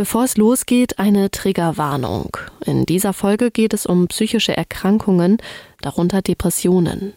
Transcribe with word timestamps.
Bevor 0.00 0.24
es 0.24 0.38
losgeht, 0.38 0.98
eine 0.98 1.30
Triggerwarnung. 1.30 2.34
In 2.64 2.86
dieser 2.86 3.12
Folge 3.12 3.50
geht 3.50 3.74
es 3.74 3.84
um 3.84 4.08
psychische 4.08 4.56
Erkrankungen, 4.56 5.36
darunter 5.82 6.22
Depressionen. 6.22 7.12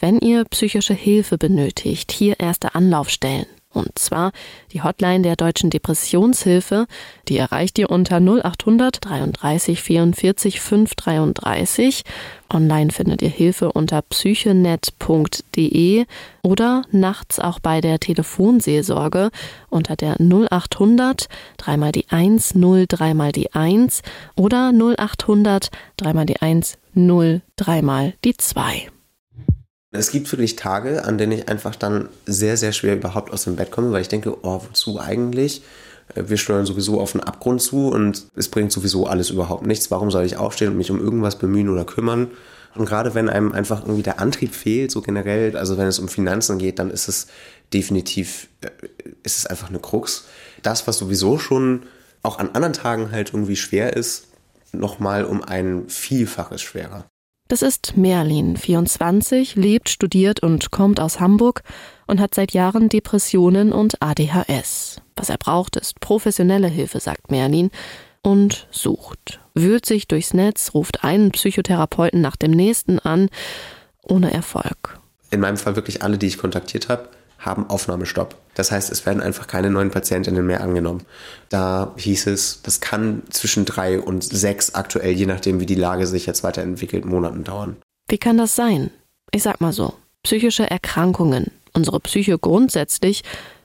Wenn 0.00 0.18
ihr 0.18 0.44
psychische 0.44 0.92
Hilfe 0.92 1.38
benötigt, 1.38 2.12
hier 2.12 2.38
erste 2.38 2.74
Anlaufstellen. 2.74 3.46
Und 3.76 3.98
zwar 3.98 4.32
die 4.72 4.82
Hotline 4.82 5.22
der 5.22 5.36
Deutschen 5.36 5.68
Depressionshilfe. 5.68 6.86
Die 7.28 7.36
erreicht 7.36 7.78
ihr 7.78 7.90
unter 7.90 8.16
0800 8.16 9.04
33 9.04 9.82
44 9.82 10.60
533. 10.60 12.02
Online 12.52 12.90
findet 12.90 13.20
ihr 13.20 13.28
Hilfe 13.28 13.72
unter 13.72 14.00
psychenet.de 14.00 16.06
oder 16.42 16.84
nachts 16.90 17.38
auch 17.38 17.60
bei 17.60 17.82
der 17.82 18.00
Telefonseelsorge 18.00 19.30
unter 19.68 19.94
der 19.94 20.16
0800 20.20 21.28
dreimal 21.58 21.92
die 21.92 22.08
1 22.08 22.54
0 22.54 22.86
dreimal 22.88 23.32
die 23.32 23.52
1 23.52 24.00
oder 24.36 24.72
0800 24.72 25.68
dreimal 25.98 26.24
die 26.24 26.40
1 26.40 26.78
0 26.94 27.42
dreimal 27.56 28.14
die 28.24 28.36
2. 28.36 28.88
Es 29.96 30.10
gibt 30.10 30.30
wirklich 30.32 30.56
Tage, 30.56 31.04
an 31.04 31.18
denen 31.18 31.32
ich 31.32 31.48
einfach 31.48 31.74
dann 31.74 32.08
sehr, 32.26 32.56
sehr 32.56 32.72
schwer 32.72 32.96
überhaupt 32.96 33.32
aus 33.32 33.44
dem 33.44 33.56
Bett 33.56 33.70
komme, 33.70 33.92
weil 33.92 34.02
ich 34.02 34.08
denke, 34.08 34.36
oh, 34.42 34.62
wozu 34.68 35.00
eigentlich? 35.00 35.62
Äh, 36.14 36.24
wir 36.26 36.36
steuern 36.36 36.66
sowieso 36.66 37.00
auf 37.00 37.14
einen 37.14 37.24
Abgrund 37.24 37.62
zu 37.62 37.88
und 37.88 38.26
es 38.36 38.48
bringt 38.48 38.72
sowieso 38.72 39.06
alles 39.06 39.30
überhaupt 39.30 39.66
nichts. 39.66 39.90
Warum 39.90 40.10
soll 40.10 40.24
ich 40.24 40.36
aufstehen 40.36 40.70
und 40.70 40.76
mich 40.76 40.90
um 40.90 41.00
irgendwas 41.00 41.38
bemühen 41.38 41.68
oder 41.68 41.84
kümmern? 41.84 42.30
Und 42.74 42.84
gerade 42.84 43.14
wenn 43.14 43.30
einem 43.30 43.52
einfach 43.52 43.82
irgendwie 43.82 44.02
der 44.02 44.20
Antrieb 44.20 44.54
fehlt, 44.54 44.90
so 44.90 45.00
generell, 45.00 45.56
also 45.56 45.78
wenn 45.78 45.86
es 45.86 45.98
um 45.98 46.08
Finanzen 46.08 46.58
geht, 46.58 46.78
dann 46.78 46.90
ist 46.90 47.08
es 47.08 47.26
definitiv, 47.72 48.48
äh, 48.60 48.70
ist 49.22 49.38
es 49.38 49.46
einfach 49.46 49.68
eine 49.68 49.78
Krux. 49.78 50.26
Das, 50.62 50.86
was 50.86 50.98
sowieso 50.98 51.38
schon 51.38 51.84
auch 52.22 52.38
an 52.38 52.50
anderen 52.54 52.72
Tagen 52.72 53.12
halt 53.12 53.32
irgendwie 53.32 53.56
schwer 53.56 53.96
ist, 53.96 54.26
nochmal 54.72 55.24
um 55.24 55.42
ein 55.42 55.88
Vielfaches 55.88 56.60
schwerer. 56.60 57.06
Das 57.48 57.62
ist 57.62 57.96
Merlin, 57.96 58.56
24, 58.56 59.54
lebt, 59.54 59.88
studiert 59.88 60.40
und 60.40 60.72
kommt 60.72 60.98
aus 60.98 61.20
Hamburg 61.20 61.62
und 62.08 62.20
hat 62.20 62.34
seit 62.34 62.52
Jahren 62.52 62.88
Depressionen 62.88 63.72
und 63.72 64.02
ADHS. 64.02 65.00
Was 65.14 65.30
er 65.30 65.38
braucht, 65.38 65.76
ist 65.76 66.00
professionelle 66.00 66.66
Hilfe, 66.66 66.98
sagt 66.98 67.30
Merlin, 67.30 67.70
und 68.22 68.66
sucht. 68.72 69.38
Wühlt 69.54 69.86
sich 69.86 70.08
durchs 70.08 70.34
Netz, 70.34 70.74
ruft 70.74 71.04
einen 71.04 71.30
Psychotherapeuten 71.30 72.20
nach 72.20 72.34
dem 72.34 72.50
nächsten 72.50 72.98
an, 72.98 73.28
ohne 74.02 74.32
Erfolg. 74.34 74.98
In 75.30 75.38
meinem 75.38 75.56
Fall 75.56 75.76
wirklich 75.76 76.02
alle, 76.02 76.18
die 76.18 76.26
ich 76.26 76.38
kontaktiert 76.38 76.88
habe, 76.88 77.08
haben 77.38 77.68
Aufnahmestopp. 77.68 78.34
Das 78.54 78.70
heißt, 78.70 78.90
es 78.90 79.04
werden 79.04 79.22
einfach 79.22 79.46
keine 79.46 79.70
neuen 79.70 79.90
Patientinnen 79.90 80.46
mehr 80.46 80.62
angenommen. 80.62 81.04
Da 81.50 81.92
hieß 81.96 82.26
es, 82.28 82.62
das 82.62 82.80
kann 82.80 83.22
zwischen 83.30 83.66
drei 83.66 84.00
und 84.00 84.24
sechs 84.24 84.74
aktuell, 84.74 85.12
je 85.12 85.26
nachdem, 85.26 85.60
wie 85.60 85.66
die 85.66 85.74
Lage 85.74 86.06
sich 86.06 86.26
jetzt 86.26 86.42
weiterentwickelt, 86.42 87.04
Monaten 87.04 87.44
dauern. 87.44 87.76
Wie 88.08 88.18
kann 88.18 88.38
das 88.38 88.56
sein? 88.56 88.90
Ich 89.30 89.42
sag 89.42 89.60
mal 89.60 89.72
so, 89.72 89.94
psychische 90.22 90.70
Erkrankungen, 90.70 91.50
unsere 91.74 92.00
Psyche 92.00 92.38
grundsätzlich, 92.38 93.22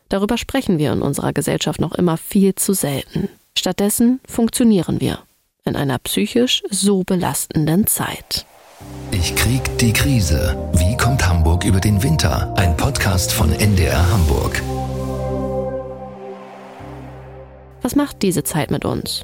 darüber 0.09 0.38
sprechen 0.38 0.78
wir 0.78 0.91
in 0.91 1.02
unserer 1.02 1.31
Gesellschaft 1.31 1.80
noch 1.80 1.94
immer 1.94 2.17
viel 2.17 2.56
zu 2.56 2.73
selten. 2.73 3.30
Stattdessen 3.58 4.19
funktionieren 4.28 5.00
wir 5.00 5.19
in 5.63 5.75
einer 5.75 6.00
psychisch 6.00 6.63
so 6.69 7.03
belastenden 7.03 7.88
Zeit. 7.88 8.45
Ich 9.23 9.36
krieg 9.36 9.77
die 9.77 9.94
Krise. 9.94 10.58
Wie 10.73 10.97
kommt 10.97 11.27
Hamburg 11.27 11.64
über 11.64 11.80
den 11.80 12.02
Winter? 12.02 12.52
Ein 12.58 12.75
Podcast 12.75 13.31
von 13.31 13.52
NDR 13.52 14.11
Hamburg. 14.11 14.59
Was 17.83 17.95
macht 17.95 18.23
diese 18.23 18.44
Zeit 18.44 18.72
mit 18.72 18.83
uns? 18.83 19.23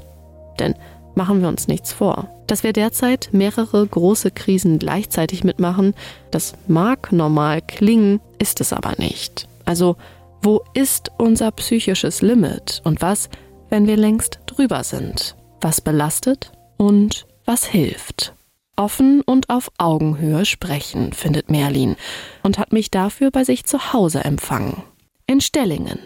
Denn 0.60 0.76
machen 1.16 1.40
wir 1.40 1.48
uns 1.48 1.66
nichts 1.66 1.92
vor. 1.92 2.28
Dass 2.46 2.62
wir 2.62 2.72
derzeit 2.72 3.30
mehrere 3.32 3.84
große 3.84 4.30
Krisen 4.30 4.78
gleichzeitig 4.78 5.42
mitmachen, 5.42 5.94
das 6.30 6.54
mag 6.68 7.10
normal 7.10 7.60
klingen, 7.60 8.20
ist 8.38 8.60
es 8.60 8.72
aber 8.72 8.92
nicht. 8.98 9.48
Also, 9.64 9.96
wo 10.42 10.62
ist 10.74 11.10
unser 11.18 11.50
psychisches 11.50 12.22
Limit 12.22 12.82
und 12.84 13.02
was, 13.02 13.30
wenn 13.68 13.88
wir 13.88 13.96
längst 13.96 14.38
drüber 14.46 14.84
sind? 14.84 15.34
Was 15.60 15.80
belastet 15.80 16.52
und 16.76 17.26
was 17.44 17.64
hilft? 17.64 18.37
Offen 18.78 19.22
und 19.22 19.50
auf 19.50 19.70
Augenhöhe 19.76 20.44
sprechen, 20.44 21.12
findet 21.12 21.50
Merlin 21.50 21.96
und 22.42 22.58
hat 22.58 22.72
mich 22.72 22.90
dafür 22.90 23.32
bei 23.32 23.42
sich 23.42 23.66
zu 23.66 23.92
Hause 23.92 24.24
empfangen. 24.24 24.84
In 25.26 25.40
Stellingen. 25.40 25.98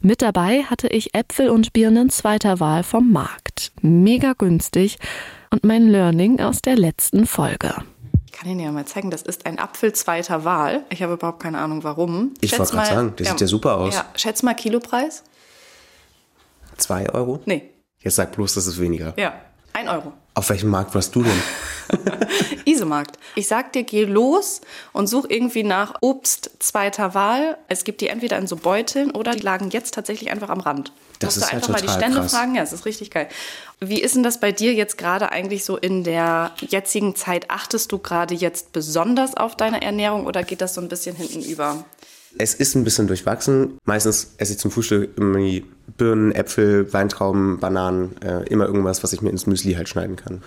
Mit 0.00 0.20
dabei 0.20 0.64
hatte 0.64 0.88
ich 0.88 1.14
Äpfel 1.14 1.50
und 1.50 1.72
Birnen 1.72 2.10
zweiter 2.10 2.58
Wahl 2.58 2.82
vom 2.82 3.12
Markt. 3.12 3.72
Mega 3.80 4.32
günstig 4.32 4.98
und 5.50 5.64
mein 5.64 5.88
Learning 5.88 6.40
aus 6.40 6.62
der 6.62 6.76
letzten 6.76 7.26
Folge. 7.26 7.74
Ich 8.26 8.32
kann 8.32 8.50
Ihnen 8.50 8.60
ja 8.60 8.72
mal 8.72 8.86
zeigen, 8.86 9.10
das 9.10 9.22
ist 9.22 9.46
ein 9.46 9.58
Apfel 9.58 9.92
zweiter 9.92 10.44
Wahl. 10.44 10.84
Ich 10.90 11.02
habe 11.02 11.12
überhaupt 11.12 11.42
keine 11.42 11.58
Ahnung 11.58 11.84
warum. 11.84 12.34
Ich 12.40 12.58
wollte 12.58 12.72
gerade 12.72 12.88
sagen, 12.88 13.14
der 13.16 13.26
ja, 13.26 13.32
sieht 13.32 13.40
ja 13.42 13.46
super 13.46 13.76
aus. 13.76 13.94
Ja, 13.94 14.06
schätz 14.16 14.42
mal 14.42 14.54
Kilopreis. 14.54 15.22
Zwei 16.76 17.08
Euro? 17.10 17.40
Nee. 17.44 17.70
Jetzt 18.00 18.16
sag 18.16 18.32
bloß, 18.32 18.54
das 18.54 18.66
ist 18.66 18.80
weniger. 18.80 19.14
Ja, 19.16 19.34
ein 19.74 19.88
Euro. 19.88 20.12
Auf 20.34 20.50
welchem 20.50 20.70
Markt 20.70 20.94
warst 20.94 21.14
du 21.14 21.22
denn? 21.22 21.42
Isemarkt. 22.64 23.18
Ich 23.34 23.48
sag 23.48 23.72
dir, 23.72 23.82
geh 23.82 24.04
los 24.04 24.60
und 24.92 25.08
such 25.08 25.26
irgendwie 25.28 25.64
nach 25.64 25.94
Obst 26.00 26.50
zweiter 26.60 27.14
Wahl. 27.14 27.58
Es 27.68 27.84
gibt 27.84 28.00
die 28.00 28.08
entweder 28.08 28.38
in 28.38 28.46
so 28.46 28.56
Beuteln 28.56 29.10
oder 29.10 29.32
die 29.34 29.42
lagen 29.42 29.70
jetzt 29.70 29.94
tatsächlich 29.94 30.30
einfach 30.30 30.50
am 30.50 30.60
Rand. 30.60 30.92
Das 31.18 31.36
Musst 31.36 31.38
ist 31.38 31.50
du 31.52 31.56
einfach 31.56 31.68
ja 31.68 31.72
mal 31.72 31.80
die 31.82 31.88
Stände 31.88 32.20
krass. 32.20 32.30
fragen. 32.32 32.54
Ja, 32.54 32.62
das 32.62 32.72
ist 32.72 32.86
richtig 32.86 33.10
geil. 33.10 33.28
Wie 33.80 34.00
ist 34.00 34.14
denn 34.14 34.22
das 34.22 34.40
bei 34.40 34.52
dir 34.52 34.72
jetzt 34.72 34.98
gerade 34.98 35.32
eigentlich 35.32 35.64
so 35.64 35.76
in 35.76 36.04
der 36.04 36.52
jetzigen 36.60 37.16
Zeit? 37.16 37.50
Achtest 37.50 37.90
du 37.92 37.98
gerade 37.98 38.34
jetzt 38.34 38.72
besonders 38.72 39.36
auf 39.36 39.56
deine 39.56 39.82
Ernährung 39.82 40.26
oder 40.26 40.42
geht 40.44 40.60
das 40.60 40.74
so 40.74 40.80
ein 40.80 40.88
bisschen 40.88 41.16
hinten 41.16 41.42
über? 41.42 41.84
Es 42.38 42.54
ist 42.54 42.74
ein 42.74 42.84
bisschen 42.84 43.06
durchwachsen. 43.06 43.78
Meistens 43.84 44.34
esse 44.38 44.52
ich 44.52 44.58
zum 44.58 44.70
Frühstück 44.70 45.10
irgendwie 45.16 45.64
Birnen, 45.96 46.32
Äpfel, 46.32 46.92
Weintrauben, 46.92 47.58
Bananen, 47.58 48.20
äh, 48.22 48.44
immer 48.48 48.66
irgendwas, 48.66 49.02
was 49.02 49.12
ich 49.12 49.20
mir 49.22 49.30
ins 49.30 49.46
Müsli 49.46 49.74
halt 49.74 49.88
schneiden 49.88 50.16
kann. 50.16 50.42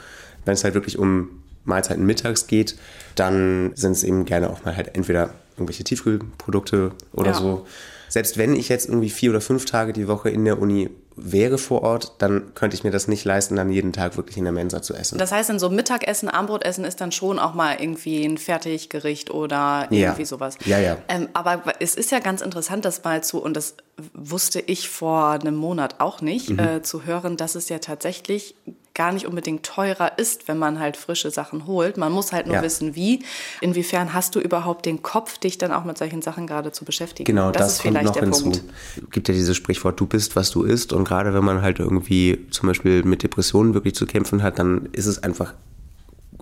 Wenn 0.45 0.53
es 0.53 0.63
halt 0.63 0.73
wirklich 0.73 0.97
um 0.97 1.43
Mahlzeiten 1.65 2.05
mittags 2.05 2.47
geht, 2.47 2.75
dann 3.15 3.71
sind 3.75 3.93
es 3.93 4.03
eben 4.03 4.25
gerne 4.25 4.49
auch 4.49 4.63
mal 4.65 4.75
halt 4.75 4.95
entweder 4.95 5.33
irgendwelche 5.55 5.83
Tiefkühlprodukte 5.83 6.91
oder 7.13 7.31
Ja. 7.31 7.37
so. 7.37 7.65
Selbst 8.09 8.37
wenn 8.37 8.55
ich 8.55 8.69
jetzt 8.69 8.87
irgendwie 8.89 9.09
vier 9.09 9.31
oder 9.31 9.41
fünf 9.41 9.65
Tage 9.65 9.91
die 9.93 10.07
Woche 10.07 10.29
in 10.29 10.45
der 10.45 10.59
Uni 10.59 10.89
wäre 11.15 11.57
vor 11.57 11.83
Ort, 11.83 12.13
dann 12.19 12.53
könnte 12.55 12.75
ich 12.75 12.83
mir 12.83 12.91
das 12.91 13.07
nicht 13.07 13.23
leisten, 13.25 13.55
dann 13.55 13.69
jeden 13.69 13.93
Tag 13.93 14.17
wirklich 14.17 14.37
in 14.37 14.43
der 14.45 14.53
Mensa 14.53 14.81
zu 14.81 14.93
essen. 14.93 15.17
Das 15.17 15.31
heißt, 15.31 15.49
in 15.49 15.59
so 15.59 15.69
Mittagessen, 15.69 16.29
Abendbrotessen 16.29 16.83
ist 16.85 17.01
dann 17.01 17.11
schon 17.11 17.39
auch 17.39 17.53
mal 17.53 17.75
irgendwie 17.79 18.23
ein 18.25 18.37
Fertiggericht 18.37 19.29
oder 19.31 19.87
Ja. 19.91 20.09
irgendwie 20.09 20.25
sowas. 20.25 20.57
Ja, 20.65 20.79
ja. 20.79 20.97
Ähm, 21.07 21.29
aber 21.33 21.61
es 21.79 21.95
ist 21.95 22.11
ja 22.11 22.19
ganz 22.19 22.41
interessant, 22.41 22.85
das 22.85 23.03
mal 23.03 23.23
zu, 23.23 23.41
und 23.41 23.55
das 23.55 23.75
wusste 24.13 24.59
ich 24.59 24.89
vor 24.89 25.29
einem 25.29 25.55
Monat 25.55 25.99
auch 25.99 26.21
nicht, 26.21 26.49
Mhm. 26.49 26.59
äh, 26.59 26.81
zu 26.81 27.05
hören, 27.05 27.37
dass 27.37 27.55
es 27.55 27.69
ja 27.69 27.79
tatsächlich 27.79 28.55
gar 28.95 29.11
nicht 29.11 29.25
unbedingt 29.25 29.65
teurer 29.65 30.19
ist, 30.19 30.47
wenn 30.47 30.59
man 30.59 30.79
halt 30.79 30.97
frische 30.97 31.31
Sachen 31.31 31.65
holt. 31.65 31.97
Man 31.97 32.11
muss 32.11 32.31
halt 32.31 32.45
nur 32.45 32.57
Ja. 32.57 32.61
wissen, 32.61 32.95
wie. 32.95 33.23
Inwiefern 33.59 34.13
hast 34.13 34.35
du 34.35 34.39
überhaupt 34.39 34.85
den 34.85 35.01
Kopf, 35.01 35.39
dich 35.39 35.57
dann 35.57 35.71
auch 35.71 35.83
mit 35.83 35.97
solchen 35.97 36.21
Sachen 36.21 36.45
gerade 36.45 36.71
zu 36.71 36.85
beschäftigen? 36.85 37.25
Genau, 37.25 37.51
das, 37.51 37.73
ist 37.73 37.81
kommt 37.81 37.93
vielleicht 37.93 38.05
noch 38.05 38.13
der 38.13 38.23
hinzu. 38.23 38.43
Punkt. 38.43 38.63
Gibt 39.11 39.27
ja 39.27 39.33
dieses 39.33 39.57
Sprichwort, 39.57 39.99
du 39.99 40.05
bist, 40.05 40.35
was 40.35 40.51
du 40.51 40.63
isst. 40.63 40.93
Und 40.93 41.05
gerade 41.05 41.33
wenn 41.33 41.43
man 41.43 41.61
halt 41.63 41.79
irgendwie 41.79 42.45
zum 42.51 42.67
Beispiel 42.67 43.03
mit 43.03 43.23
Depressionen 43.23 43.73
wirklich 43.73 43.95
zu 43.95 44.05
kämpfen 44.05 44.43
hat, 44.43 44.59
dann 44.59 44.89
ist 44.91 45.07
es 45.07 45.23
einfach 45.23 45.53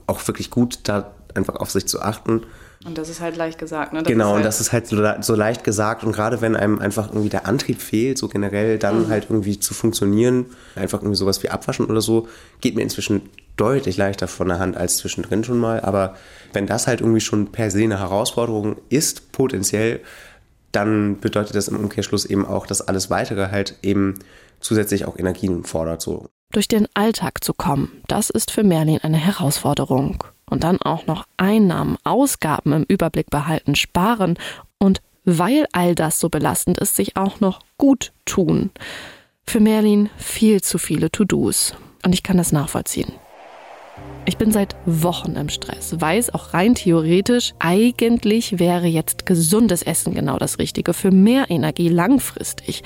auch 0.07 0.27
wirklich 0.27 0.49
gut, 0.49 0.79
da 0.83 1.13
einfach 1.35 1.55
auf 1.55 1.71
sich 1.71 1.85
zu 1.87 2.01
achten. 2.01 2.41
Und 2.83 2.97
das 2.97 3.09
ist 3.09 3.21
halt 3.21 3.37
leicht 3.37 3.59
gesagt. 3.59 3.93
Ne? 3.93 4.01
Das 4.01 4.07
genau, 4.07 4.25
ist 4.25 4.29
und 4.29 4.35
halt, 4.37 4.45
das 4.45 4.61
ist 4.61 4.71
halt 4.71 4.87
so, 4.87 4.97
so 5.21 5.35
leicht 5.35 5.63
gesagt. 5.63 6.03
Und 6.03 6.13
gerade 6.13 6.41
wenn 6.41 6.55
einem 6.55 6.79
einfach 6.79 7.09
irgendwie 7.09 7.29
der 7.29 7.45
Antrieb 7.45 7.79
fehlt, 7.79 8.17
so 8.17 8.27
generell 8.27 8.79
dann 8.79 9.03
Mhm. 9.03 9.09
halt 9.09 9.27
irgendwie 9.29 9.59
zu 9.59 9.73
funktionieren, 9.73 10.47
einfach 10.75 10.99
irgendwie 10.99 11.17
sowas 11.17 11.43
wie 11.43 11.49
Abwaschen 11.49 11.85
oder 11.85 12.01
so, 12.01 12.27
geht 12.59 12.75
mir 12.75 12.81
inzwischen 12.81 13.29
deutlich 13.55 13.97
leichter 13.97 14.27
von 14.27 14.47
der 14.47 14.57
Hand 14.59 14.77
als 14.77 14.97
zwischendrin 14.97 15.43
schon 15.43 15.59
mal. 15.59 15.81
Aber 15.81 16.15
wenn 16.53 16.65
das 16.65 16.87
halt 16.87 17.01
irgendwie 17.01 17.21
schon 17.21 17.51
per 17.51 17.69
se 17.69 17.83
eine 17.83 17.99
Herausforderung 17.99 18.77
ist, 18.89 19.31
potenziell, 19.31 19.99
dann 20.71 21.19
bedeutet 21.19 21.55
das 21.55 21.67
im 21.67 21.77
Umkehrschluss 21.77 22.25
eben 22.25 22.45
auch, 22.45 22.65
dass 22.65 22.81
alles 22.81 23.09
weitere 23.09 23.49
halt 23.51 23.75
eben 23.83 24.15
zusätzlich 24.59 25.05
auch 25.05 25.17
Energien 25.19 25.63
fordert. 25.65 26.01
So. 26.01 26.29
Durch 26.51 26.67
den 26.67 26.87
Alltag 26.93 27.43
zu 27.43 27.53
kommen, 27.53 27.91
das 28.07 28.29
ist 28.29 28.51
für 28.51 28.63
Merlin 28.63 28.99
eine 29.01 29.17
Herausforderung. 29.17 30.23
Und 30.51 30.65
dann 30.65 30.81
auch 30.81 31.07
noch 31.07 31.25
Einnahmen, 31.37 31.97
Ausgaben 32.03 32.73
im 32.73 32.83
Überblick 32.83 33.29
behalten, 33.29 33.73
sparen 33.73 34.37
und 34.77 35.01
weil 35.23 35.65
all 35.71 35.95
das 35.95 36.19
so 36.19 36.27
belastend 36.27 36.77
ist, 36.77 36.97
sich 36.97 37.15
auch 37.15 37.39
noch 37.39 37.61
gut 37.77 38.11
tun. 38.25 38.69
Für 39.47 39.61
Merlin 39.61 40.09
viel 40.17 40.61
zu 40.61 40.77
viele 40.77 41.09
To-Dos. 41.09 41.75
Und 42.03 42.13
ich 42.13 42.21
kann 42.21 42.35
das 42.35 42.51
nachvollziehen. 42.51 43.13
Ich 44.25 44.37
bin 44.37 44.51
seit 44.51 44.75
Wochen 44.85 45.37
im 45.37 45.47
Stress, 45.47 45.99
weiß 46.01 46.33
auch 46.33 46.53
rein 46.53 46.75
theoretisch, 46.75 47.53
eigentlich 47.59 48.59
wäre 48.59 48.87
jetzt 48.87 49.25
gesundes 49.25 49.83
Essen 49.83 50.13
genau 50.13 50.37
das 50.37 50.59
Richtige 50.59 50.93
für 50.93 51.11
mehr 51.11 51.49
Energie 51.49 51.89
langfristig. 51.89 52.83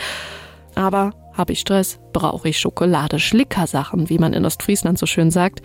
Aber 0.76 1.14
habe 1.34 1.54
ich 1.54 1.62
Stress, 1.62 2.00
brauche 2.14 2.50
ich 2.50 2.60
Schokolade, 2.60 3.20
Schlickersachen, 3.20 4.10
wie 4.10 4.20
man 4.20 4.34
in 4.34 4.46
Ostfriesland 4.46 5.00
so 5.00 5.08
schön 5.08 5.32
sagt. 5.32 5.62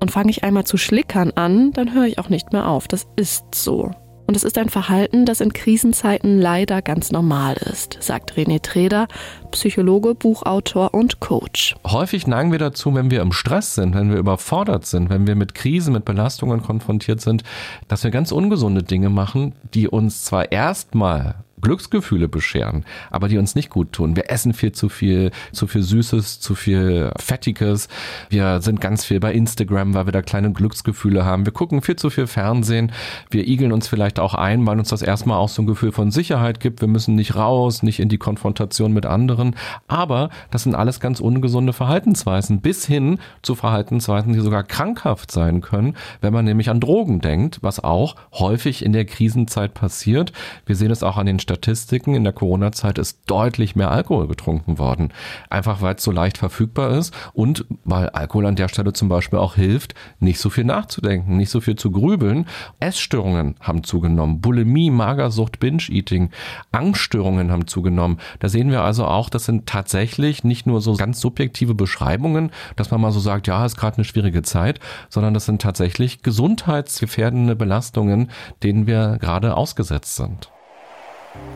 Und 0.00 0.10
fange 0.10 0.30
ich 0.30 0.42
einmal 0.44 0.64
zu 0.64 0.76
schlickern 0.76 1.32
an, 1.34 1.72
dann 1.72 1.94
höre 1.94 2.06
ich 2.06 2.18
auch 2.18 2.28
nicht 2.28 2.52
mehr 2.52 2.66
auf. 2.66 2.88
Das 2.88 3.06
ist 3.16 3.54
so. 3.54 3.90
Und 4.30 4.36
es 4.36 4.44
ist 4.44 4.58
ein 4.58 4.68
Verhalten, 4.68 5.26
das 5.26 5.40
in 5.40 5.52
Krisenzeiten 5.52 6.40
leider 6.40 6.82
ganz 6.82 7.10
normal 7.10 7.56
ist, 7.56 7.98
sagt 7.98 8.34
René 8.34 8.62
Treder, 8.62 9.08
Psychologe, 9.50 10.14
Buchautor 10.14 10.94
und 10.94 11.18
Coach. 11.18 11.74
Häufig 11.84 12.28
neigen 12.28 12.52
wir 12.52 12.60
dazu, 12.60 12.94
wenn 12.94 13.10
wir 13.10 13.22
im 13.22 13.32
Stress 13.32 13.74
sind, 13.74 13.92
wenn 13.96 14.12
wir 14.12 14.18
überfordert 14.18 14.86
sind, 14.86 15.10
wenn 15.10 15.26
wir 15.26 15.34
mit 15.34 15.56
Krisen, 15.56 15.94
mit 15.94 16.04
Belastungen 16.04 16.62
konfrontiert 16.62 17.20
sind, 17.20 17.42
dass 17.88 18.04
wir 18.04 18.12
ganz 18.12 18.30
ungesunde 18.30 18.84
Dinge 18.84 19.08
machen, 19.08 19.52
die 19.74 19.88
uns 19.88 20.22
zwar 20.24 20.52
erstmal 20.52 21.34
Glücksgefühle 21.60 22.28
bescheren, 22.28 22.84
aber 23.10 23.28
die 23.28 23.38
uns 23.38 23.54
nicht 23.54 23.70
gut 23.70 23.92
tun. 23.92 24.16
Wir 24.16 24.30
essen 24.30 24.52
viel 24.52 24.72
zu 24.72 24.88
viel, 24.88 25.30
zu 25.52 25.66
viel 25.66 25.82
Süßes, 25.82 26.40
zu 26.40 26.54
viel 26.54 27.12
Fettiges. 27.18 27.88
Wir 28.28 28.60
sind 28.60 28.80
ganz 28.80 29.04
viel 29.04 29.20
bei 29.20 29.32
Instagram, 29.32 29.94
weil 29.94 30.06
wir 30.06 30.12
da 30.12 30.22
kleine 30.22 30.52
Glücksgefühle 30.52 31.24
haben. 31.24 31.46
Wir 31.46 31.52
gucken 31.52 31.82
viel 31.82 31.96
zu 31.96 32.10
viel 32.10 32.26
Fernsehen. 32.26 32.92
Wir 33.30 33.46
igeln 33.46 33.72
uns 33.72 33.88
vielleicht 33.88 34.18
auch 34.18 34.34
ein, 34.34 34.66
weil 34.66 34.78
uns 34.78 34.88
das 34.88 35.02
erstmal 35.02 35.38
auch 35.38 35.48
so 35.48 35.62
ein 35.62 35.66
Gefühl 35.66 35.92
von 35.92 36.10
Sicherheit 36.10 36.60
gibt. 36.60 36.80
Wir 36.80 36.88
müssen 36.88 37.14
nicht 37.14 37.36
raus, 37.36 37.82
nicht 37.82 38.00
in 38.00 38.08
die 38.08 38.18
Konfrontation 38.18 38.92
mit 38.92 39.06
anderen. 39.06 39.56
Aber 39.88 40.30
das 40.50 40.62
sind 40.62 40.74
alles 40.74 41.00
ganz 41.00 41.20
ungesunde 41.20 41.72
Verhaltensweisen, 41.72 42.60
bis 42.60 42.86
hin 42.86 43.18
zu 43.42 43.54
Verhaltensweisen, 43.54 44.32
die 44.32 44.40
sogar 44.40 44.64
krankhaft 44.64 45.30
sein 45.30 45.60
können, 45.60 45.96
wenn 46.20 46.32
man 46.32 46.44
nämlich 46.44 46.70
an 46.70 46.80
Drogen 46.80 47.20
denkt, 47.20 47.58
was 47.62 47.82
auch 47.82 48.16
häufig 48.32 48.84
in 48.84 48.92
der 48.92 49.04
Krisenzeit 49.04 49.74
passiert. 49.74 50.32
Wir 50.66 50.76
sehen 50.76 50.90
es 50.90 51.02
auch 51.02 51.16
an 51.16 51.26
den 51.26 51.38
Statistiken, 51.50 52.14
in 52.14 52.22
der 52.22 52.32
Corona-Zeit 52.32 52.96
ist 52.96 53.22
deutlich 53.26 53.74
mehr 53.74 53.90
Alkohol 53.90 54.28
getrunken 54.28 54.78
worden. 54.78 55.12
Einfach 55.48 55.82
weil 55.82 55.96
es 55.96 56.04
so 56.04 56.12
leicht 56.12 56.38
verfügbar 56.38 56.96
ist 56.96 57.12
und 57.32 57.64
weil 57.84 58.08
Alkohol 58.10 58.46
an 58.46 58.54
der 58.54 58.68
Stelle 58.68 58.92
zum 58.92 59.08
Beispiel 59.08 59.40
auch 59.40 59.56
hilft, 59.56 59.94
nicht 60.20 60.38
so 60.38 60.48
viel 60.48 60.62
nachzudenken, 60.62 61.36
nicht 61.36 61.50
so 61.50 61.60
viel 61.60 61.74
zu 61.74 61.90
grübeln. 61.90 62.46
Essstörungen 62.78 63.56
haben 63.58 63.82
zugenommen, 63.82 64.40
Bulimie, 64.40 64.90
Magersucht, 64.90 65.58
Binge-Eating, 65.58 66.30
Angststörungen 66.70 67.50
haben 67.50 67.66
zugenommen. 67.66 68.18
Da 68.38 68.48
sehen 68.48 68.70
wir 68.70 68.82
also 68.82 69.06
auch, 69.06 69.28
das 69.28 69.44
sind 69.44 69.66
tatsächlich 69.66 70.44
nicht 70.44 70.68
nur 70.68 70.80
so 70.80 70.94
ganz 70.94 71.20
subjektive 71.20 71.74
Beschreibungen, 71.74 72.52
dass 72.76 72.92
man 72.92 73.00
mal 73.00 73.10
so 73.10 73.18
sagt, 73.18 73.48
ja, 73.48 73.66
ist 73.66 73.76
gerade 73.76 73.96
eine 73.96 74.04
schwierige 74.04 74.42
Zeit, 74.42 74.78
sondern 75.08 75.34
das 75.34 75.46
sind 75.46 75.60
tatsächlich 75.60 76.22
gesundheitsgefährdende 76.22 77.56
Belastungen, 77.56 78.30
denen 78.62 78.86
wir 78.86 79.18
gerade 79.18 79.56
ausgesetzt 79.56 80.14
sind. 80.14 80.48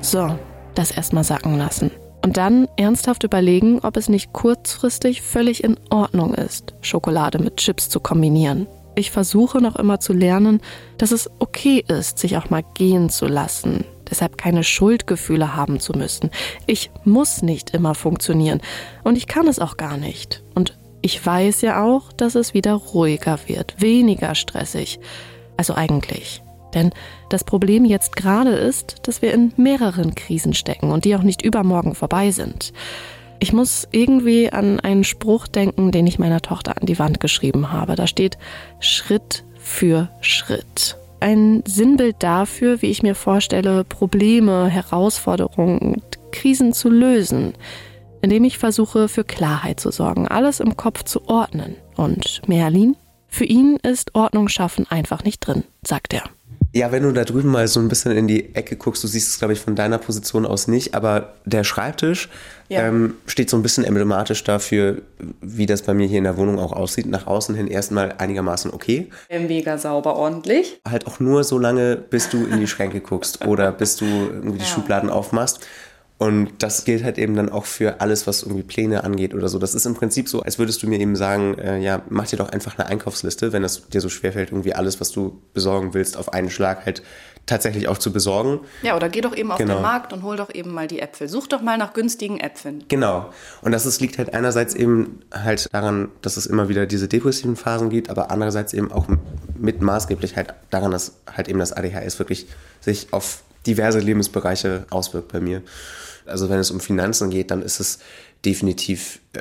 So, 0.00 0.38
das 0.74 0.90
erstmal 0.90 1.24
sacken 1.24 1.58
lassen. 1.58 1.90
Und 2.24 2.36
dann 2.38 2.68
ernsthaft 2.76 3.22
überlegen, 3.22 3.80
ob 3.80 3.96
es 3.96 4.08
nicht 4.08 4.32
kurzfristig 4.32 5.20
völlig 5.20 5.62
in 5.62 5.78
Ordnung 5.90 6.34
ist, 6.34 6.74
Schokolade 6.80 7.38
mit 7.38 7.58
Chips 7.58 7.90
zu 7.90 8.00
kombinieren. 8.00 8.66
Ich 8.94 9.10
versuche 9.10 9.60
noch 9.60 9.76
immer 9.76 10.00
zu 10.00 10.12
lernen, 10.12 10.60
dass 10.98 11.10
es 11.10 11.28
okay 11.38 11.84
ist, 11.86 12.18
sich 12.18 12.36
auch 12.36 12.48
mal 12.48 12.62
gehen 12.74 13.10
zu 13.10 13.26
lassen, 13.26 13.84
deshalb 14.08 14.38
keine 14.38 14.62
Schuldgefühle 14.62 15.56
haben 15.56 15.80
zu 15.80 15.92
müssen. 15.92 16.30
Ich 16.66 16.90
muss 17.04 17.42
nicht 17.42 17.70
immer 17.70 17.94
funktionieren 17.94 18.62
und 19.02 19.16
ich 19.16 19.26
kann 19.26 19.48
es 19.48 19.58
auch 19.58 19.76
gar 19.76 19.96
nicht. 19.96 20.44
Und 20.54 20.78
ich 21.02 21.24
weiß 21.24 21.60
ja 21.60 21.84
auch, 21.84 22.12
dass 22.12 22.36
es 22.36 22.54
wieder 22.54 22.72
ruhiger 22.72 23.38
wird, 23.46 23.74
weniger 23.82 24.34
stressig. 24.34 24.98
Also 25.56 25.74
eigentlich. 25.74 26.42
Denn 26.74 26.90
das 27.28 27.44
Problem 27.44 27.84
jetzt 27.84 28.16
gerade 28.16 28.50
ist, 28.50 29.06
dass 29.06 29.22
wir 29.22 29.32
in 29.32 29.52
mehreren 29.56 30.14
Krisen 30.14 30.54
stecken 30.54 30.90
und 30.90 31.04
die 31.04 31.16
auch 31.16 31.22
nicht 31.22 31.42
übermorgen 31.42 31.94
vorbei 31.94 32.30
sind. 32.30 32.72
Ich 33.40 33.52
muss 33.52 33.88
irgendwie 33.90 34.50
an 34.50 34.80
einen 34.80 35.04
Spruch 35.04 35.46
denken, 35.46 35.92
den 35.92 36.06
ich 36.06 36.18
meiner 36.18 36.40
Tochter 36.40 36.76
an 36.80 36.86
die 36.86 36.98
Wand 36.98 37.20
geschrieben 37.20 37.72
habe. 37.72 37.94
Da 37.94 38.06
steht 38.06 38.38
Schritt 38.80 39.44
für 39.58 40.08
Schritt. 40.20 40.96
Ein 41.20 41.62
Sinnbild 41.66 42.16
dafür, 42.18 42.82
wie 42.82 42.90
ich 42.90 43.02
mir 43.02 43.14
vorstelle, 43.14 43.84
Probleme, 43.84 44.68
Herausforderungen, 44.68 46.02
Krisen 46.32 46.72
zu 46.72 46.90
lösen, 46.90 47.54
indem 48.20 48.44
ich 48.44 48.58
versuche, 48.58 49.08
für 49.08 49.24
Klarheit 49.24 49.80
zu 49.80 49.90
sorgen, 49.90 50.28
alles 50.28 50.60
im 50.60 50.76
Kopf 50.76 51.04
zu 51.04 51.28
ordnen. 51.28 51.76
Und 51.96 52.42
Merlin? 52.46 52.96
Für 53.28 53.44
ihn 53.44 53.76
ist 53.82 54.14
Ordnung 54.14 54.48
schaffen 54.48 54.86
einfach 54.88 55.24
nicht 55.24 55.40
drin, 55.40 55.64
sagt 55.82 56.14
er. 56.14 56.22
Ja, 56.76 56.90
wenn 56.90 57.04
du 57.04 57.12
da 57.12 57.22
drüben 57.22 57.50
mal 57.50 57.68
so 57.68 57.78
ein 57.78 57.86
bisschen 57.86 58.10
in 58.10 58.26
die 58.26 58.52
Ecke 58.56 58.74
guckst, 58.74 59.04
du 59.04 59.06
siehst 59.06 59.28
es, 59.28 59.38
glaube 59.38 59.52
ich, 59.52 59.60
von 59.60 59.76
deiner 59.76 59.98
Position 59.98 60.44
aus 60.44 60.66
nicht, 60.66 60.92
aber 60.94 61.34
der 61.44 61.62
Schreibtisch 61.62 62.28
ja. 62.68 62.80
ähm, 62.80 63.14
steht 63.26 63.48
so 63.48 63.56
ein 63.56 63.62
bisschen 63.62 63.84
emblematisch 63.84 64.42
dafür, 64.42 65.02
wie 65.40 65.66
das 65.66 65.82
bei 65.82 65.94
mir 65.94 66.08
hier 66.08 66.18
in 66.18 66.24
der 66.24 66.36
Wohnung 66.36 66.58
auch 66.58 66.72
aussieht. 66.72 67.06
Nach 67.06 67.28
außen 67.28 67.54
hin 67.54 67.68
erstmal 67.68 68.16
einigermaßen 68.18 68.72
okay. 68.72 69.08
Mega 69.30 69.78
sauber, 69.78 70.16
ordentlich. 70.16 70.80
Halt 70.88 71.06
auch 71.06 71.20
nur 71.20 71.44
so 71.44 71.58
lange, 71.58 71.94
bis 71.94 72.28
du 72.28 72.44
in 72.44 72.58
die 72.58 72.66
Schränke 72.66 73.00
guckst 73.00 73.46
oder 73.46 73.70
bis 73.70 73.94
du 73.94 74.06
irgendwie 74.06 74.58
die 74.58 74.64
ja. 74.64 74.70
Schubladen 74.70 75.10
aufmachst. 75.10 75.60
Und 76.24 76.62
das 76.62 76.86
gilt 76.86 77.04
halt 77.04 77.18
eben 77.18 77.36
dann 77.36 77.50
auch 77.50 77.66
für 77.66 78.00
alles, 78.00 78.26
was 78.26 78.44
irgendwie 78.44 78.62
Pläne 78.62 79.04
angeht 79.04 79.34
oder 79.34 79.50
so. 79.50 79.58
Das 79.58 79.74
ist 79.74 79.84
im 79.84 79.92
Prinzip 79.92 80.26
so, 80.26 80.40
als 80.40 80.58
würdest 80.58 80.82
du 80.82 80.86
mir 80.86 80.98
eben 80.98 81.16
sagen, 81.16 81.58
äh, 81.58 81.78
ja, 81.80 82.00
mach 82.08 82.26
dir 82.26 82.38
doch 82.38 82.48
einfach 82.48 82.78
eine 82.78 82.88
Einkaufsliste, 82.88 83.52
wenn 83.52 83.62
es 83.62 83.88
dir 83.88 84.00
so 84.00 84.08
schwerfällt, 84.08 84.50
irgendwie 84.50 84.74
alles, 84.74 85.02
was 85.02 85.12
du 85.12 85.42
besorgen 85.52 85.92
willst, 85.92 86.16
auf 86.16 86.32
einen 86.32 86.48
Schlag 86.48 86.86
halt 86.86 87.02
tatsächlich 87.44 87.88
auch 87.88 87.98
zu 87.98 88.10
besorgen. 88.10 88.60
Ja, 88.80 88.96
oder 88.96 89.10
geh 89.10 89.20
doch 89.20 89.36
eben 89.36 89.52
auf 89.52 89.58
genau. 89.58 89.74
den 89.74 89.82
Markt 89.82 90.14
und 90.14 90.22
hol 90.22 90.38
doch 90.38 90.48
eben 90.54 90.72
mal 90.72 90.86
die 90.86 91.00
Äpfel. 91.00 91.28
Such 91.28 91.46
doch 91.46 91.60
mal 91.60 91.76
nach 91.76 91.92
günstigen 91.92 92.40
Äpfeln. 92.40 92.84
Genau. 92.88 93.30
Und 93.60 93.72
das 93.72 93.84
ist, 93.84 94.00
liegt 94.00 94.16
halt 94.16 94.32
einerseits 94.32 94.74
eben 94.74 95.20
halt 95.30 95.68
daran, 95.74 96.08
dass 96.22 96.38
es 96.38 96.46
immer 96.46 96.70
wieder 96.70 96.86
diese 96.86 97.06
depressiven 97.06 97.56
Phasen 97.56 97.90
gibt, 97.90 98.08
aber 98.08 98.30
andererseits 98.30 98.72
eben 98.72 98.90
auch 98.90 99.08
mit 99.58 99.82
maßgeblich 99.82 100.36
halt 100.36 100.54
daran, 100.70 100.90
dass 100.90 101.16
halt 101.30 101.48
eben 101.48 101.58
das 101.58 101.74
ADHS 101.74 102.18
wirklich 102.18 102.46
sich 102.80 103.08
auf 103.10 103.42
diverse 103.66 103.98
Lebensbereiche 103.98 104.86
auswirkt 104.88 105.30
bei 105.30 105.40
mir. 105.40 105.60
Also 106.26 106.48
wenn 106.48 106.58
es 106.58 106.70
um 106.70 106.80
Finanzen 106.80 107.30
geht, 107.30 107.50
dann 107.50 107.62
ist 107.62 107.80
es 107.80 107.98
definitiv, 108.44 109.20
äh, 109.32 109.40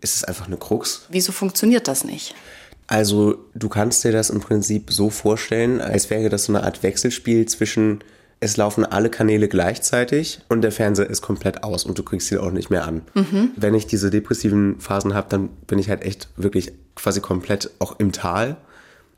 ist 0.00 0.16
es 0.16 0.24
einfach 0.24 0.46
eine 0.46 0.56
Krux. 0.56 1.06
Wieso 1.08 1.32
funktioniert 1.32 1.88
das 1.88 2.04
nicht? 2.04 2.34
Also 2.86 3.38
du 3.54 3.68
kannst 3.68 4.02
dir 4.02 4.12
das 4.12 4.30
im 4.30 4.40
Prinzip 4.40 4.92
so 4.92 5.10
vorstellen, 5.10 5.80
als 5.80 6.10
wäre 6.10 6.28
das 6.28 6.44
so 6.44 6.52
eine 6.52 6.64
Art 6.64 6.82
Wechselspiel 6.82 7.46
zwischen 7.46 8.02
es 8.40 8.56
laufen 8.56 8.86
alle 8.86 9.10
Kanäle 9.10 9.48
gleichzeitig 9.48 10.40
und 10.48 10.62
der 10.62 10.72
Fernseher 10.72 11.08
ist 11.08 11.20
komplett 11.20 11.62
aus 11.62 11.84
und 11.84 11.98
du 11.98 12.02
kriegst 12.02 12.32
ihn 12.32 12.38
auch 12.38 12.50
nicht 12.50 12.70
mehr 12.70 12.86
an. 12.86 13.02
Mhm. 13.14 13.50
Wenn 13.54 13.74
ich 13.74 13.86
diese 13.86 14.10
depressiven 14.10 14.80
Phasen 14.80 15.12
habe, 15.12 15.28
dann 15.28 15.48
bin 15.66 15.78
ich 15.78 15.90
halt 15.90 16.02
echt 16.02 16.28
wirklich 16.36 16.72
quasi 16.94 17.20
komplett 17.20 17.70
auch 17.78 18.00
im 18.00 18.12
Tal 18.12 18.56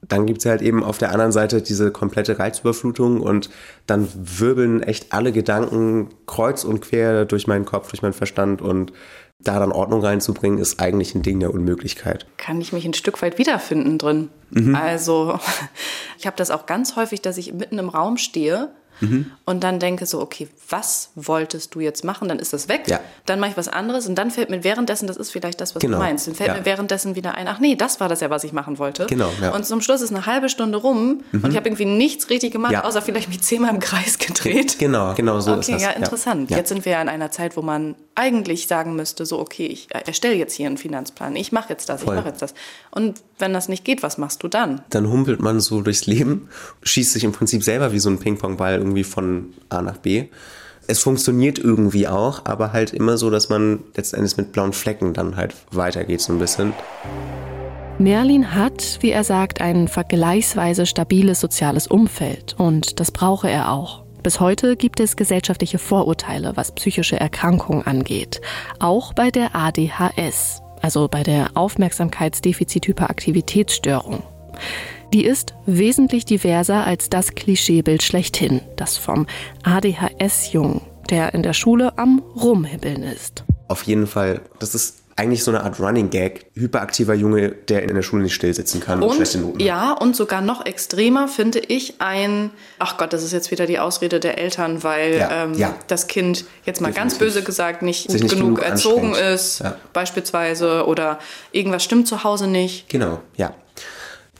dann 0.08 0.26
gibt 0.26 0.40
es 0.40 0.46
halt 0.46 0.62
eben 0.62 0.82
auf 0.82 0.98
der 0.98 1.12
anderen 1.12 1.32
Seite 1.32 1.62
diese 1.62 1.92
komplette 1.92 2.38
Reizüberflutung 2.38 3.20
und 3.20 3.50
dann 3.86 4.08
wirbeln 4.14 4.82
echt 4.82 5.12
alle 5.12 5.32
Gedanken 5.32 6.08
kreuz 6.26 6.64
und 6.64 6.80
quer 6.80 7.24
durch 7.24 7.46
meinen 7.46 7.64
Kopf, 7.64 7.90
durch 7.90 8.02
meinen 8.02 8.12
Verstand 8.12 8.60
und 8.60 8.92
da 9.38 9.58
dann 9.58 9.72
Ordnung 9.72 10.04
reinzubringen, 10.04 10.58
ist 10.58 10.80
eigentlich 10.80 11.14
ein 11.14 11.22
Ding 11.22 11.40
der 11.40 11.52
Unmöglichkeit. 11.52 12.26
Kann 12.36 12.60
ich 12.60 12.72
mich 12.72 12.84
ein 12.84 12.94
Stück 12.94 13.22
weit 13.22 13.38
wiederfinden 13.38 13.98
drin. 13.98 14.28
Mhm. 14.50 14.74
Also 14.74 15.38
ich 16.18 16.26
habe 16.26 16.36
das 16.36 16.50
auch 16.50 16.66
ganz 16.66 16.96
häufig, 16.96 17.22
dass 17.22 17.38
ich 17.38 17.52
mitten 17.52 17.78
im 17.78 17.88
Raum 17.88 18.18
stehe 18.18 18.70
mhm. 19.02 19.26
und 19.44 19.62
dann 19.62 19.78
denke 19.78 20.06
so, 20.06 20.20
okay, 20.20 20.48
was 20.68 21.10
wolltest 21.14 21.74
du 21.74 21.80
jetzt 21.80 22.04
machen? 22.04 22.28
Dann 22.28 22.38
ist 22.38 22.52
das 22.52 22.68
weg. 22.68 22.84
Ja. 22.86 23.00
Dann 23.26 23.40
mache 23.40 23.50
ich 23.50 23.56
was 23.56 23.68
anderes 23.68 24.06
und 24.06 24.14
dann 24.16 24.30
fällt 24.30 24.50
mir 24.50 24.64
währenddessen, 24.64 25.06
das 25.06 25.16
ist 25.16 25.30
vielleicht 25.30 25.60
das, 25.60 25.74
was 25.74 25.80
genau. 25.80 25.98
du 25.98 26.02
meinst, 26.02 26.26
dann 26.26 26.34
fällt 26.34 26.48
ja. 26.48 26.54
mir 26.54 26.64
währenddessen 26.64 27.14
wieder 27.14 27.34
ein, 27.34 27.48
ach 27.48 27.60
nee, 27.60 27.76
das 27.76 28.00
war 28.00 28.08
das 28.08 28.20
ja, 28.20 28.30
was 28.30 28.44
ich 28.44 28.52
machen 28.52 28.78
wollte. 28.78 29.06
Genau, 29.06 29.30
ja. 29.40 29.54
Und 29.54 29.66
zum 29.66 29.80
Schluss 29.80 30.00
ist 30.00 30.10
eine 30.10 30.26
halbe 30.26 30.48
Stunde 30.48 30.78
rum 30.78 31.22
mhm. 31.32 31.44
und 31.44 31.50
ich 31.50 31.56
habe 31.56 31.68
irgendwie 31.68 31.84
nichts 31.84 32.30
richtig 32.30 32.52
gemacht, 32.52 32.74
außer 32.74 33.02
vielleicht 33.02 33.28
mich 33.28 33.42
zehnmal 33.42 33.74
im 33.74 33.80
Kreis 33.80 34.18
gedreht. 34.18 34.78
Genau, 34.78 35.14
genau 35.14 35.40
so 35.40 35.52
okay, 35.52 35.60
ist 35.60 35.70
das. 35.70 35.82
Ja, 35.82 35.90
interessant. 35.90 36.50
Jetzt 36.50 36.68
sind 36.68 36.84
wir 36.84 36.92
ja 36.92 37.02
in 37.02 37.08
einer 37.08 37.30
Zeit, 37.30 37.56
wo 37.56 37.62
man 37.62 37.94
eigentlich 38.14 38.66
sagen 38.66 38.94
müsste, 38.96 39.26
so 39.26 39.38
okay, 39.38 39.66
ich 39.66 39.88
erstelle 39.90 40.34
jetzt 40.34 40.54
hier 40.54 40.66
einen 40.66 40.76
Finanzplan, 40.78 41.36
ich 41.36 41.52
mache 41.52 41.70
jetzt 41.70 41.88
das, 41.88 42.02
Voll. 42.02 42.14
ich 42.14 42.20
mache 42.20 42.28
jetzt 42.30 42.42
das. 42.42 42.54
Und 42.90 43.20
wenn 43.38 43.52
das 43.52 43.68
nicht 43.68 43.84
geht, 43.84 44.02
was 44.02 44.18
machst 44.18 44.42
du 44.42 44.48
dann? 44.48 44.82
Dann 44.90 45.10
humpelt 45.10 45.40
man 45.40 45.60
so 45.60 45.80
durchs 45.80 46.06
Leben, 46.06 46.48
schießt 46.82 47.12
sich 47.12 47.24
im 47.24 47.32
Prinzip 47.32 47.62
selber 47.62 47.92
wie 47.92 47.98
so 47.98 48.10
ein 48.10 48.18
Ping-Pong-Ball 48.18 48.80
irgendwie 48.92 49.04
von 49.04 49.54
A 49.68 49.82
nach 49.82 49.98
B. 49.98 50.28
Es 50.86 51.00
funktioniert 51.00 51.58
irgendwie 51.58 52.08
auch, 52.08 52.44
aber 52.44 52.72
halt 52.72 52.92
immer 52.92 53.16
so, 53.16 53.30
dass 53.30 53.48
man 53.48 53.80
letztendlich 53.96 54.36
mit 54.36 54.52
blauen 54.52 54.72
Flecken 54.72 55.14
dann 55.14 55.36
halt 55.36 55.54
weitergeht 55.70 56.20
so 56.20 56.32
ein 56.32 56.38
bisschen. 56.38 56.72
Merlin 57.98 58.54
hat, 58.54 58.98
wie 59.00 59.10
er 59.10 59.24
sagt, 59.24 59.60
ein 59.60 59.88
vergleichsweise 59.88 60.86
stabiles 60.86 61.40
soziales 61.40 61.86
Umfeld 61.86 62.54
und 62.58 63.00
das 63.00 63.10
brauche 63.10 63.48
er 63.48 63.72
auch. 63.72 64.02
Bis 64.22 64.40
heute 64.40 64.76
gibt 64.76 65.00
es 65.00 65.16
gesellschaftliche 65.16 65.78
Vorurteile, 65.78 66.52
was 66.56 66.72
psychische 66.72 67.18
Erkrankungen 67.18 67.86
angeht, 67.86 68.42
auch 68.78 69.14
bei 69.14 69.30
der 69.30 69.54
ADHS, 69.54 70.60
also 70.80 71.08
bei 71.08 71.22
der 71.22 71.50
Aufmerksamkeitsdefizit-Hyperaktivitätsstörung. 71.54 74.22
Die 75.12 75.24
ist 75.24 75.54
wesentlich 75.66 76.24
diverser 76.24 76.84
als 76.86 77.10
das 77.10 77.34
Klischeebild 77.34 78.02
schlechthin, 78.02 78.62
das 78.76 78.96
vom 78.96 79.26
ADHS-Jungen, 79.62 80.80
der 81.10 81.34
in 81.34 81.42
der 81.42 81.52
Schule 81.52 81.98
am 81.98 82.22
Rumhibbeln 82.36 83.02
ist. 83.02 83.44
auf 83.68 83.82
jeden 83.84 84.06
Fall. 84.06 84.40
Das 84.58 84.74
ist 84.74 84.96
eigentlich 85.16 85.44
so 85.44 85.50
eine 85.50 85.62
Art 85.64 85.78
Running 85.78 86.08
Gag. 86.08 86.46
Hyperaktiver 86.54 87.12
Junge, 87.14 87.50
der 87.50 87.82
in 87.82 87.94
der 87.94 88.02
Schule 88.02 88.22
nicht 88.22 88.34
still 88.34 88.52
sitzen 88.54 88.80
kann 88.80 89.02
und, 89.02 89.10
und 89.10 89.16
schlechte 89.16 89.38
Noten. 89.38 89.60
Ja, 89.60 89.92
und 89.92 90.16
sogar 90.16 90.40
noch 90.40 90.64
extremer 90.64 91.28
finde 91.28 91.58
ich 91.58 92.00
ein, 92.00 92.50
ach 92.78 92.96
Gott, 92.96 93.12
das 93.12 93.22
ist 93.22 93.32
jetzt 93.32 93.50
wieder 93.50 93.66
die 93.66 93.78
Ausrede 93.78 94.20
der 94.20 94.38
Eltern, 94.38 94.82
weil 94.82 95.18
Ja, 95.18 95.44
ähm, 95.44 95.54
ja. 95.54 95.74
das 95.88 96.06
Kind 96.06 96.46
jetzt 96.64 96.80
mal 96.80 96.92
ganz 96.92 97.14
Definitiv. 97.14 97.36
böse 97.36 97.46
gesagt 97.46 97.82
nicht, 97.82 98.10
Sich 98.10 98.22
nicht 98.22 98.34
genug, 98.34 98.56
genug 98.56 98.62
erzogen 98.62 99.14
ist, 99.14 99.58
Ja. 99.60 99.76
beispielsweise, 99.92 100.86
oder 100.86 101.18
irgendwas 101.52 101.84
stimmt 101.84 102.08
zu 102.08 102.24
Hause 102.24 102.46
nicht. 102.46 102.88
Genau, 102.88 103.20
ja. 103.36 103.54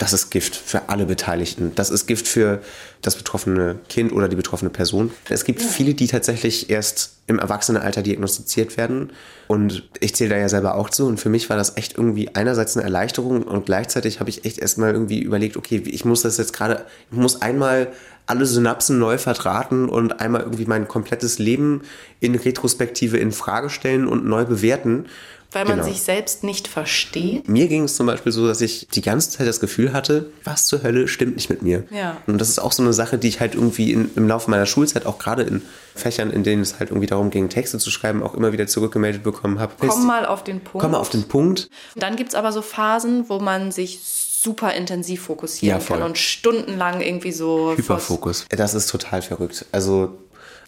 Das 0.03 0.13
ist 0.13 0.31
Gift 0.31 0.57
für 0.57 0.89
alle 0.89 1.07
Beteiligten. 1.07 1.71
Das 1.77 1.89
ist 1.89 2.09
Gift 2.09 2.27
für 2.27 2.61
das 3.03 3.15
betroffene 3.15 3.77
Kind 3.89 4.11
oder 4.11 4.27
die 4.27 4.35
betroffene 4.35 4.69
Person. 4.69 5.13
Es 5.29 5.45
gibt 5.45 5.63
viele, 5.63 5.95
die 5.95 6.09
tatsächlich 6.09 6.71
erst 6.71 7.19
im 7.29 7.39
Erwachsenenalter 7.39 8.03
diagnostiziert 8.03 8.77
werden. 8.77 9.13
Und 9.47 9.89
ich 10.01 10.17
zähle 10.17 10.31
da 10.31 10.37
ja 10.39 10.49
selber 10.49 10.75
auch 10.75 10.91
zu. 10.91 11.07
Und 11.07 11.21
für 11.21 11.29
mich 11.29 11.49
war 11.51 11.57
das 11.57 11.77
echt 11.77 11.97
irgendwie 11.99 12.35
einerseits 12.35 12.77
eine 12.77 12.83
Erleichterung 12.83 13.45
und 13.45 13.65
gleichzeitig 13.65 14.19
habe 14.19 14.29
ich 14.29 14.45
echt 14.45 14.59
erstmal 14.59 14.93
irgendwie 14.93 15.21
überlegt, 15.21 15.57
okay, 15.57 15.81
ich 15.87 16.05
muss 16.05 16.23
das 16.23 16.37
jetzt 16.37 16.53
gerade, 16.53 16.85
ich 17.13 17.17
muss 17.17 17.41
einmal 17.41 17.93
alle 18.27 18.45
Synapsen 18.45 18.99
neu 18.99 19.19
verdrahten 19.19 19.89
und 19.89 20.21
einmal 20.21 20.41
irgendwie 20.41 20.67
mein 20.67 20.89
komplettes 20.89 21.39
Leben 21.39 21.83
in 22.19 22.35
Retrospektive 22.35 23.19
in 23.19 23.31
Frage 23.31 23.71
stellen 23.71 24.09
und 24.09 24.25
neu 24.25 24.47
bewerten. 24.47 25.07
Weil 25.53 25.65
man 25.67 25.79
Genau. 25.81 25.89
sich 25.89 26.03
selbst 26.03 26.45
nicht 26.45 26.69
versteht. 26.69 27.49
Mir 27.49 27.69
ging 27.69 27.85
es 27.85 27.97
zum 27.97 28.07
Beispiel 28.07 28.33
so, 28.33 28.47
dass 28.47 28.61
ich 28.61 28.89
die 28.95 29.03
ganze 29.03 29.31
Zeit 29.31 29.47
das 29.47 29.61
Gefühl 29.61 29.93
hatte, 29.93 30.31
was 30.45 30.67
zur 30.67 30.83
Hölle 30.83 31.09
stimmt 31.09 31.37
nicht 31.37 31.51
mit 31.51 31.63
mir. 31.63 31.85
Ja. 31.91 32.17
Und 32.27 32.39
das 32.39 32.49
ist 32.49 32.59
auch 32.59 32.73
so 32.73 32.83
eine 32.83 32.93
Sache, 32.93 33.19
die 33.19 33.29
ich 33.29 33.41
halt 33.41 33.55
irgendwie 33.55 33.93
in, 33.93 34.11
im 34.17 34.29
Laufe 34.29 34.51
meiner 34.51 34.67
Schulzeit, 34.67 35.07
auch 35.07 35.19
gerade 35.19 35.43
in 35.43 35.63
Fächern, 35.95 36.31
in 36.31 36.43
denen 36.43 36.63
es 36.63 36.79
halt 36.79 36.91
irgendwie 36.91 37.07
darum 37.07 37.31
ging, 37.31 37.49
Texte 37.49 37.79
zu 37.79 37.91
schreiben, 37.91 38.23
auch 38.23 38.35
immer 38.35 38.53
wieder 38.53 38.67
zurückgemeldet 38.67 39.23
bekommen 39.23 39.59
habe. 39.59 39.73
Komm 39.79 40.07
mal 40.07 40.25
auf 40.27 40.43
den 40.45 40.61
Punkt. 40.61 40.81
Komm 40.83 40.93
mal 40.93 40.99
auf 40.99 41.11
den 41.11 41.25
Punkt. 41.25 41.69
Dann 41.97 42.17
gibt 42.17 42.31
es 42.31 42.35
aber 42.35 42.53
so 42.53 42.63
Phasen, 42.63 43.29
wo 43.29 43.39
man 43.39 43.73
sich 43.73 44.01
super 44.03 44.75
intensiv 44.75 45.23
fokussieren 45.23 45.79
Ja, 45.81 45.85
kann 45.87 46.03
und 46.03 46.19
stundenlang 46.19 47.01
irgendwie 47.01 47.31
so 47.31 47.75
Hyperfokus. 47.77 48.47
Das 48.49 48.75
ist 48.75 48.89
total 48.91 49.23
verrückt. 49.23 49.67
Also 49.71 50.19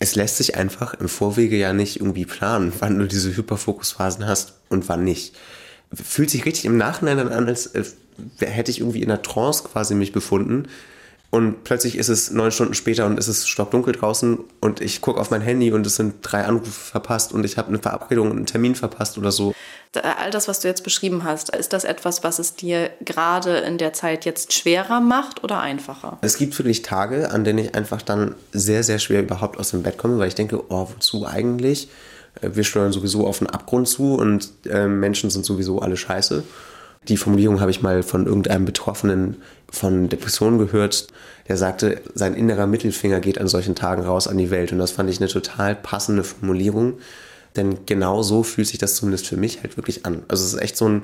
es 0.05 0.17
lässt 0.17 0.37
sich 0.37 0.55
einfach 0.55 0.93
im 0.95 1.09
Vorwege 1.09 1.57
ja 1.57 1.73
nicht 1.73 2.01
irgendwie 2.01 2.27
planen, 2.27 2.73
wann 2.79 2.99
du 2.99 3.09
diese 3.09 3.35
Hyperfokusphasen 3.37 4.27
hast 4.27 4.55
und 4.69 4.89
wann 4.89 5.03
nicht. 5.05 5.35
Fühlt 5.93 6.31
sich 6.31 6.45
richtig 6.45 6.67
im 6.67 6.77
Nachhinein 6.77 7.19
dann 7.19 7.33
an, 7.33 7.47
als 7.47 7.67
äh, 7.69 7.85
hätte 8.41 8.71
ich 8.71 8.81
irgendwie 8.81 9.03
in 9.03 9.11
einer 9.11 9.23
Trance 9.23 9.65
quasi 9.65 9.95
mich 9.95 10.13
befunden. 10.13 10.69
Und 11.35 11.65
plötzlich 11.65 11.99
ist 11.99 12.09
es 12.09 12.31
neun 12.31 12.53
Stunden 12.53 12.75
später 12.75 13.07
und 13.07 13.19
es 13.19 13.27
ist 13.27 13.49
stockdunkel 13.49 13.93
draußen 13.93 14.39
und 14.61 14.81
ich 14.81 15.01
gucke 15.01 15.21
auf 15.21 15.33
mein 15.33 15.41
Handy 15.41 15.73
und 15.73 15.85
es 15.85 15.97
sind 15.97 16.15
drei 16.23 16.45
Anrufe 16.45 16.71
verpasst 16.71 17.33
und 17.33 17.45
ich 17.45 17.59
habe 17.59 17.71
eine 17.71 17.81
Verabredung 17.81 18.31
und 18.31 18.37
einen 18.37 18.47
Termin 18.47 18.77
verpasst 18.77 19.19
oder 19.19 19.33
so. 19.33 19.53
all 19.95 20.31
das, 20.31 20.47
was 20.47 20.61
du 20.61 20.69
jetzt 20.69 20.85
beschrieben 20.85 21.25
hast, 21.25 21.53
ist 21.57 21.73
das 21.73 21.83
etwas, 21.83 22.23
was 22.23 22.39
es 22.39 22.55
dir 22.55 22.91
gerade 23.05 23.57
in 23.57 23.79
der 23.79 23.93
Zeit 23.93 24.25
jetzt 24.25 24.53
schwerer 24.53 25.01
macht 25.01 25.43
oder 25.43 25.59
einfacher? 25.59 26.19
Es 26.21 26.37
gibt 26.37 26.57
wirklich 26.57 26.83
Tage, 26.83 27.33
an 27.33 27.43
denen 27.43 27.59
ich 27.59 27.75
einfach 27.75 28.03
dann 28.03 28.37
sehr, 28.53 28.85
sehr 28.85 29.01
schwer 29.01 29.23
überhaupt 29.23 29.59
aus 29.59 29.73
dem 29.73 29.83
Bett 29.83 29.99
komme, 29.99 30.19
weil 30.19 30.29
ich 30.29 30.37
denke, 30.37 30.63
oh, 30.69 30.89
wozu 30.95 31.27
eigentlich? 31.27 31.89
Äh, 32.43 32.51
Wir 32.53 32.63
steuern 32.63 32.93
sowieso 32.93 33.27
auf 33.27 33.41
einen 33.41 33.51
Abgrund 33.51 33.89
zu 33.89 34.15
und 34.15 34.53
äh, 34.71 34.87
Menschen 34.87 35.31
sind 35.31 35.45
sowieso 35.45 35.81
alle 35.81 35.97
scheiße. 35.97 36.45
Die 37.09 37.17
Formulierung 37.17 37.61
habe 37.61 37.71
ich 37.71 37.83
mal 37.83 38.03
von 38.03 38.27
irgendeinem 38.27 38.65
Betroffenen 38.65 39.37
von 39.71 40.09
Depressionen 40.09 40.59
gehört, 40.59 41.09
der 41.49 41.57
sagte, 41.57 42.01
sein 42.15 42.35
innerer 42.35 42.67
Mittelfinger 42.67 43.21
geht 43.21 43.39
an 43.39 43.49
solchen 43.49 43.75
Tagen 43.75 44.03
raus 44.03 44.27
an 44.27 44.39
die 44.39 44.51
Welt. 44.51 44.73
Und 44.73 44.79
das 44.79 44.93
fand 44.93 45.11
ich 45.11 45.21
eine 45.21 45.29
total 45.29 45.75
passende 45.75 46.25
Formulierung, 46.25 46.95
denn 47.57 47.87
genau 47.87 48.23
so 48.23 48.43
fühlt 48.43 48.69
sich 48.69 48.79
das 48.79 48.97
zumindest 48.97 49.27
für 49.27 49.37
mich 49.37 49.63
halt 49.63 49.77
wirklich 49.77 50.07
an. 50.07 50.23
Also 50.29 50.45
es 50.45 50.55
ist 50.55 50.61
echt 50.61 50.77
so 50.77 50.89
ein, 50.89 51.03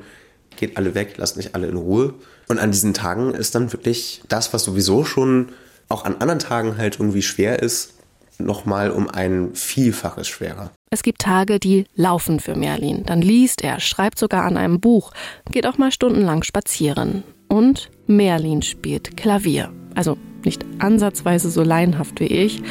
geht 0.57 0.76
alle 0.76 0.95
weg, 0.95 1.14
lasst 1.16 1.37
mich 1.37 1.54
alle 1.54 1.66
in 1.66 1.76
Ruhe. 1.76 2.14
Und 2.49 2.59
an 2.59 2.71
diesen 2.71 2.95
Tagen 2.95 3.35
ist 3.35 3.54
dann 3.54 3.73
wirklich 3.73 4.23
das, 4.28 4.52
was 4.52 4.64
sowieso 4.64 5.04
schon 5.04 5.50
auch 5.88 6.04
an 6.04 6.16
anderen 6.21 6.38
Tagen 6.38 6.78
halt 6.78 6.99
irgendwie 6.99 7.23
schwer 7.23 7.61
ist, 7.62 7.95
nochmal 8.44 8.90
um 8.90 9.09
ein 9.09 9.54
Vielfaches 9.54 10.28
schwerer. 10.28 10.70
Es 10.90 11.02
gibt 11.02 11.23
Tage, 11.23 11.61
die 11.61 11.85
laufen 11.94 12.40
für 12.40 12.56
Merlin. 12.56 13.04
Dann 13.06 13.23
liest 13.23 13.62
er, 13.62 13.80
schreibt 13.80 14.18
sogar 14.18 14.44
an 14.44 14.56
einem 14.56 14.80
Buch, 14.80 15.12
geht 15.50 15.66
auch 15.66 15.78
mal 15.78 15.92
stundenlang 15.92 16.42
spazieren. 16.42 17.23
Und 17.49 17.90
Merlin 18.06 18.62
spielt 18.62 19.16
Klavier. 19.16 19.73
Also 19.94 20.16
nicht 20.44 20.64
ansatzweise 20.78 21.50
so 21.50 21.62
laienhaft 21.62 22.20
wie 22.20 22.26
ich, 22.26 22.62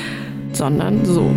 sondern 0.54 1.06
so. 1.06 1.30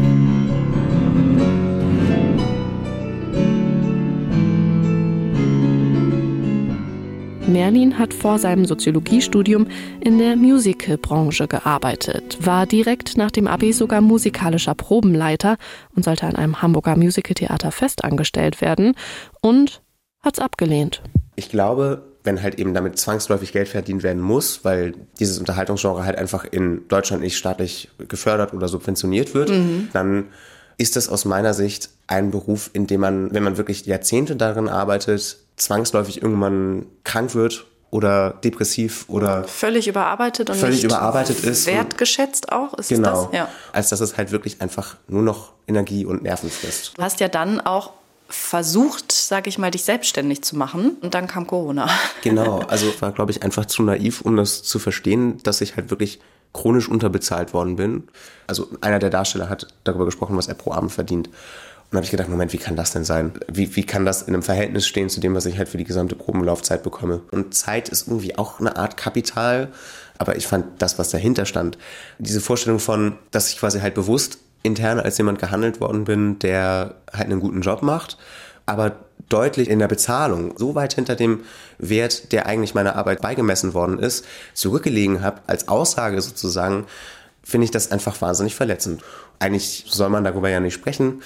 Merlin 7.47 7.99
hat 7.99 8.15
vor 8.15 8.39
seinem 8.39 8.65
Soziologiestudium 8.65 9.67
in 10.01 10.19
der 10.19 10.37
Musicalbranche 10.37 11.49
gearbeitet, 11.49 12.39
war 12.41 12.67
direkt 12.67 13.17
nach 13.17 13.31
dem 13.31 13.47
Abi 13.47 13.73
sogar 13.73 14.01
musikalischer 14.01 14.75
Probenleiter 14.75 15.57
und 15.95 16.05
sollte 16.05 16.27
an 16.27 16.37
einem 16.37 16.63
Hamburger 16.63 16.97
Musicaltheater 16.97 17.73
festangestellt 17.73 18.61
werden 18.61 18.95
und 19.41 19.83
hat's 20.23 20.39
abgelehnt. 20.39 21.03
Ich 21.35 21.51
glaube, 21.51 22.03
wenn 22.25 22.43
halt 22.43 22.59
eben 22.59 22.75
damit 22.75 22.99
zwangsläufig 22.99 23.53
Geld 23.53 23.69
verdient 23.69 24.03
werden 24.03 24.23
muss, 24.23 24.65
weil 24.65 24.95
dieses 25.19 25.39
Unterhaltungsgenre 25.39 26.05
halt 26.05 26.17
einfach 26.17 26.45
in 26.45 26.87
Deutschland 26.89 27.23
nicht 27.23 27.37
staatlich 27.37 27.89
gefördert 28.09 28.55
oder 28.55 28.69
subventioniert 28.69 29.35
wird, 29.35 29.53
dann 29.93 30.27
ist 30.79 30.97
das 30.97 31.09
aus 31.09 31.25
meiner 31.25 31.55
Sicht 31.55 31.91
ein 32.07 32.31
Beruf, 32.31 32.71
in 32.73 32.87
dem 32.87 33.01
man, 33.01 33.35
wenn 33.35 33.43
man 33.43 33.57
wirklich 33.57 33.87
Jahrzehnte 33.87 34.37
darin 34.37 34.69
arbeitet, 34.69 35.39
zwangsläufig 35.57 36.23
irgendwann 36.23 36.87
krank 37.05 37.35
wird 37.35 37.67
oder 37.91 38.31
depressiv 38.43 39.05
oder 39.09 39.45
Völlig 39.45 39.87
überarbeitet 39.87 40.49
und 40.49 40.57
Völlig 40.57 40.83
überarbeitet 40.83 41.45
ist 41.45 41.67
wertgeschätzt 41.67 42.51
auch? 42.51 42.75
Ist 42.75 42.89
genau, 42.89 43.27
das? 43.27 43.39
Ja. 43.39 43.49
als 43.73 43.91
dass 43.91 44.01
es 44.01 44.17
halt 44.17 44.33
wirklich 44.33 44.61
einfach 44.63 44.97
nur 45.09 45.23
noch 45.23 45.53
Energie 45.67 46.07
und 46.07 46.23
Nerven 46.23 46.51
frisst. 46.51 46.97
Du 46.97 47.03
hast 47.03 47.21
ja 47.21 47.29
dann 47.29 47.61
auch 47.61 47.93
versucht, 48.33 49.13
sage 49.13 49.51
ich 49.51 49.59
mal, 49.59 49.71
dich 49.71 49.85
selbstständig 49.85 50.43
zu 50.43 50.57
machen 50.57 50.97
und 51.03 51.13
dann 51.13 51.27
kam 51.27 51.47
Corona. 51.47 51.89
Genau, 52.23 52.61
also 52.69 52.87
war, 53.01 53.13
glaube 53.13 53.31
ich, 53.31 53.43
einfach 53.43 53.67
zu 53.67 53.83
naiv, 53.83 54.23
um 54.23 54.37
das 54.37 54.63
zu 54.63 54.79
verstehen, 54.79 55.43
dass 55.43 55.61
ich 55.61 55.77
halt 55.77 55.91
wirklich 55.91 56.19
chronisch 56.55 56.89
unterbezahlt 56.89 57.53
worden 57.53 57.77
bin. 57.77 58.09
Also 58.47 58.69
einer 58.81 58.99
der 58.99 59.11
Darsteller 59.11 59.49
hat 59.49 59.69
darüber 59.85 60.05
gesprochen, 60.07 60.37
was 60.37 60.49
er 60.49 60.55
pro 60.55 60.73
Abend 60.73 60.93
verdient. 60.93 61.31
Und 61.93 61.97
habe 61.97 62.07
ich 62.07 62.11
gedacht, 62.11 62.31
Moment, 62.31 62.55
wie 62.55 62.59
kann 62.59 62.75
das 62.75 62.93
denn 62.93 63.05
sein? 63.05 63.33
Wie, 63.53 63.77
wie 63.77 63.85
kann 63.85 64.07
das 64.07 64.23
in 64.23 64.33
einem 64.33 64.43
Verhältnis 64.43 64.87
stehen 64.87 65.11
zu 65.11 65.21
dem, 65.21 65.35
was 65.35 65.45
ich 65.45 65.59
halt 65.59 65.69
für 65.69 65.77
die 65.77 65.85
gesamte 65.85 66.17
Probenlaufzeit 66.17 66.83
bekomme? 66.83 67.21
Und 67.31 67.55
Zeit 67.55 67.91
ist 67.91 68.09
irgendwie 68.09 68.39
auch 68.39 68.61
eine 68.61 68.77
Art 68.77 68.97
Kapital. 68.97 69.69
Aber 70.17 70.37
ich 70.37 70.47
fand 70.47 70.81
das, 70.81 70.99
was 70.99 71.11
dahinter 71.11 71.45
stand, 71.45 71.77
diese 72.19 72.41
Vorstellung 72.41 72.79
von, 72.79 73.19
dass 73.31 73.51
ich 73.51 73.59
quasi 73.59 73.81
halt 73.81 73.93
bewusst 73.93 74.39
intern 74.63 75.01
als 75.01 75.19
jemand 75.19 75.39
gehandelt 75.39 75.83
worden 75.83 76.05
bin, 76.05 76.39
der 76.39 76.95
halt 77.13 77.27
einen 77.27 77.41
guten 77.41 77.61
Job 77.61 77.83
macht, 77.83 78.17
aber 78.65 78.97
deutlich 79.29 79.69
in 79.69 79.79
der 79.79 79.89
Bezahlung 79.89 80.55
so 80.57 80.75
weit 80.75 80.95
hinter 80.95 81.15
dem 81.15 81.41
Wert, 81.79 82.33
der 82.33 82.47
eigentlich 82.47 82.75
meiner 82.75 82.97
Arbeit 82.97 83.21
beigemessen 83.21 83.75
worden 83.75 83.99
ist, 83.99 84.25
zurückgelegen 84.55 85.23
habe, 85.23 85.41
als 85.47 85.69
Aussage 85.69 86.23
sozusagen, 86.23 86.87
finde 87.43 87.67
ich 87.67 87.71
das 87.71 87.91
einfach 87.91 88.21
wahnsinnig 88.23 88.55
verletzend. 88.55 89.03
Eigentlich 89.41 89.85
soll 89.89 90.09
man 90.09 90.25
darüber 90.25 90.49
ja 90.49 90.61
nicht 90.61 90.75
sprechen, 90.75 91.23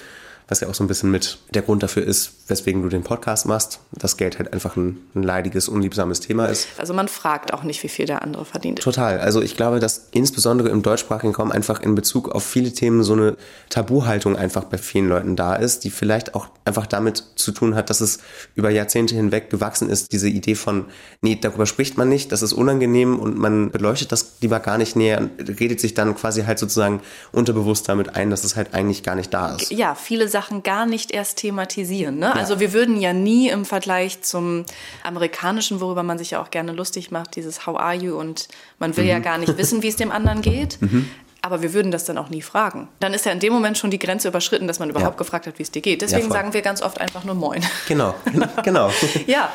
was 0.47 0.61
ja 0.61 0.69
auch 0.69 0.73
so 0.73 0.83
ein 0.83 0.87
bisschen 0.87 1.11
mit 1.11 1.37
der 1.49 1.61
Grund 1.61 1.83
dafür 1.83 2.03
ist, 2.03 2.31
weswegen 2.47 2.81
du 2.81 2.89
den 2.89 3.03
Podcast 3.03 3.45
machst, 3.45 3.79
dass 3.91 4.15
Geld 4.15 4.39
halt 4.39 4.53
einfach 4.53 4.77
ein, 4.77 4.97
ein 5.13 5.23
leidiges, 5.23 5.67
unliebsames 5.67 6.21
Thema 6.21 6.45
ist. 6.45 6.67
Also 6.77 6.93
man 6.93 7.09
fragt 7.09 7.53
auch 7.53 7.63
nicht, 7.63 7.83
wie 7.83 7.89
viel 7.89 8.05
der 8.05 8.21
andere 8.21 8.45
verdient. 8.45 8.79
Total. 8.79 9.19
Also 9.19 9.41
ich 9.41 9.57
glaube, 9.57 9.79
dass 9.79 10.07
insbesondere 10.11 10.69
im 10.69 10.81
deutschsprachigen 10.81 11.35
Raum 11.35 11.51
einfach 11.51 11.81
in 11.81 11.95
Bezug 11.95 12.29
auf 12.29 12.45
viele 12.45 12.71
Themen 12.71 13.03
so 13.03 13.13
eine 13.13 13.35
Tabuhaltung 13.69 14.37
einfach 14.37 14.63
bei 14.63 14.77
vielen 14.77 15.09
Leuten 15.09 15.35
da 15.35 15.55
ist, 15.55 15.83
die 15.83 15.89
vielleicht 15.89 16.33
auch 16.33 16.47
einfach 16.63 16.87
damit 16.87 17.23
zu 17.35 17.51
tun 17.51 17.75
hat, 17.75 17.89
dass 17.89 17.99
es 17.99 18.19
über 18.55 18.69
Jahrzehnte 18.69 19.15
hinweg 19.15 19.49
gewachsen 19.49 19.89
ist, 19.89 20.13
diese 20.13 20.29
Idee 20.29 20.55
von, 20.55 20.85
nee, 21.21 21.37
darüber 21.39 21.65
spricht 21.65 21.97
man 21.97 22.07
nicht, 22.07 22.31
das 22.31 22.41
ist 22.41 22.53
unangenehm 22.53 23.19
und 23.19 23.37
man 23.37 23.69
beleuchtet 23.71 24.13
das 24.13 24.37
lieber 24.39 24.61
gar 24.61 24.77
nicht 24.77 24.95
näher 24.95 25.19
und 25.19 25.59
redet 25.59 25.81
sich 25.81 25.93
dann 25.93 26.15
quasi 26.15 26.43
halt 26.43 26.57
sozusagen 26.57 27.01
unterbewusst 27.33 27.89
damit 27.89 28.15
ein, 28.15 28.29
dass 28.29 28.45
es 28.45 28.55
halt 28.55 28.73
eigentlich 28.73 29.03
gar 29.03 29.15
nicht 29.15 29.33
da 29.33 29.55
ist. 29.55 29.71
ja, 29.71 29.93
viele 29.93 30.29
Sachen 30.29 30.36
gar 30.63 30.85
nicht 30.85 31.11
erst 31.11 31.37
thematisieren. 31.39 32.17
Ne? 32.19 32.33
Also 32.35 32.59
wir 32.59 32.73
würden 32.73 32.99
ja 32.99 33.13
nie 33.13 33.49
im 33.49 33.65
Vergleich 33.65 34.21
zum 34.21 34.65
amerikanischen, 35.03 35.79
worüber 35.81 36.03
man 36.03 36.17
sich 36.17 36.31
ja 36.31 36.41
auch 36.41 36.51
gerne 36.51 36.71
lustig 36.71 37.11
macht, 37.11 37.35
dieses 37.35 37.65
How 37.65 37.77
are 37.77 37.95
you 37.95 38.15
und 38.17 38.47
man 38.79 38.95
will 38.97 39.05
ja 39.05 39.19
gar 39.19 39.37
nicht 39.37 39.57
wissen, 39.57 39.81
wie 39.83 39.87
es 39.87 39.95
dem 39.95 40.11
anderen 40.11 40.41
geht. 40.41 40.77
Aber 41.41 41.61
wir 41.61 41.71
würden 41.73 41.91
das 41.91 42.03
dann 42.03 42.17
auch 42.17 42.29
nie 42.29 42.41
fragen. 42.41 42.89
Dann 42.99 43.13
ist 43.13 43.25
ja 43.25 43.31
in 43.31 43.39
dem 43.39 43.53
Moment 43.53 43.77
schon 43.77 43.89
die 43.91 43.99
Grenze 43.99 44.27
überschritten, 44.27 44.67
dass 44.67 44.79
man 44.79 44.89
überhaupt 44.89 45.15
Ja. 45.15 45.17
gefragt 45.23 45.47
hat, 45.47 45.57
wie 45.59 45.63
es 45.63 45.71
dir 45.71 45.81
geht. 45.81 46.01
Deswegen 46.01 46.23
voll. 46.27 46.31
sagen 46.35 46.53
wir 46.53 46.61
ganz 46.61 46.81
oft 46.81 46.99
einfach 46.99 47.23
nur 47.23 47.35
Moin. 47.35 47.63
Genau, 47.87 48.15
genau. 48.63 48.91
ja, 49.27 49.51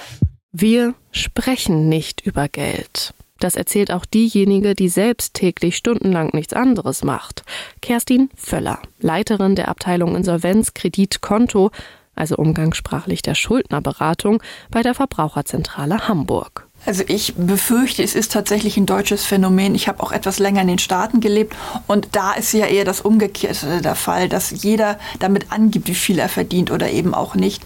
Wir 0.53 0.95
sprechen 1.11 1.89
nicht 1.89 2.21
über 2.25 2.49
Geld. 2.49 3.13
Das 3.43 3.57
erzählt 3.57 3.91
auch 3.91 4.05
diejenige, 4.05 4.77
die 4.77 4.89
selbst 4.89 5.35
täglich 5.35 5.77
stundenlang 5.77 6.31
nichts 6.33 6.53
anderes 6.53 7.03
macht. 7.03 7.43
Kerstin 7.81 8.31
Völler, 8.37 8.79
Leiterin 9.01 9.57
der 9.57 9.67
Abteilung 9.67 10.15
Insolvenz, 10.15 10.75
Kredit, 10.75 11.23
Konto, 11.23 11.73
also 12.15 12.37
umgangssprachlich 12.37 13.21
der 13.21 13.35
Schuldnerberatung, 13.35 14.41
bei 14.71 14.83
der 14.83 14.95
Verbraucherzentrale 14.95 16.07
Hamburg. 16.07 16.69
Also 16.87 17.03
ich 17.09 17.35
befürchte, 17.37 18.05
es 18.05 18.15
ist 18.15 18.31
tatsächlich 18.31 18.77
ein 18.77 18.87
deutsches 18.87 19.25
Phänomen. 19.25 19.75
Ich 19.75 19.89
habe 19.89 20.05
auch 20.05 20.13
etwas 20.13 20.39
länger 20.39 20.63
in 20.63 20.69
den 20.69 20.79
Staaten 20.79 21.19
gelebt 21.19 21.57
und 21.89 22.11
da 22.13 22.35
ist 22.35 22.53
ja 22.53 22.67
eher 22.67 22.85
das 22.85 23.01
Umgekehrte 23.01 23.81
der 23.81 23.97
Fall, 23.97 24.29
dass 24.29 24.63
jeder 24.63 25.01
damit 25.19 25.51
angibt, 25.51 25.89
wie 25.89 25.97
viel 25.97 26.21
er 26.21 26.29
verdient 26.29 26.71
oder 26.71 26.93
eben 26.93 27.13
auch 27.13 27.35
nicht. 27.35 27.65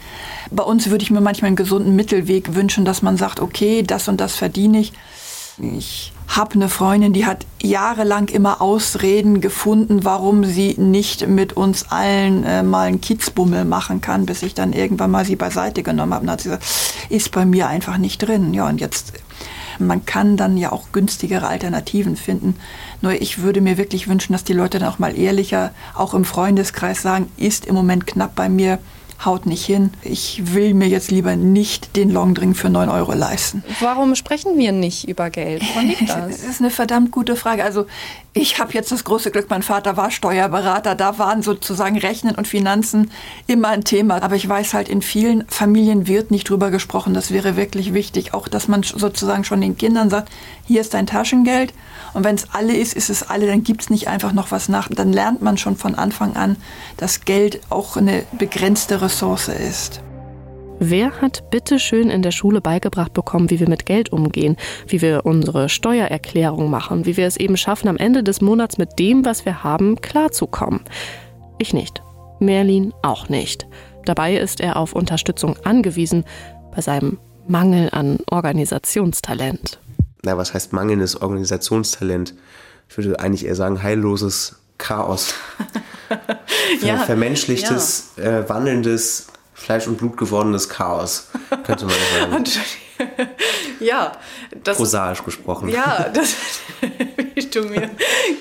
Bei 0.50 0.62
uns 0.62 0.88
würde 0.88 1.02
ich 1.02 1.10
mir 1.10 1.20
manchmal 1.20 1.48
einen 1.48 1.56
gesunden 1.56 1.94
Mittelweg 1.94 2.54
wünschen, 2.54 2.86
dass 2.86 3.02
man 3.02 3.18
sagt, 3.18 3.40
okay, 3.40 3.82
das 3.82 4.08
und 4.08 4.22
das 4.22 4.36
verdiene 4.36 4.80
ich. 4.80 4.94
Ich 5.58 6.12
habe 6.28 6.54
eine 6.54 6.68
Freundin, 6.68 7.14
die 7.14 7.24
hat 7.24 7.46
jahrelang 7.62 8.28
immer 8.28 8.60
Ausreden 8.60 9.40
gefunden, 9.40 10.04
warum 10.04 10.44
sie 10.44 10.74
nicht 10.76 11.26
mit 11.28 11.54
uns 11.54 11.90
allen 11.90 12.44
äh, 12.44 12.62
mal 12.62 12.88
einen 12.88 13.00
Kiezbummel 13.00 13.64
machen 13.64 14.02
kann, 14.02 14.26
bis 14.26 14.42
ich 14.42 14.52
dann 14.52 14.74
irgendwann 14.74 15.10
mal 15.10 15.24
sie 15.24 15.36
beiseite 15.36 15.82
genommen 15.82 16.12
habe. 16.12 16.24
Und 16.24 16.30
hat 16.30 16.42
sie 16.42 16.50
gesagt, 16.50 16.66
ist 17.08 17.30
bei 17.32 17.46
mir 17.46 17.68
einfach 17.68 17.96
nicht 17.96 18.18
drin. 18.18 18.52
Ja, 18.52 18.68
und 18.68 18.80
jetzt, 18.82 19.14
man 19.78 20.04
kann 20.04 20.36
dann 20.36 20.58
ja 20.58 20.72
auch 20.72 20.92
günstigere 20.92 21.46
Alternativen 21.46 22.16
finden. 22.16 22.56
Nur 23.00 23.12
ich 23.12 23.40
würde 23.40 23.62
mir 23.62 23.78
wirklich 23.78 24.08
wünschen, 24.08 24.34
dass 24.34 24.44
die 24.44 24.52
Leute 24.52 24.78
dann 24.78 24.88
auch 24.88 24.98
mal 24.98 25.16
ehrlicher, 25.16 25.72
auch 25.94 26.12
im 26.12 26.26
Freundeskreis 26.26 27.00
sagen, 27.00 27.30
ist 27.38 27.64
im 27.64 27.74
Moment 27.74 28.06
knapp 28.06 28.34
bei 28.34 28.50
mir 28.50 28.78
haut 29.24 29.46
nicht 29.46 29.64
hin. 29.64 29.90
Ich 30.02 30.54
will 30.54 30.74
mir 30.74 30.88
jetzt 30.88 31.10
lieber 31.10 31.36
nicht 31.36 31.96
den 31.96 32.10
Longdrink 32.10 32.56
für 32.56 32.68
9 32.70 32.88
Euro 32.88 33.14
leisten. 33.14 33.64
Warum 33.80 34.14
sprechen 34.14 34.58
wir 34.58 34.72
nicht 34.72 35.08
über 35.08 35.30
Geld? 35.30 35.62
Woran 35.68 35.88
liegt 35.88 36.02
das? 36.08 36.28
das 36.28 36.44
ist 36.44 36.60
eine 36.60 36.70
verdammt 36.70 37.10
gute 37.10 37.36
Frage. 37.36 37.64
Also 37.64 37.86
ich 38.38 38.58
habe 38.58 38.74
jetzt 38.74 38.92
das 38.92 39.04
große 39.04 39.30
Glück, 39.30 39.48
mein 39.48 39.62
Vater 39.62 39.96
war 39.96 40.10
Steuerberater. 40.10 40.94
Da 40.94 41.18
waren 41.18 41.40
sozusagen 41.40 41.96
Rechnen 41.96 42.34
und 42.34 42.46
Finanzen 42.46 43.10
immer 43.46 43.68
ein 43.68 43.82
Thema. 43.82 44.22
Aber 44.22 44.36
ich 44.36 44.46
weiß 44.46 44.74
halt, 44.74 44.90
in 44.90 45.00
vielen 45.00 45.48
Familien 45.48 46.06
wird 46.06 46.30
nicht 46.30 46.50
drüber 46.50 46.70
gesprochen. 46.70 47.14
Das 47.14 47.30
wäre 47.30 47.56
wirklich 47.56 47.94
wichtig. 47.94 48.34
Auch, 48.34 48.46
dass 48.46 48.68
man 48.68 48.82
sozusagen 48.82 49.44
schon 49.44 49.62
den 49.62 49.78
Kindern 49.78 50.10
sagt, 50.10 50.30
hier 50.66 50.82
ist 50.82 50.92
dein 50.92 51.06
Taschengeld. 51.06 51.72
Und 52.12 52.24
wenn 52.24 52.34
es 52.34 52.52
alle 52.52 52.76
ist, 52.76 52.92
ist 52.92 53.08
es 53.08 53.22
alle, 53.22 53.46
dann 53.46 53.64
gibt 53.64 53.80
es 53.80 53.90
nicht 53.90 54.08
einfach 54.08 54.34
noch 54.34 54.50
was 54.50 54.68
nach. 54.68 54.90
Dann 54.90 55.14
lernt 55.14 55.40
man 55.40 55.56
schon 55.56 55.78
von 55.78 55.94
Anfang 55.94 56.36
an, 56.36 56.56
dass 56.98 57.24
Geld 57.24 57.60
auch 57.70 57.96
eine 57.96 58.24
begrenzte 58.38 59.00
Ressource 59.00 59.48
ist. 59.48 60.02
Wer 60.78 61.20
hat 61.20 61.50
bitte 61.50 61.78
schön 61.78 62.10
in 62.10 62.22
der 62.22 62.30
Schule 62.30 62.60
beigebracht 62.60 63.12
bekommen, 63.12 63.50
wie 63.50 63.60
wir 63.60 63.68
mit 63.68 63.86
Geld 63.86 64.12
umgehen, 64.12 64.56
wie 64.86 65.00
wir 65.00 65.24
unsere 65.24 65.68
Steuererklärung 65.68 66.70
machen, 66.70 67.06
wie 67.06 67.16
wir 67.16 67.26
es 67.26 67.36
eben 67.36 67.56
schaffen, 67.56 67.88
am 67.88 67.96
Ende 67.96 68.22
des 68.22 68.40
Monats 68.40 68.78
mit 68.78 68.98
dem, 68.98 69.24
was 69.24 69.44
wir 69.44 69.64
haben, 69.64 70.00
klarzukommen? 70.00 70.80
Ich 71.58 71.72
nicht. 71.72 72.02
Merlin 72.40 72.92
auch 73.02 73.28
nicht. 73.28 73.66
Dabei 74.04 74.36
ist 74.36 74.60
er 74.60 74.76
auf 74.76 74.92
Unterstützung 74.92 75.56
angewiesen 75.64 76.24
bei 76.74 76.82
seinem 76.82 77.18
Mangel 77.48 77.88
an 77.92 78.18
Organisationstalent 78.30 79.78
na, 80.26 80.36
was 80.36 80.52
heißt 80.52 80.72
mangelndes 80.72 81.22
Organisationstalent? 81.22 82.34
Ich 82.88 82.98
würde 82.98 83.18
eigentlich 83.20 83.46
eher 83.46 83.54
sagen, 83.54 83.82
heilloses 83.82 84.56
Chaos. 84.76 85.34
ja, 86.82 86.98
vermenschlichtes, 86.98 88.10
ja. 88.16 88.40
Äh, 88.40 88.48
wandelndes, 88.48 89.28
Fleisch 89.56 89.86
und 89.86 89.96
Blut 89.96 90.18
gewordenes 90.18 90.68
Chaos, 90.68 91.28
könnte 91.64 91.86
man 91.86 91.94
sagen. 92.44 93.30
ja, 93.80 94.12
das. 94.62 94.76
Prosaisch 94.76 95.24
gesprochen. 95.24 95.70
Ja, 95.70 96.10
das, 96.12 96.34
wie 97.34 97.46
du 97.46 97.62
mir 97.62 97.90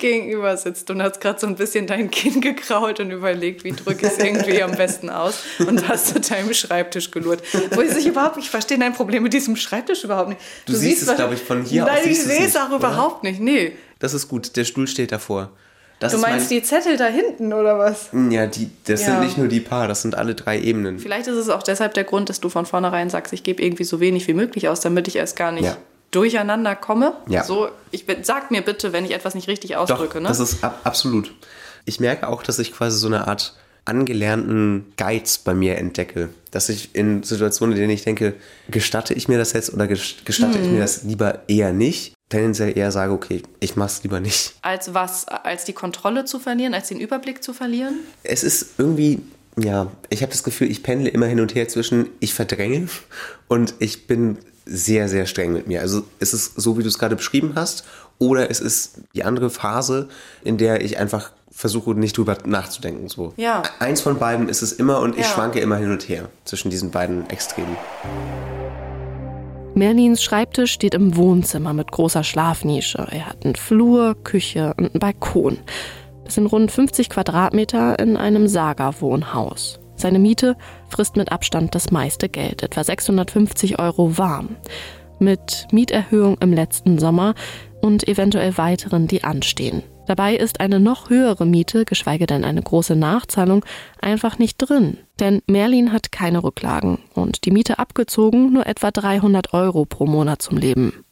gegenüber 0.01 0.57
sitzt 0.57 0.89
und 0.89 1.01
hast 1.01 1.21
gerade 1.21 1.39
so 1.39 1.47
ein 1.47 1.55
bisschen 1.55 1.87
dein 1.87 2.11
Kinn 2.11 2.41
gekrault 2.41 2.99
und 2.99 3.11
überlegt, 3.11 3.63
wie 3.63 3.71
drücke 3.71 4.07
ich 4.07 4.11
es 4.11 4.17
irgendwie 4.19 4.61
am 4.61 4.75
besten 4.75 5.09
aus 5.09 5.43
und 5.59 5.87
hast 5.87 6.07
zu 6.07 6.19
deinem 6.19 6.53
Schreibtisch 6.53 7.11
gelurrt. 7.11 7.41
Wo 7.71 7.81
ich 7.81 7.91
sich 7.91 8.05
überhaupt, 8.05 8.37
ich 8.37 8.49
verstehe 8.49 8.77
dein 8.77 8.93
Problem 8.93 9.23
mit 9.23 9.33
diesem 9.33 9.55
Schreibtisch 9.55 10.03
überhaupt 10.03 10.29
nicht. 10.29 10.41
Du, 10.65 10.73
du 10.73 10.77
siehst, 10.77 10.99
siehst 10.99 11.11
es, 11.11 11.15
glaube 11.15 11.35
ich, 11.35 11.41
von 11.41 11.63
hier 11.63 11.85
nein, 11.85 11.95
aus. 11.95 12.01
Nein, 12.03 12.11
ich 12.11 12.23
sehe 12.23 12.45
es 12.45 12.57
auch 12.57 12.71
überhaupt 12.71 13.23
nicht, 13.23 13.39
nee. 13.39 13.71
Das 13.99 14.13
ist 14.13 14.27
gut, 14.27 14.57
der 14.57 14.65
Stuhl 14.65 14.85
steht 14.85 15.13
davor. 15.13 15.51
Das 15.99 16.11
du 16.11 16.17
meinst 16.17 16.51
die 16.51 16.61
Zettel 16.61 16.97
da 16.97 17.05
hinten 17.05 17.53
oder 17.53 17.79
was? 17.79 18.09
Ja, 18.29 18.47
die, 18.47 18.69
das 18.85 19.01
ja. 19.01 19.07
sind 19.07 19.21
nicht 19.21 19.37
nur 19.37 19.47
die 19.47 19.61
paar, 19.61 19.87
das 19.87 20.01
sind 20.01 20.15
alle 20.15 20.35
drei 20.35 20.59
Ebenen. 20.59 20.99
Vielleicht 20.99 21.27
ist 21.27 21.37
es 21.37 21.49
auch 21.49 21.63
deshalb 21.63 21.93
der 21.93 22.03
Grund, 22.03 22.29
dass 22.29 22.41
du 22.41 22.49
von 22.49 22.65
vornherein 22.65 23.09
sagst, 23.09 23.31
ich 23.33 23.43
gebe 23.43 23.63
irgendwie 23.63 23.85
so 23.85 23.99
wenig 23.99 24.27
wie 24.27 24.33
möglich 24.33 24.67
aus, 24.67 24.81
damit 24.81 25.07
ich 25.07 25.15
erst 25.15 25.37
gar 25.37 25.51
nicht 25.51 25.65
ja. 25.65 25.77
durcheinander 26.11 26.75
komme. 26.75 27.13
Ja. 27.27 27.43
So, 27.43 27.69
ich 27.91 28.05
sag 28.23 28.51
mir 28.51 28.61
bitte, 28.61 28.91
wenn 28.91 29.05
ich 29.05 29.11
etwas 29.11 29.35
nicht 29.35 29.47
richtig 29.47 29.77
ausdrücke. 29.77 30.15
Doch, 30.15 30.21
ne? 30.21 30.27
Das 30.27 30.39
ist 30.39 30.63
ab, 30.63 30.81
absolut. 30.83 31.33
Ich 31.85 31.99
merke 31.99 32.27
auch, 32.27 32.43
dass 32.43 32.59
ich 32.59 32.73
quasi 32.73 32.97
so 32.97 33.07
eine 33.07 33.27
Art 33.27 33.55
angelernten 33.85 34.91
Geiz 34.97 35.37
bei 35.37 35.53
mir 35.53 35.77
entdecke. 35.77 36.29
Dass 36.51 36.69
ich 36.69 36.93
in 36.93 37.23
Situationen, 37.23 37.75
in 37.75 37.81
denen 37.81 37.93
ich 37.93 38.03
denke, 38.03 38.33
gestatte 38.69 39.13
ich 39.13 39.27
mir 39.27 39.37
das 39.37 39.53
jetzt 39.53 39.73
oder 39.73 39.87
gestatte 39.87 40.57
hm. 40.57 40.65
ich 40.65 40.71
mir 40.71 40.79
das 40.79 41.03
lieber 41.03 41.39
eher 41.47 41.71
nicht, 41.71 42.14
tendenziell 42.29 42.77
eher 42.77 42.91
sage, 42.91 43.11
okay, 43.13 43.43
ich 43.59 43.75
mach's 43.75 44.03
lieber 44.03 44.19
nicht. 44.19 44.55
Als 44.61 44.93
was? 44.93 45.27
Als 45.27 45.65
die 45.65 45.73
Kontrolle 45.73 46.25
zu 46.25 46.39
verlieren, 46.39 46.73
als 46.73 46.87
den 46.87 46.99
Überblick 46.99 47.43
zu 47.43 47.53
verlieren? 47.53 47.99
Es 48.23 48.43
ist 48.43 48.79
irgendwie, 48.79 49.21
ja, 49.57 49.91
ich 50.09 50.21
habe 50.21 50.31
das 50.31 50.43
Gefühl, 50.43 50.69
ich 50.69 50.83
pendle 50.83 51.09
immer 51.09 51.27
hin 51.27 51.39
und 51.39 51.55
her 51.55 51.67
zwischen 51.67 52.09
ich 52.19 52.33
verdränge 52.33 52.87
und 53.47 53.75
ich 53.79 54.07
bin 54.07 54.37
sehr, 54.65 55.07
sehr 55.07 55.27
streng 55.27 55.53
mit 55.53 55.67
mir. 55.67 55.81
Also 55.81 56.03
es 56.19 56.33
ist 56.33 56.59
so, 56.59 56.77
wie 56.77 56.81
du 56.81 56.87
es 56.87 56.97
gerade 56.97 57.15
beschrieben 57.15 57.53
hast, 57.55 57.85
oder 58.17 58.49
es 58.49 58.59
ist 58.59 59.01
die 59.13 59.23
andere 59.23 59.49
Phase, 59.49 60.07
in 60.43 60.57
der 60.57 60.81
ich 60.81 60.97
einfach 60.97 61.31
versuche 61.51 61.91
nicht 61.91 62.17
drüber 62.17 62.37
nachzudenken. 62.45 63.07
So. 63.07 63.33
Ja. 63.37 63.63
Eins 63.79 64.01
von 64.01 64.17
beiden 64.17 64.49
ist 64.49 64.61
es 64.61 64.73
immer 64.73 64.99
und 64.99 65.17
ich 65.17 65.25
schwanke 65.25 65.59
immer 65.59 65.77
hin 65.77 65.91
und 65.91 66.07
her 66.09 66.29
zwischen 66.45 66.69
diesen 66.69 66.91
beiden 66.91 67.29
Extremen. 67.29 67.77
Merlins 69.75 70.23
Schreibtisch 70.23 70.71
steht 70.71 70.93
im 70.93 71.17
Wohnzimmer 71.17 71.73
mit 71.73 71.91
großer 71.91 72.23
Schlafnische. 72.23 73.05
Er 73.11 73.27
hat 73.27 73.43
einen 73.43 73.55
Flur, 73.55 74.15
Küche 74.23 74.73
und 74.77 74.91
einen 74.91 74.99
Balkon. 74.99 75.57
Das 76.23 76.35
sind 76.35 76.47
rund 76.47 76.71
50 76.71 77.09
Quadratmeter 77.09 77.99
in 77.99 78.15
einem 78.15 78.47
Saga-Wohnhaus. 78.47 79.81
Seine 79.97 80.19
Miete 80.19 80.55
frisst 80.87 81.17
mit 81.17 81.33
Abstand 81.33 81.75
das 81.75 81.91
meiste 81.91 82.29
Geld, 82.29 82.63
etwa 82.63 82.85
650 82.85 83.77
Euro 83.77 84.17
warm. 84.17 84.55
Mit 85.19 85.67
Mieterhöhung 85.73 86.37
im 86.39 86.53
letzten 86.53 86.97
Sommer 86.97 87.35
und 87.81 88.07
eventuell 88.07 88.57
weiteren, 88.57 89.07
die 89.07 89.25
anstehen. 89.25 89.83
Dabei 90.07 90.35
ist 90.35 90.59
eine 90.59 90.79
noch 90.79 91.09
höhere 91.09 91.45
Miete, 91.45 91.85
geschweige 91.85 92.25
denn 92.25 92.43
eine 92.43 92.61
große 92.61 92.95
Nachzahlung, 92.95 93.65
einfach 94.01 94.37
nicht 94.37 94.57
drin. 94.57 94.97
Denn 95.19 95.41
Merlin 95.47 95.91
hat 95.91 96.11
keine 96.11 96.43
Rücklagen 96.43 96.99
und 97.13 97.45
die 97.45 97.51
Miete 97.51 97.79
abgezogen 97.79 98.53
nur 98.53 98.67
etwa 98.67 98.91
300 98.91 99.53
Euro 99.53 99.85
pro 99.85 100.05
Monat 100.05 100.41
zum 100.41 100.57
Leben. 100.57 101.05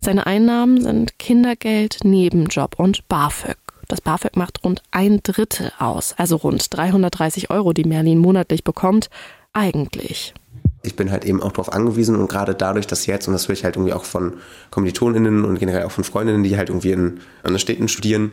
Seine 0.00 0.26
Einnahmen 0.26 0.80
sind 0.82 1.18
Kindergeld, 1.18 2.00
Nebenjob 2.02 2.78
und 2.78 3.06
BAföG. 3.08 3.56
Das 3.88 4.00
BAföG 4.00 4.36
macht 4.36 4.64
rund 4.64 4.82
ein 4.90 5.20
Drittel 5.22 5.70
aus, 5.78 6.14
also 6.16 6.36
rund 6.36 6.66
330 6.74 7.50
Euro, 7.50 7.72
die 7.72 7.84
Merlin 7.84 8.18
monatlich 8.18 8.64
bekommt, 8.64 9.10
eigentlich 9.52 10.34
ich 10.82 10.96
bin 10.96 11.10
halt 11.10 11.24
eben 11.24 11.42
auch 11.42 11.52
darauf 11.52 11.72
angewiesen 11.72 12.16
und 12.16 12.28
gerade 12.28 12.54
dadurch, 12.54 12.86
dass 12.86 13.06
jetzt, 13.06 13.28
und 13.28 13.32
das 13.32 13.48
höre 13.48 13.54
ich 13.54 13.64
halt 13.64 13.76
irgendwie 13.76 13.92
auch 13.92 14.04
von 14.04 14.34
Kommilitoninnen 14.70 15.44
und 15.44 15.58
generell 15.58 15.84
auch 15.84 15.92
von 15.92 16.04
Freundinnen, 16.04 16.42
die 16.42 16.56
halt 16.56 16.68
irgendwie 16.68 16.92
in 16.92 17.20
anderen 17.42 17.60
Städten 17.60 17.88
studieren, 17.88 18.32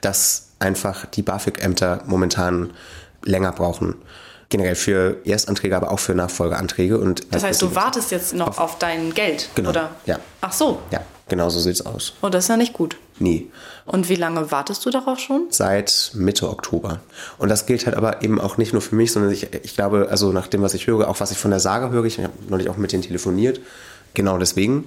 dass 0.00 0.48
einfach 0.58 1.06
die 1.06 1.22
BAföG-Ämter 1.22 2.04
momentan 2.06 2.70
länger 3.24 3.52
brauchen. 3.52 3.96
Generell 4.48 4.76
für 4.76 5.18
Erstanträge, 5.24 5.76
aber 5.76 5.90
auch 5.90 5.98
für 5.98 6.14
Nachfolgeanträge. 6.14 6.98
Und 6.98 7.26
das 7.34 7.42
heißt, 7.42 7.60
du 7.60 7.74
wartest 7.74 8.10
jetzt 8.12 8.34
noch 8.34 8.48
auf, 8.48 8.58
auf 8.58 8.78
dein 8.78 9.12
Geld, 9.12 9.50
genau, 9.54 9.70
oder? 9.70 9.90
Ja. 10.06 10.18
Ach 10.40 10.52
so. 10.52 10.80
Ja, 10.90 11.02
genau 11.28 11.50
so 11.50 11.60
sieht 11.60 11.74
es 11.74 11.84
aus. 11.84 12.14
Oh, 12.22 12.28
das 12.28 12.44
ist 12.44 12.48
ja 12.48 12.56
nicht 12.56 12.72
gut. 12.72 12.96
Nie. 13.20 13.50
Und 13.84 14.08
wie 14.08 14.14
lange 14.14 14.50
wartest 14.50 14.84
du 14.84 14.90
darauf 14.90 15.18
schon? 15.18 15.46
Seit 15.50 16.12
Mitte 16.14 16.48
Oktober. 16.48 17.00
Und 17.38 17.48
das 17.48 17.66
gilt 17.66 17.86
halt 17.86 17.96
aber 17.96 18.22
eben 18.22 18.40
auch 18.40 18.58
nicht 18.58 18.72
nur 18.72 18.82
für 18.82 18.94
mich, 18.94 19.12
sondern 19.12 19.32
ich, 19.32 19.48
ich 19.62 19.74
glaube, 19.74 20.08
also 20.10 20.32
nach 20.32 20.46
dem, 20.46 20.62
was 20.62 20.74
ich 20.74 20.86
höre, 20.86 21.08
auch 21.08 21.20
was 21.20 21.30
ich 21.30 21.38
von 21.38 21.50
der 21.50 21.60
Sage 21.60 21.90
höre, 21.90 22.04
ich 22.04 22.18
habe 22.18 22.32
neulich 22.48 22.68
auch 22.68 22.76
mit 22.76 22.92
denen 22.92 23.02
telefoniert, 23.02 23.60
genau 24.14 24.38
deswegen. 24.38 24.86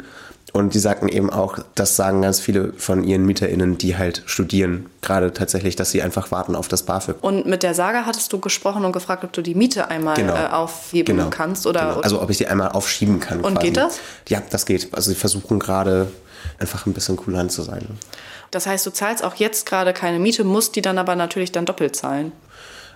Und 0.53 0.73
die 0.73 0.79
sagten 0.79 1.07
eben 1.07 1.29
auch, 1.29 1.59
das 1.75 1.95
sagen 1.95 2.21
ganz 2.21 2.41
viele 2.41 2.73
von 2.73 3.05
ihren 3.05 3.25
MieterInnen, 3.25 3.77
die 3.77 3.97
halt 3.97 4.23
studieren, 4.25 4.87
gerade 5.01 5.31
tatsächlich, 5.31 5.77
dass 5.77 5.91
sie 5.91 6.01
einfach 6.01 6.29
warten 6.31 6.55
auf 6.55 6.67
das 6.67 6.83
BAföG. 6.83 7.15
Und 7.21 7.45
mit 7.45 7.63
der 7.63 7.73
Sage 7.73 8.05
hattest 8.05 8.33
du 8.33 8.39
gesprochen 8.39 8.83
und 8.83 8.91
gefragt, 8.91 9.23
ob 9.23 9.31
du 9.31 9.41
die 9.41 9.55
Miete 9.55 9.89
einmal 9.89 10.15
genau. 10.15 10.35
äh, 10.35 10.47
aufheben 10.47 11.17
genau. 11.17 11.29
kannst? 11.29 11.65
Oder, 11.67 11.91
genau. 11.91 12.01
Also 12.01 12.21
ob 12.21 12.29
ich 12.29 12.37
die 12.37 12.47
einmal 12.47 12.69
aufschieben 12.69 13.21
kann. 13.21 13.39
Und 13.39 13.53
quasi. 13.53 13.67
geht 13.67 13.77
das? 13.77 13.99
Ja, 14.27 14.41
das 14.49 14.65
geht. 14.65 14.89
Also 14.93 15.11
sie 15.11 15.15
versuchen 15.15 15.57
gerade 15.57 16.07
einfach 16.59 16.85
ein 16.85 16.93
bisschen 16.93 17.15
kulant 17.15 17.51
zu 17.51 17.61
sein. 17.61 17.87
Das 18.51 18.67
heißt, 18.67 18.85
du 18.85 18.91
zahlst 18.91 19.23
auch 19.23 19.35
jetzt 19.35 19.65
gerade 19.65 19.93
keine 19.93 20.19
Miete, 20.19 20.43
musst 20.43 20.75
die 20.75 20.81
dann 20.81 20.97
aber 20.97 21.15
natürlich 21.15 21.51
dann 21.51 21.65
doppelt 21.65 21.95
zahlen. 21.95 22.31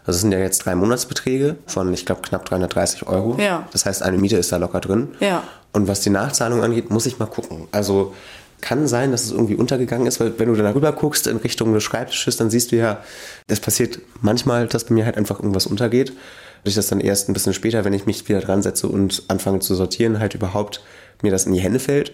Also 0.06 0.18
es 0.18 0.22
sind 0.22 0.32
ja 0.32 0.40
jetzt 0.40 0.60
drei 0.60 0.76
Monatsbeträge 0.76 1.56
von, 1.66 1.92
ich 1.94 2.06
glaube, 2.06 2.22
knapp 2.22 2.46
330 2.46 3.08
Euro. 3.08 3.38
Ja. 3.40 3.68
Das 3.72 3.86
heißt, 3.86 4.04
eine 4.04 4.18
Miete 4.18 4.38
ist 4.38 4.52
da 4.52 4.58
locker 4.58 4.80
drin. 4.80 5.16
Ja. 5.20 5.44
Und 5.74 5.88
was 5.88 6.02
die 6.02 6.12
Nachzahlung 6.12 6.62
angeht, 6.64 6.92
muss 6.92 7.06
ich 7.06 7.18
mal 7.18 7.26
gucken. 7.26 7.68
Also 7.72 8.14
kann 8.62 8.88
sein, 8.88 9.12
dass 9.12 9.24
es 9.24 9.32
irgendwie 9.32 9.56
untergegangen 9.56 10.08
ist, 10.08 10.20
weil 10.20 10.38
wenn 10.40 10.48
du 10.48 10.56
da 10.56 10.74
rüber 10.74 10.92
guckst 10.92 11.28
in 11.28 11.38
Richtung 11.38 11.74
des 11.74 11.84
Schreibtisches, 11.84 12.38
dann 12.38 12.50
siehst 12.50 12.72
du 12.72 12.78
ja, 12.78 13.00
es 13.48 13.60
passiert 13.60 14.00
manchmal, 14.22 14.68
dass 14.68 14.86
bei 14.86 14.94
mir 14.94 15.06
halt 15.06 15.18
einfach 15.18 15.40
irgendwas 15.40 15.68
untergeht. 15.68 16.14
ich 16.64 16.76
das 16.76 16.88
dann 16.88 17.00
erst 17.00 17.30
ein 17.30 17.34
bisschen 17.34 17.54
später, 17.54 17.84
wenn 17.86 17.94
ich 17.94 18.06
mich 18.06 18.28
wieder 18.28 18.42
dran 18.42 18.62
setze 18.62 18.88
und 18.88 19.24
anfange 19.28 19.60
zu 19.60 19.76
sortieren, 19.76 20.20
halt 20.20 20.34
überhaupt 20.36 20.82
mir 21.22 21.32
das 21.32 21.46
in 21.46 21.54
die 21.54 21.60
Hände 21.60 21.80
fällt. 21.80 22.14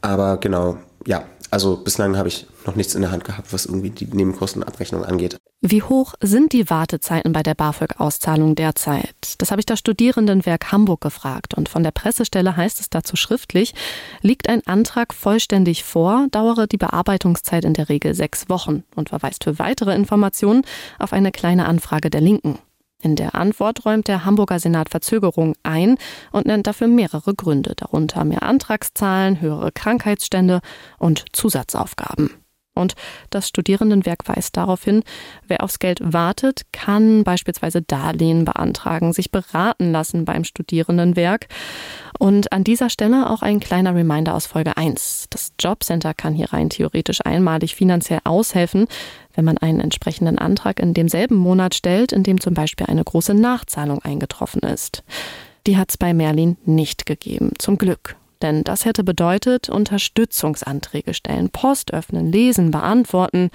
Aber 0.00 0.38
genau, 0.38 0.78
ja, 1.06 1.24
also 1.50 1.76
bislang 1.76 2.16
habe 2.16 2.28
ich 2.28 2.46
noch 2.66 2.76
nichts 2.76 2.94
in 2.94 3.02
der 3.02 3.10
Hand 3.10 3.24
gehabt, 3.24 3.52
was 3.52 3.66
irgendwie 3.66 3.90
die 3.90 4.06
Nebenkostenabrechnung 4.06 5.04
angeht. 5.04 5.36
Wie 5.62 5.82
hoch 5.82 6.14
sind 6.22 6.52
die 6.52 6.70
Wartezeiten 6.70 7.32
bei 7.32 7.42
der 7.42 7.54
BAföG-Auszahlung 7.54 8.54
derzeit? 8.54 9.34
Das 9.38 9.50
habe 9.50 9.60
ich 9.60 9.66
das 9.66 9.78
Studierendenwerk 9.78 10.72
Hamburg 10.72 11.02
gefragt 11.02 11.52
und 11.54 11.68
von 11.68 11.82
der 11.82 11.90
Pressestelle 11.90 12.56
heißt 12.56 12.80
es 12.80 12.88
dazu 12.88 13.16
schriftlich, 13.16 13.74
liegt 14.22 14.48
ein 14.48 14.66
Antrag 14.66 15.12
vollständig 15.12 15.84
vor, 15.84 16.28
dauere 16.30 16.66
die 16.66 16.78
Bearbeitungszeit 16.78 17.64
in 17.64 17.74
der 17.74 17.88
Regel 17.88 18.14
sechs 18.14 18.48
Wochen 18.48 18.84
und 18.94 19.10
verweist 19.10 19.44
für 19.44 19.58
weitere 19.58 19.94
Informationen 19.94 20.62
auf 20.98 21.12
eine 21.12 21.30
kleine 21.30 21.66
Anfrage 21.66 22.08
der 22.08 22.22
Linken. 22.22 22.58
In 23.02 23.16
der 23.16 23.34
Antwort 23.34 23.84
räumt 23.86 24.08
der 24.08 24.24
Hamburger 24.24 24.58
Senat 24.58 24.90
Verzögerung 24.90 25.54
ein 25.62 25.96
und 26.32 26.46
nennt 26.46 26.66
dafür 26.66 26.86
mehrere 26.86 27.34
Gründe, 27.34 27.74
darunter 27.76 28.24
mehr 28.24 28.42
Antragszahlen, 28.42 29.40
höhere 29.40 29.72
Krankheitsstände 29.72 30.60
und 30.98 31.24
Zusatzaufgaben. 31.32 32.39
Und 32.74 32.94
das 33.30 33.48
Studierendenwerk 33.48 34.28
weist 34.28 34.56
darauf 34.56 34.84
hin, 34.84 35.02
wer 35.46 35.62
aufs 35.62 35.80
Geld 35.80 36.00
wartet, 36.02 36.62
kann 36.72 37.24
beispielsweise 37.24 37.82
Darlehen 37.82 38.44
beantragen, 38.44 39.12
sich 39.12 39.30
beraten 39.30 39.90
lassen 39.90 40.24
beim 40.24 40.44
Studierendenwerk. 40.44 41.48
Und 42.18 42.52
an 42.52 42.64
dieser 42.64 42.88
Stelle 42.88 43.28
auch 43.28 43.42
ein 43.42 43.60
kleiner 43.60 43.94
Reminder 43.94 44.34
aus 44.34 44.46
Folge 44.46 44.76
1. 44.76 45.26
Das 45.30 45.52
Jobcenter 45.58 46.14
kann 46.14 46.34
hier 46.34 46.52
rein 46.52 46.70
theoretisch 46.70 47.20
einmalig 47.24 47.74
finanziell 47.74 48.20
aushelfen, 48.24 48.86
wenn 49.34 49.44
man 49.44 49.58
einen 49.58 49.80
entsprechenden 49.80 50.38
Antrag 50.38 50.80
in 50.80 50.94
demselben 50.94 51.36
Monat 51.36 51.74
stellt, 51.74 52.12
in 52.12 52.22
dem 52.22 52.40
zum 52.40 52.54
Beispiel 52.54 52.86
eine 52.86 53.04
große 53.04 53.34
Nachzahlung 53.34 54.00
eingetroffen 54.02 54.62
ist. 54.62 55.02
Die 55.66 55.76
hat 55.76 55.90
es 55.90 55.98
bei 55.98 56.14
Merlin 56.14 56.56
nicht 56.64 57.04
gegeben, 57.04 57.52
zum 57.58 57.78
Glück. 57.78 58.16
Denn 58.42 58.64
das 58.64 58.84
hätte 58.84 59.04
bedeutet, 59.04 59.68
Unterstützungsanträge 59.68 61.14
stellen, 61.14 61.50
Post 61.50 61.92
öffnen, 61.92 62.32
lesen, 62.32 62.70
beantworten. 62.70 63.50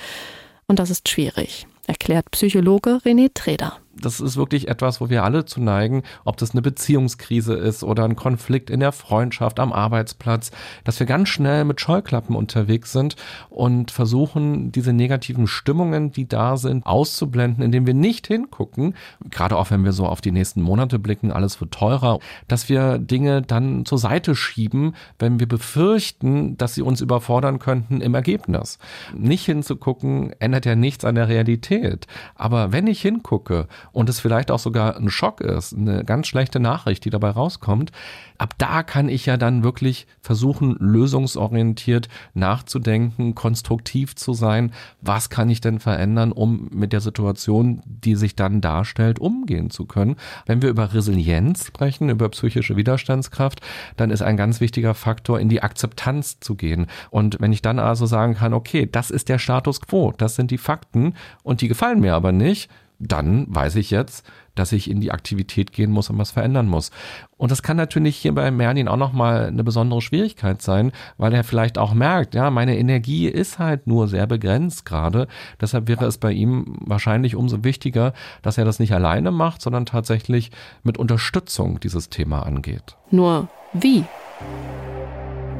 Und 0.68 0.80
das 0.80 0.90
ist 0.90 1.10
schwierig, 1.10 1.68
erklärt 1.88 2.32
Psychologe 2.32 3.00
René 3.04 3.32
Treder 3.34 3.80
das 3.96 4.20
ist 4.20 4.38
wirklich 4.38 4.68
etwas, 4.68 5.00
wo 5.02 5.10
wir 5.10 5.24
alle 5.24 5.46
zu 5.46 5.62
neigen, 5.62 6.04
ob 6.24 6.38
das 6.38 6.52
eine 6.52 6.62
Beziehungskrise 6.62 7.54
ist 7.54 7.84
oder 7.84 8.04
ein 8.04 8.16
Konflikt 8.16 8.70
in 8.70 8.80
der 8.80 8.92
Freundschaft, 8.92 9.60
am 9.60 9.72
Arbeitsplatz, 9.72 10.52
dass 10.84 11.00
wir 11.00 11.08
ganz 11.08 11.30
schnell 11.30 11.66
mit 11.66 11.80
Scheuklappen 11.80 12.36
unterwegs 12.36 12.92
sind 12.92 13.16
und 13.50 13.92
versuchen, 13.92 14.72
diese 14.72 14.94
negativen 14.94 15.48
Stimmungen, 15.48 16.12
die 16.12 16.28
da 16.28 16.58
sind, 16.58 16.86
auszublenden, 16.86 17.64
indem 17.64 17.88
wir 17.88 17.94
nicht 17.94 18.28
hingucken, 18.28 18.96
gerade 19.30 19.58
auch 19.58 19.72
wenn 19.72 19.84
wir 19.86 19.94
so 19.94 20.06
auf 20.06 20.22
die 20.22 20.32
nächsten 20.32 20.62
Monate 20.62 21.00
blicken, 21.00 21.32
alles 21.32 21.62
wird 21.62 21.72
teurer, 21.72 22.20
dass 22.48 22.70
wir 22.70 23.00
Dinge 23.00 23.42
dann 23.42 23.86
zur 23.86 23.98
Seite 23.98 24.36
schieben, 24.36 24.96
wenn 25.20 25.40
wir 25.40 25.48
befürchten, 25.48 26.58
dass 26.58 26.76
sie 26.76 26.82
uns 26.82 27.02
überfordern 27.02 27.60
könnten 27.60 28.02
im 28.02 28.14
Ergebnis. 28.14 28.78
Nicht 29.16 29.46
hinzugucken, 29.46 30.34
ändert 30.40 30.66
ja 30.66 30.76
nichts 30.76 31.06
an 31.06 31.16
der 31.16 31.30
Realität. 31.30 32.08
Aber 32.36 32.72
wenn 32.72 32.88
ich 32.88 33.02
hingucke 33.02 33.68
und 33.92 34.10
es 34.10 34.20
vielleicht 34.20 34.52
auch 34.52 34.60
sogar 34.60 34.98
ein 34.98 35.10
Schock 35.10 35.42
ist, 35.42 35.74
eine 35.74 36.04
ganz 36.04 36.28
schlechte 36.28 36.60
Nachricht, 36.60 37.06
die 37.06 37.10
dabei 37.10 37.30
rauskommt, 37.30 37.92
ab 38.38 38.54
da 38.58 38.84
kann 38.84 39.10
ich 39.10 39.26
ja 39.26 39.38
dann 39.38 39.64
wirklich 39.64 40.08
versuchen, 40.22 40.76
lösungsorientiert 40.80 42.10
nachzudenken, 42.34 43.36
konstruktiv 43.36 44.16
zu 44.16 44.34
sein. 44.34 44.72
Was 45.02 45.30
kann 45.30 45.50
ich 45.50 45.62
denn 45.62 45.80
verändern, 45.80 46.32
um 46.32 46.70
mit 46.72 46.94
der 46.94 47.02
Situation, 47.02 47.82
die 47.86 48.16
sich 48.16 48.36
dann 48.36 48.62
darstellt, 48.62 49.20
umgehen 49.20 49.70
zu 49.70 49.86
können? 49.86 50.16
Wenn 50.46 50.62
wir 50.62 50.70
über 50.70 50.94
Resilienz 50.94 51.66
sprechen, 51.66 52.10
über 52.10 52.30
psychische 52.30 52.76
Widerstandskraft, 52.76 53.62
dann 53.98 54.12
ist 54.12 54.22
ein 54.22 54.38
ganz 54.38 54.62
wichtiger 54.62 54.94
Faktor, 54.94 55.40
in 55.40 55.50
die 55.50 55.64
Akzeptanz 55.64 56.40
zu 56.40 56.56
gehen. 56.56 56.88
Und 57.10 57.38
wenn 57.40 57.54
ich 57.54 57.62
dann 57.62 57.80
also 57.80 58.06
sagen 58.06 58.36
kann, 58.36 58.54
okay, 58.54 58.88
das 58.92 59.12
ist 59.12 59.30
der 59.30 59.40
Status 59.40 59.82
quo, 59.82 60.14
das 60.18 60.36
sind 60.36 60.52
die 60.52 60.58
Fakten 60.58 61.14
und 61.44 61.62
die 61.62 61.68
gefallen 61.68 62.00
mir 62.00 62.16
aber 62.16 62.32
nicht, 62.32 62.70
dann 63.00 63.46
weiß 63.50 63.76
ich 63.76 63.92
jetzt, 63.92 64.26
dass 64.56 64.72
ich 64.72 64.90
in 64.90 65.02
die 65.02 65.12
Aktivität 65.12 65.74
gehen 65.74 65.92
muss 65.92 66.10
und 66.10 66.18
was 66.18 66.32
verändern 66.32 66.68
muss. 66.68 66.92
Und 67.38 67.52
das 67.52 67.62
kann 67.62 67.78
natürlich 67.78 68.16
hier 68.16 68.34
bei 68.34 68.50
Merlin 68.52 68.88
auch 68.88 68.98
nochmal 68.98 69.48
eine 69.48 69.64
besondere 69.64 70.02
Schwierigkeit 70.02 70.62
sein, 70.62 70.92
weil 71.18 71.34
er 71.34 71.44
vielleicht 71.44 71.78
auch 71.78 71.94
merkt, 71.94 72.36
ja, 72.36 72.50
meine 72.50 72.78
Energie 72.78 73.28
ist 73.28 73.60
halt 73.60 73.88
nur 73.88 74.08
sehr 74.08 74.28
begrenzt 74.28 74.86
gerade. 74.86 75.28
Deshalb 75.60 75.88
wäre 75.88 76.06
es 76.06 76.18
bei 76.18 76.32
ihm 76.32 76.78
wahrscheinlich 76.80 77.36
umso 77.36 77.64
wichtiger, 77.64 78.14
dass 78.42 78.58
er 78.58 78.66
das 78.66 78.80
nicht 78.80 78.94
alleine 78.94 79.32
macht, 79.32 79.62
sondern 79.62 79.86
tatsächlich 79.86 80.52
mit 80.84 80.98
Unterstützung 80.98 81.80
dieses 81.80 82.10
Thema 82.10 82.44
angeht. 82.44 82.96
Nur 83.12 83.50
wie? 83.74 84.06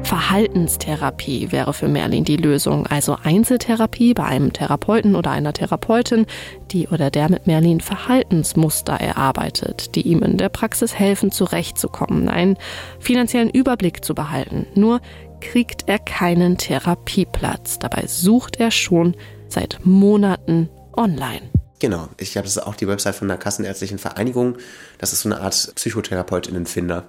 Verhaltenstherapie 0.02 1.52
wäre 1.52 1.72
für 1.72 1.88
Merlin 1.88 2.24
die 2.24 2.36
Lösung, 2.36 2.86
also 2.86 3.16
Einzeltherapie 3.22 4.14
bei 4.14 4.24
einem 4.24 4.52
Therapeuten 4.52 5.16
oder 5.16 5.30
einer 5.30 5.52
Therapeutin, 5.52 6.26
die 6.70 6.88
oder 6.88 7.10
der 7.10 7.30
mit 7.30 7.46
Merlin 7.46 7.80
Verhaltensmuster 7.80 8.94
erarbeitet, 8.94 9.94
die 9.94 10.02
ihm 10.02 10.22
in 10.22 10.36
der 10.36 10.48
Praxis 10.48 10.94
helfen, 10.94 11.32
zurechtzukommen, 11.32 12.28
einen 12.28 12.56
finanziellen 13.00 13.50
Überblick 13.50 14.04
zu 14.04 14.14
behalten. 14.14 14.66
Nur 14.74 15.00
kriegt 15.40 15.88
er 15.88 15.98
keinen 15.98 16.56
Therapieplatz. 16.56 17.78
Dabei 17.78 18.06
sucht 18.06 18.60
er 18.60 18.70
schon 18.70 19.16
seit 19.48 19.80
Monaten 19.84 20.68
online. 20.96 21.50
Genau, 21.78 22.08
ich 22.18 22.36
habe 22.36 22.46
das 22.46 22.58
auch 22.58 22.74
die 22.74 22.88
Website 22.88 23.16
von 23.16 23.28
der 23.28 23.36
Kassenärztlichen 23.36 23.98
Vereinigung. 23.98 24.56
Das 24.98 25.12
ist 25.12 25.22
so 25.22 25.28
eine 25.28 25.40
Art 25.40 25.72
Psychotherapeutinnenfinder. 25.74 27.04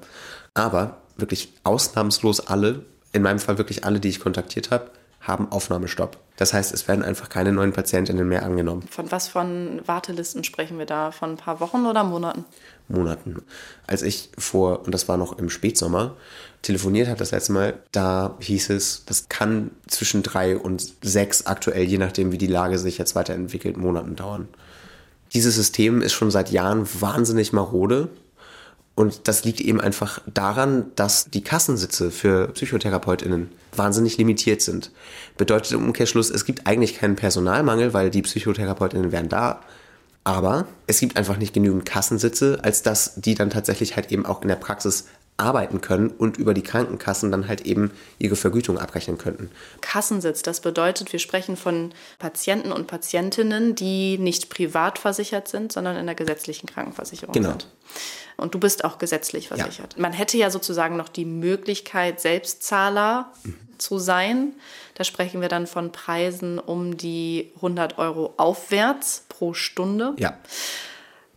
Aber 0.53 0.97
wirklich 1.19 1.53
ausnahmslos 1.63 2.39
alle, 2.39 2.85
in 3.13 3.21
meinem 3.21 3.39
Fall 3.39 3.57
wirklich 3.57 3.85
alle, 3.85 3.99
die 3.99 4.09
ich 4.09 4.19
kontaktiert 4.19 4.71
habe, 4.71 4.91
haben 5.21 5.51
Aufnahmestopp. 5.51 6.17
Das 6.37 6.53
heißt, 6.53 6.73
es 6.73 6.87
werden 6.87 7.03
einfach 7.03 7.29
keine 7.29 7.51
neuen 7.51 7.73
Patientinnen 7.73 8.27
mehr 8.27 8.43
angenommen. 8.43 8.83
Von 8.89 9.11
was 9.11 9.27
von 9.27 9.81
Wartelisten 9.85 10.43
sprechen 10.43 10.77
wir 10.77 10.85
da? 10.85 11.11
Von 11.11 11.31
ein 11.31 11.37
paar 11.37 11.59
Wochen 11.59 11.85
oder 11.85 12.03
Monaten? 12.03 12.45
Monaten. 12.87 13.41
Als 13.87 14.03
ich 14.03 14.29
vor, 14.37 14.85
und 14.85 14.93
das 14.93 15.07
war 15.07 15.17
noch 15.17 15.37
im 15.37 15.49
Spätsommer, 15.49 16.15
telefoniert 16.61 17.07
habe 17.07 17.17
das 17.17 17.31
letzte 17.31 17.53
Mal, 17.53 17.79
da 17.91 18.35
hieß 18.39 18.69
es, 18.69 19.03
das 19.05 19.29
kann 19.29 19.71
zwischen 19.87 20.23
drei 20.23 20.57
und 20.57 20.93
sechs 21.01 21.45
aktuell, 21.45 21.83
je 21.83 21.97
nachdem 21.97 22.31
wie 22.31 22.37
die 22.37 22.47
Lage 22.47 22.77
sich 22.77 22.97
jetzt 22.97 23.15
weiterentwickelt, 23.15 23.77
Monaten 23.77 24.15
dauern. 24.15 24.47
Dieses 25.33 25.55
System 25.55 26.01
ist 26.01 26.13
schon 26.13 26.31
seit 26.31 26.51
Jahren 26.51 26.87
wahnsinnig 27.01 27.51
marode 27.51 28.09
und 28.97 29.27
das 29.27 29.43
liegt 29.43 29.61
eben 29.61 29.79
einfach 29.79 30.21
daran, 30.25 30.85
dass 30.95 31.29
die 31.29 31.43
Kassensitze 31.43 32.09
für 32.09 32.47
PsychotherapeutInnen 32.47 33.51
wahnsinnig 33.75 34.17
limitiert 34.17 34.63
sind. 34.63 34.91
Bedeutet 35.37 35.73
im 35.73 35.85
Umkehrschluss, 35.85 36.31
es 36.31 36.45
gibt 36.45 36.65
eigentlich 36.65 36.97
keinen 36.97 37.15
Personalmangel, 37.15 37.93
weil 37.93 38.09
die 38.09 38.23
PsychotherapeutInnen 38.23 39.11
wären 39.11 39.29
da. 39.29 39.61
Aber 40.23 40.65
es 40.87 40.99
gibt 40.99 41.15
einfach 41.15 41.37
nicht 41.37 41.53
genügend 41.53 41.85
Kassensitze, 41.85 42.57
als 42.63 42.81
dass 42.81 43.13
die 43.17 43.35
dann 43.35 43.51
tatsächlich 43.51 43.95
halt 43.95 44.11
eben 44.11 44.25
auch 44.25 44.41
in 44.41 44.47
der 44.47 44.55
Praxis 44.55 45.05
arbeiten 45.37 45.81
können 45.81 46.09
und 46.09 46.37
über 46.37 46.55
die 46.55 46.63
Krankenkassen 46.63 47.31
dann 47.31 47.47
halt 47.47 47.61
eben 47.61 47.91
ihre 48.17 48.35
Vergütung 48.35 48.79
abrechnen 48.79 49.19
könnten. 49.19 49.51
Kassensitz, 49.81 50.41
das 50.41 50.61
bedeutet, 50.61 51.13
wir 51.13 51.19
sprechen 51.19 51.55
von 51.55 51.93
Patienten 52.17 52.71
und 52.71 52.87
Patientinnen, 52.87 53.75
die 53.75 54.17
nicht 54.17 54.49
privat 54.49 54.97
versichert 54.97 55.47
sind, 55.47 55.71
sondern 55.71 55.95
in 55.95 56.07
der 56.07 56.15
gesetzlichen 56.15 56.67
Krankenversicherung 56.67 57.33
genau. 57.33 57.49
sind. 57.51 57.67
Und 58.35 58.53
du 58.55 58.59
bist 58.59 58.83
auch 58.83 58.97
gesetzlich 58.97 59.47
versichert. 59.47 59.93
Ja. 59.95 60.01
Man 60.01 60.13
hätte 60.13 60.37
ja 60.37 60.49
sozusagen 60.49 60.97
noch 60.97 61.09
die 61.09 61.25
Möglichkeit, 61.25 62.19
Selbstzahler 62.19 63.31
mhm. 63.43 63.55
zu 63.77 63.99
sein. 63.99 64.53
Da 64.95 65.03
sprechen 65.03 65.41
wir 65.41 65.49
dann 65.49 65.67
von 65.67 65.91
Preisen 65.91 66.57
um 66.57 66.97
die 66.97 67.51
100 67.57 67.99
Euro 67.99 68.33
aufwärts 68.37 69.25
pro 69.29 69.53
Stunde. 69.53 70.13
Ja. 70.17 70.37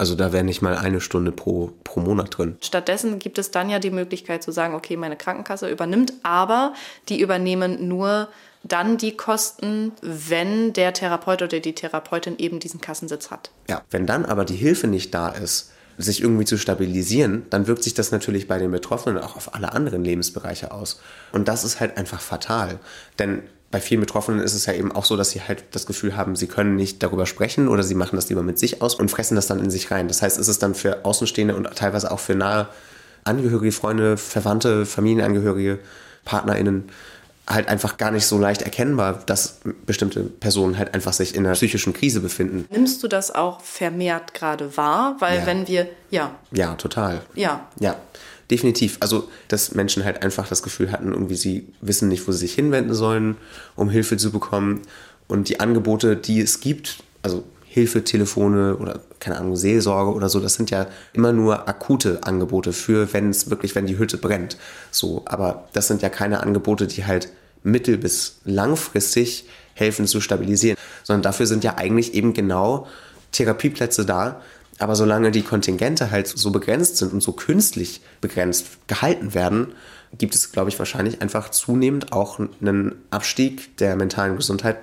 Also 0.01 0.15
da 0.15 0.33
wäre 0.33 0.45
nicht 0.45 0.63
mal 0.63 0.79
eine 0.79 0.99
Stunde 1.03 1.31
pro, 1.31 1.73
pro 1.85 2.01
Monat 2.01 2.39
drin. 2.39 2.57
Stattdessen 2.63 3.19
gibt 3.19 3.37
es 3.37 3.51
dann 3.51 3.69
ja 3.69 3.79
die 3.79 3.91
Möglichkeit 3.91 4.43
zu 4.43 4.51
sagen, 4.51 4.75
okay, 4.75 4.97
meine 4.97 5.15
Krankenkasse 5.15 5.69
übernimmt, 5.69 6.15
aber 6.23 6.73
die 7.11 7.21
übernehmen 7.21 7.87
nur 7.87 8.29
dann 8.63 8.97
die 8.97 9.15
Kosten, 9.15 9.93
wenn 10.01 10.73
der 10.73 10.95
Therapeut 10.95 11.43
oder 11.43 11.61
die 11.61 11.75
Therapeutin 11.75 12.39
eben 12.39 12.61
diesen 12.61 12.81
Kassensitz 12.81 13.31
hat. 13.31 13.51
Ja, 13.69 13.83
wenn 13.91 14.07
dann 14.07 14.25
aber 14.25 14.47
die 14.47 14.57
Hilfe 14.57 14.87
nicht 14.87 15.13
da 15.13 15.29
ist, 15.29 15.71
sich 15.99 16.23
irgendwie 16.23 16.47
zu 16.47 16.57
stabilisieren, 16.57 17.45
dann 17.51 17.67
wirkt 17.67 17.83
sich 17.83 17.93
das 17.93 18.11
natürlich 18.11 18.49
bei 18.49 18.57
den 18.57 18.71
Betroffenen 18.71 19.23
auch 19.23 19.37
auf 19.37 19.55
alle 19.55 19.75
anderen 19.75 20.03
Lebensbereiche 20.03 20.73
aus. 20.73 20.99
Und 21.31 21.47
das 21.47 21.63
ist 21.63 21.79
halt 21.79 21.99
einfach 21.99 22.23
fatal. 22.23 22.81
Denn 23.19 23.43
bei 23.71 23.81
vielen 23.81 24.01
Betroffenen 24.01 24.41
ist 24.41 24.55
es 24.55 24.67
ja 24.67 24.73
eben 24.73 24.91
auch 24.93 25.05
so, 25.05 25.17
dass 25.17 25.31
sie 25.31 25.43
halt 25.43 25.65
das 25.73 25.87
Gefühl 25.87 26.17
haben, 26.17 26.35
sie 26.35 26.49
können 26.49 26.75
nicht 26.75 27.03
darüber 27.03 27.25
sprechen 27.27 27.69
oder 27.69 27.83
sie 27.85 27.95
machen 27.95 28.17
das 28.17 28.29
lieber 28.29 28.43
mit 28.43 28.59
sich 28.59 28.83
aus 28.83 28.97
und 28.97 29.11
fressen 29.11 29.37
das 29.37 29.47
dann 29.47 29.61
in 29.61 29.71
sich 29.71 29.91
rein. 29.91 30.09
Das 30.09 30.23
heißt, 30.23 30.39
es 30.39 30.49
ist 30.49 30.63
dann 30.63 30.75
für 30.75 31.05
Außenstehende 31.05 31.55
und 31.55 31.69
teilweise 31.77 32.11
auch 32.11 32.19
für 32.21 32.35
nahe 32.35 32.69
Angehörige, 33.23 33.71
Freunde, 33.71 34.17
Verwandte, 34.17 34.87
Familienangehörige, 34.87 35.79
PartnerInnen 36.25 36.89
halt 37.49 37.69
einfach 37.69 37.97
gar 37.97 38.11
nicht 38.13 38.27
so 38.27 38.39
leicht 38.39 38.63
erkennbar, 38.63 39.23
dass 39.27 39.59
bestimmte 39.85 40.21
Personen 40.23 40.79
halt 40.79 40.95
einfach 40.95 41.13
sich 41.13 41.35
in 41.35 41.45
einer 41.45 41.55
psychischen 41.55 41.93
Krise 41.93 42.21
befinden. 42.21 42.67
Nimmst 42.71 43.03
du 43.03 43.09
das 43.09 43.35
auch 43.35 43.61
vermehrt 43.61 44.35
gerade 44.35 44.77
wahr? 44.77 45.17
Weil 45.19 45.41
Ja. 45.41 45.47
wenn 45.47 45.67
wir, 45.69 45.89
ja, 46.11 46.31
Ja, 46.53 46.75
total. 46.77 47.21
ja, 47.35 47.67
Ja, 47.81 47.97
definitiv. 48.51 48.97
Also, 49.01 49.29
dass 49.49 49.75
Menschen 49.75 50.05
halt 50.05 50.23
einfach 50.23 50.49
das 50.49 50.63
Gefühl 50.63 50.93
hatten, 50.93 51.13
irgendwie 51.13 51.37
sie 51.37 51.69
wissen 51.81 52.09
nicht, 52.09 52.27
wo 52.27 52.33
sie 52.33 52.39
sich 52.39 52.55
hinwenden 52.55 52.95
sollen, 52.95 53.37
um 53.77 53.89
Hilfe 53.91 54.17
zu 54.17 54.31
bekommen. 54.31 54.83
Und 55.29 55.49
die 55.49 55.61
Angebote, 55.61 56.17
die 56.17 56.41
es 56.41 56.61
gibt, 56.61 57.03
also 57.23 57.45
Hilfetelefone 57.67 58.77
oder 58.77 59.01
keine 59.21 59.39
Ahnung, 59.39 59.55
Seelsorge 59.55 60.13
oder 60.13 60.29
so, 60.29 60.41
das 60.41 60.55
sind 60.55 60.71
ja 60.71 60.89
immer 61.13 61.33
nur 61.33 61.69
akute 61.69 62.25
Angebote 62.25 62.73
für, 62.73 63.13
wenn 63.13 63.31
es 63.31 63.49
wirklich, 63.49 63.75
wenn 63.77 63.87
die 63.87 63.99
Hütte 63.99 64.19
brennt. 64.19 64.57
So, 64.91 65.23
aber 65.27 65.69
das 65.73 65.87
sind 65.87 66.03
ja 66.03 66.09
keine 66.09 66.41
Angebote, 66.43 66.89
die 66.89 67.05
halt 67.05 67.29
mittel- 67.63 67.99
bis 67.99 68.41
langfristig 68.45 69.45
helfen 69.75 70.07
zu 70.07 70.21
stabilisieren, 70.21 70.77
sondern 71.05 71.23
dafür 71.23 71.47
sind 71.47 71.63
ja 71.63 71.77
eigentlich 71.77 72.15
eben 72.15 72.35
genau 72.35 72.89
Therapieplätze 73.31 74.05
da, 74.05 74.41
aber 74.81 74.97
solange 74.97 75.31
die 75.31 75.43
Kontingente 75.43 76.11
halt 76.11 76.27
so 76.27 76.51
begrenzt 76.51 76.97
sind 76.97 77.13
und 77.13 77.23
so 77.23 77.33
künstlich 77.33 78.01
begrenzt 78.21 78.67
gehalten 78.89 79.35
werden, 79.35 79.75
gibt 80.17 80.35
es, 80.35 80.53
glaube 80.53 80.71
ich, 80.71 80.79
wahrscheinlich 80.79 81.21
einfach 81.23 81.51
zunehmend 81.51 82.13
auch 82.13 82.39
einen 82.39 82.97
Abstieg 83.11 83.77
der 83.77 83.95
mentalen 83.95 84.37
Gesundheit. 84.37 84.79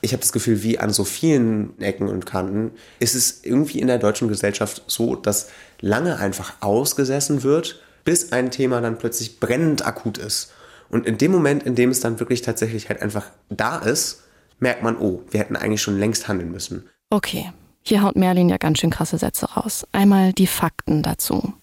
Ich 0.00 0.12
habe 0.12 0.20
das 0.20 0.32
Gefühl, 0.32 0.62
wie 0.62 0.78
an 0.78 0.90
so 0.90 1.04
vielen 1.04 1.80
Ecken 1.80 2.08
und 2.08 2.26
Kanten 2.26 2.72
ist 2.98 3.14
es 3.14 3.44
irgendwie 3.44 3.78
in 3.78 3.86
der 3.86 3.98
deutschen 3.98 4.28
Gesellschaft 4.28 4.82
so, 4.86 5.14
dass 5.14 5.48
lange 5.80 6.18
einfach 6.18 6.54
ausgesessen 6.60 7.42
wird, 7.42 7.80
bis 8.04 8.32
ein 8.32 8.50
Thema 8.50 8.80
dann 8.80 8.98
plötzlich 8.98 9.38
brennend 9.38 9.86
akut 9.86 10.18
ist. 10.18 10.52
Und 10.88 11.06
in 11.06 11.18
dem 11.18 11.32
Moment, 11.32 11.62
in 11.64 11.74
dem 11.74 11.90
es 11.90 12.00
dann 12.00 12.20
wirklich 12.20 12.42
tatsächlich 12.42 12.88
halt 12.88 13.00
einfach 13.00 13.26
da 13.48 13.78
ist, 13.78 14.24
merkt 14.58 14.82
man, 14.82 14.96
oh, 14.96 15.22
wir 15.30 15.40
hätten 15.40 15.56
eigentlich 15.56 15.82
schon 15.82 15.98
längst 15.98 16.28
handeln 16.28 16.50
müssen. 16.50 16.88
Okay, 17.10 17.52
hier 17.88 18.02
haut 18.02 18.16
Merlin 18.16 18.48
ja 18.48 18.56
ganz 18.56 18.80
schön 18.80 18.90
krasse 18.90 19.16
Sätze 19.16 19.46
raus. 19.52 19.86
Einmal 19.92 20.32
die 20.32 20.48
Fakten 20.48 21.02
dazu. 21.02 21.54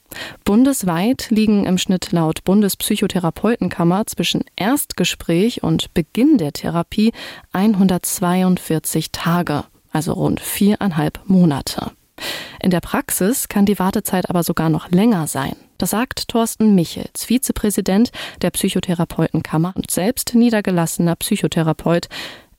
Bundesweit 0.46 1.28
liegen 1.30 1.66
im 1.66 1.78
Schnitt 1.78 2.12
laut 2.12 2.44
Bundespsychotherapeutenkammer 2.44 4.06
zwischen 4.06 4.46
Erstgespräch 4.56 5.64
und 5.64 5.94
Beginn 5.94 6.38
der 6.38 6.54
Therapie 6.54 7.12
142 7.52 9.12
Tage, 9.12 9.66
also 9.92 10.14
rund 10.14 10.40
viereinhalb 10.40 11.20
Monate. 11.26 11.92
In 12.62 12.70
der 12.70 12.80
Praxis 12.80 13.50
kann 13.50 13.66
die 13.66 13.80
Wartezeit 13.80 14.30
aber 14.30 14.44
sogar 14.44 14.70
noch 14.70 14.90
länger 14.92 15.28
sein. 15.28 15.56
Das 15.78 15.90
sagt 15.90 16.30
Thorsten 16.30 16.76
Michels, 16.76 17.26
Vizepräsident 17.26 18.12
der 18.42 18.52
Psychotherapeutenkammer 18.52 19.74
und 19.76 19.92
selbst 19.92 20.36
niedergelassener 20.36 21.16
Psychotherapeut 21.18 22.08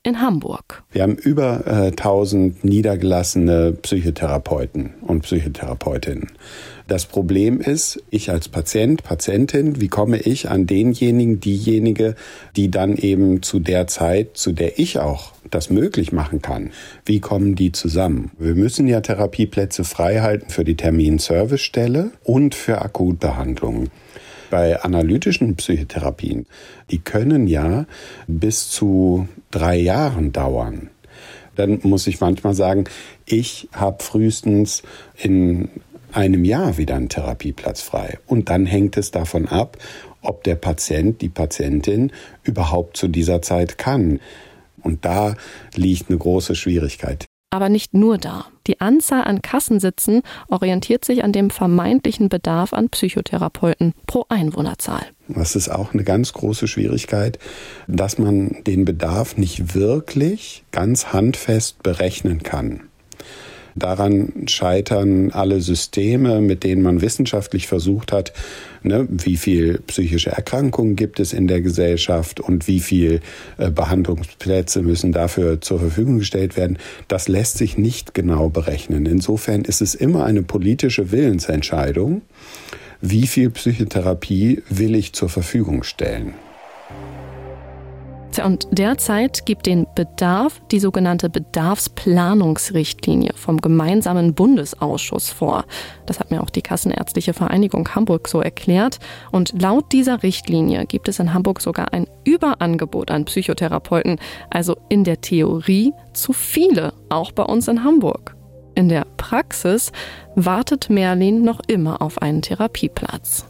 in 0.05 0.21
Hamburg. 0.21 0.83
Wir 0.91 1.01
haben 1.01 1.15
über 1.15 1.65
äh, 1.65 1.87
1000 1.87 2.63
niedergelassene 2.63 3.73
Psychotherapeuten 3.73 4.93
und 5.01 5.21
Psychotherapeutinnen. 5.21 6.31
Das 6.87 7.07
Problem 7.07 7.59
ist, 7.59 8.03
ich 8.11 8.29
als 8.29 8.47
Patient, 8.47 9.01
Patientin, 9.01 9.81
wie 9.81 9.87
komme 9.87 10.17
ich 10.17 10.49
an 10.51 10.67
denjenigen, 10.67 11.39
diejenige, 11.39 12.15
die 12.55 12.69
dann 12.69 12.95
eben 12.95 13.41
zu 13.41 13.59
der 13.59 13.87
Zeit, 13.87 14.37
zu 14.37 14.51
der 14.51 14.77
ich 14.77 14.99
auch 14.99 15.33
das 15.49 15.71
möglich 15.71 16.11
machen 16.11 16.43
kann, 16.43 16.69
wie 17.05 17.19
kommen 17.19 17.55
die 17.55 17.71
zusammen? 17.71 18.31
Wir 18.37 18.53
müssen 18.53 18.87
ja 18.87 19.01
Therapieplätze 19.01 19.83
freihalten 19.83 20.49
für 20.49 20.63
die 20.63 20.77
Terminservicestelle 20.77 22.11
und 22.23 22.53
für 22.53 22.83
Akutbehandlungen. 22.83 23.89
Bei 24.49 24.81
analytischen 24.81 25.55
Psychotherapien, 25.55 26.45
die 26.91 26.99
können 26.99 27.47
ja 27.47 27.85
bis 28.27 28.69
zu 28.69 29.27
drei 29.51 29.77
Jahren 29.77 30.31
dauern. 30.31 30.89
Dann 31.55 31.79
muss 31.83 32.07
ich 32.07 32.19
manchmal 32.19 32.53
sagen, 32.53 32.85
ich 33.25 33.69
habe 33.73 34.03
frühestens 34.03 34.83
in 35.17 35.69
einem 36.11 36.45
Jahr 36.45 36.77
wieder 36.77 36.95
einen 36.95 37.09
Therapieplatz 37.09 37.81
frei. 37.81 38.19
Und 38.25 38.49
dann 38.49 38.65
hängt 38.65 38.97
es 38.97 39.11
davon 39.11 39.47
ab, 39.47 39.77
ob 40.21 40.43
der 40.43 40.55
Patient, 40.55 41.21
die 41.21 41.29
Patientin 41.29 42.11
überhaupt 42.43 42.97
zu 42.97 43.07
dieser 43.07 43.41
Zeit 43.41 43.77
kann. 43.77 44.19
Und 44.81 45.05
da 45.05 45.35
liegt 45.75 46.09
eine 46.09 46.17
große 46.17 46.55
Schwierigkeit. 46.55 47.25
Aber 47.55 47.69
nicht 47.69 47.93
nur 47.93 48.17
da. 48.17 48.47
Die 48.67 48.81
Anzahl 48.81 49.23
an 49.23 49.41
Kassensitzen 49.41 50.23
orientiert 50.49 51.05
sich 51.05 51.23
an 51.23 51.31
dem 51.31 51.49
vermeintlichen 51.49 52.27
Bedarf 52.27 52.73
an 52.73 52.89
Psychotherapeuten 52.89 53.93
pro 54.07 54.25
Einwohnerzahl. 54.27 55.05
Das 55.29 55.55
ist 55.55 55.69
auch 55.69 55.93
eine 55.93 56.03
ganz 56.03 56.33
große 56.33 56.67
Schwierigkeit, 56.67 57.39
dass 57.87 58.17
man 58.17 58.57
den 58.67 58.83
Bedarf 58.83 59.37
nicht 59.37 59.73
wirklich 59.73 60.65
ganz 60.73 61.13
handfest 61.13 61.81
berechnen 61.81 62.43
kann. 62.43 62.81
Daran 63.77 64.47
scheitern 64.47 65.31
alle 65.31 65.59
Systeme, 65.59 66.39
mit 66.39 66.63
denen 66.63 66.81
man 66.81 67.01
wissenschaftlich 67.01 67.67
versucht 67.67 68.13
hat, 68.13 68.31
ne, 68.83 69.05
wie 69.09 69.35
viel 69.35 69.79
psychische 69.87 70.31
Erkrankungen 70.31 70.95
gibt 70.95 71.19
es 71.19 71.33
in 71.33 71.47
der 71.47 71.59
Gesellschaft 71.59 72.39
und 72.39 72.69
wie 72.69 72.79
viel 72.79 73.19
äh, 73.57 73.69
Behandlungsplätze 73.69 74.81
müssen 74.81 75.11
dafür 75.11 75.59
zur 75.59 75.79
Verfügung 75.79 76.19
gestellt 76.19 76.55
werden. 76.55 76.77
Das 77.09 77.27
lässt 77.27 77.57
sich 77.57 77.77
nicht 77.77 78.13
genau 78.13 78.47
berechnen. 78.47 79.05
Insofern 79.05 79.63
ist 79.65 79.81
es 79.81 79.93
immer 79.93 80.23
eine 80.23 80.41
politische 80.41 81.11
Willensentscheidung, 81.11 82.21
wie 83.01 83.27
viel 83.27 83.49
Psychotherapie 83.49 84.63
will 84.69 84.95
ich 84.95 85.11
zur 85.11 85.27
Verfügung 85.27 85.83
stellen. 85.83 86.33
Und 88.43 88.67
derzeit 88.71 89.45
gibt 89.45 89.65
den 89.65 89.87
Bedarf 89.95 90.61
die 90.71 90.79
sogenannte 90.79 91.29
Bedarfsplanungsrichtlinie 91.29 93.31
vom 93.35 93.61
gemeinsamen 93.61 94.33
Bundesausschuss 94.33 95.29
vor. 95.29 95.65
Das 96.05 96.19
hat 96.19 96.31
mir 96.31 96.41
auch 96.41 96.49
die 96.49 96.61
Kassenärztliche 96.61 97.33
Vereinigung 97.33 97.95
Hamburg 97.95 98.27
so 98.27 98.41
erklärt. 98.41 98.99
Und 99.31 99.61
laut 99.61 99.91
dieser 99.91 100.23
Richtlinie 100.23 100.85
gibt 100.85 101.07
es 101.07 101.19
in 101.19 101.33
Hamburg 101.33 101.61
sogar 101.61 101.93
ein 101.93 102.07
Überangebot 102.23 103.11
an 103.11 103.25
Psychotherapeuten, 103.25 104.17
also 104.49 104.75
in 104.89 105.03
der 105.03 105.21
Theorie 105.21 105.93
zu 106.13 106.33
viele, 106.33 106.93
auch 107.09 107.31
bei 107.31 107.43
uns 107.43 107.67
in 107.67 107.83
Hamburg. 107.83 108.35
In 108.75 108.89
der 108.89 109.05
Praxis 109.17 109.91
wartet 110.35 110.89
Merlin 110.89 111.43
noch 111.43 111.61
immer 111.67 112.01
auf 112.01 112.21
einen 112.21 112.41
Therapieplatz 112.41 113.45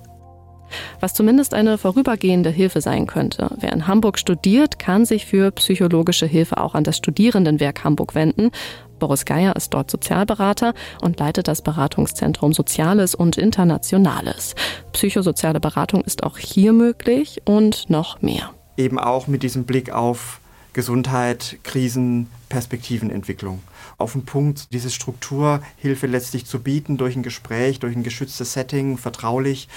was 0.99 1.13
zumindest 1.13 1.54
eine 1.54 1.78
vorübergehende 1.78 2.49
Hilfe 2.49 2.82
sein 2.82 3.08
könnte. 3.08 3.49
Wer 3.60 3.73
in 3.73 3.88
Hamburg 3.88 4.19
studiert, 4.19 4.80
kann 4.80 5.06
sich 5.06 5.25
für 5.25 5.51
psychologische 5.51 6.25
Hilfe 6.25 6.58
auch 6.58 6.75
an 6.75 6.84
das 6.84 6.97
Studierendenwerk 6.97 7.84
Hamburg 7.84 8.15
wenden. 8.15 8.51
Boris 8.99 9.25
Geier 9.25 9.56
ist 9.56 9.73
dort 9.73 9.91
Sozialberater 9.91 10.73
und 11.01 11.19
leitet 11.19 11.47
das 11.47 11.62
Beratungszentrum 11.62 12.54
Soziales 12.54 13.13
und 13.13 13.38
Internationales. 13.38 14.56
Psychosoziale 14.93 15.60
Beratung 15.60 16.01
ist 16.04 16.23
auch 16.23 16.38
hier 16.38 16.73
möglich 16.73 17.41
und 17.45 17.89
noch 17.89 18.21
mehr. 18.21 18.51
Eben 18.78 18.99
auch 18.99 19.28
mit 19.28 19.43
diesem 19.43 19.65
Blick 19.65 19.91
auf 19.91 20.39
Gesundheit, 20.75 21.58
Krisen, 21.63 22.30
Perspektivenentwicklung. 22.49 23.62
Auf 23.97 24.12
den 24.12 24.25
Punkt, 24.25 24.73
diese 24.73 24.91
Strukturhilfe 24.91 26.06
letztlich 26.06 26.45
zu 26.45 26.60
bieten 26.60 26.97
durch 26.97 27.15
ein 27.15 27.23
Gespräch, 27.23 27.80
durch 27.80 27.95
ein 27.95 28.04
geschütztes 28.04 28.51
Setting, 28.51 28.97
vertraulich 28.97 29.69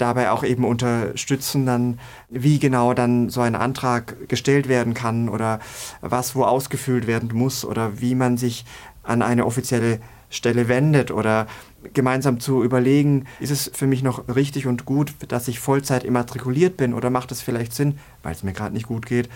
dabei 0.00 0.30
auch 0.30 0.44
eben 0.44 0.64
unterstützen, 0.64 1.66
dann 1.66 1.98
wie 2.28 2.58
genau 2.58 2.94
dann 2.94 3.28
so 3.28 3.40
ein 3.40 3.54
Antrag 3.54 4.28
gestellt 4.28 4.68
werden 4.68 4.94
kann 4.94 5.28
oder 5.28 5.60
was 6.00 6.34
wo 6.34 6.44
ausgefüllt 6.44 7.06
werden 7.06 7.30
muss 7.32 7.64
oder 7.64 8.00
wie 8.00 8.14
man 8.14 8.36
sich 8.36 8.64
an 9.02 9.22
eine 9.22 9.46
offizielle 9.46 10.00
Stelle 10.30 10.68
wendet 10.68 11.10
oder 11.10 11.46
gemeinsam 11.92 12.40
zu 12.40 12.62
überlegen, 12.62 13.26
ist 13.40 13.50
es 13.50 13.70
für 13.74 13.86
mich 13.86 14.02
noch 14.02 14.28
richtig 14.28 14.66
und 14.66 14.84
gut, 14.84 15.12
dass 15.28 15.48
ich 15.48 15.58
Vollzeit 15.58 16.04
immatrikuliert 16.04 16.76
bin 16.76 16.94
oder 16.94 17.10
macht 17.10 17.32
es 17.32 17.40
vielleicht 17.40 17.72
Sinn, 17.74 17.98
weil 18.22 18.32
es 18.32 18.42
mir 18.42 18.52
gerade 18.52 18.74
nicht 18.74 18.86
gut 18.86 19.06
geht, 19.06 19.28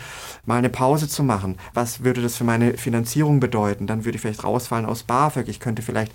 mal 0.44 0.58
eine 0.58 0.68
Pause 0.68 1.08
zu 1.08 1.22
machen? 1.22 1.56
Was 1.72 2.04
würde 2.04 2.22
das 2.22 2.36
für 2.36 2.44
meine 2.44 2.74
Finanzierung 2.76 3.40
bedeuten? 3.40 3.86
Dann 3.86 4.04
würde 4.04 4.16
ich 4.16 4.22
vielleicht 4.22 4.44
rausfallen 4.44 4.86
aus 4.86 5.02
BAföG, 5.02 5.48
ich 5.48 5.60
könnte 5.60 5.82
vielleicht 5.82 6.12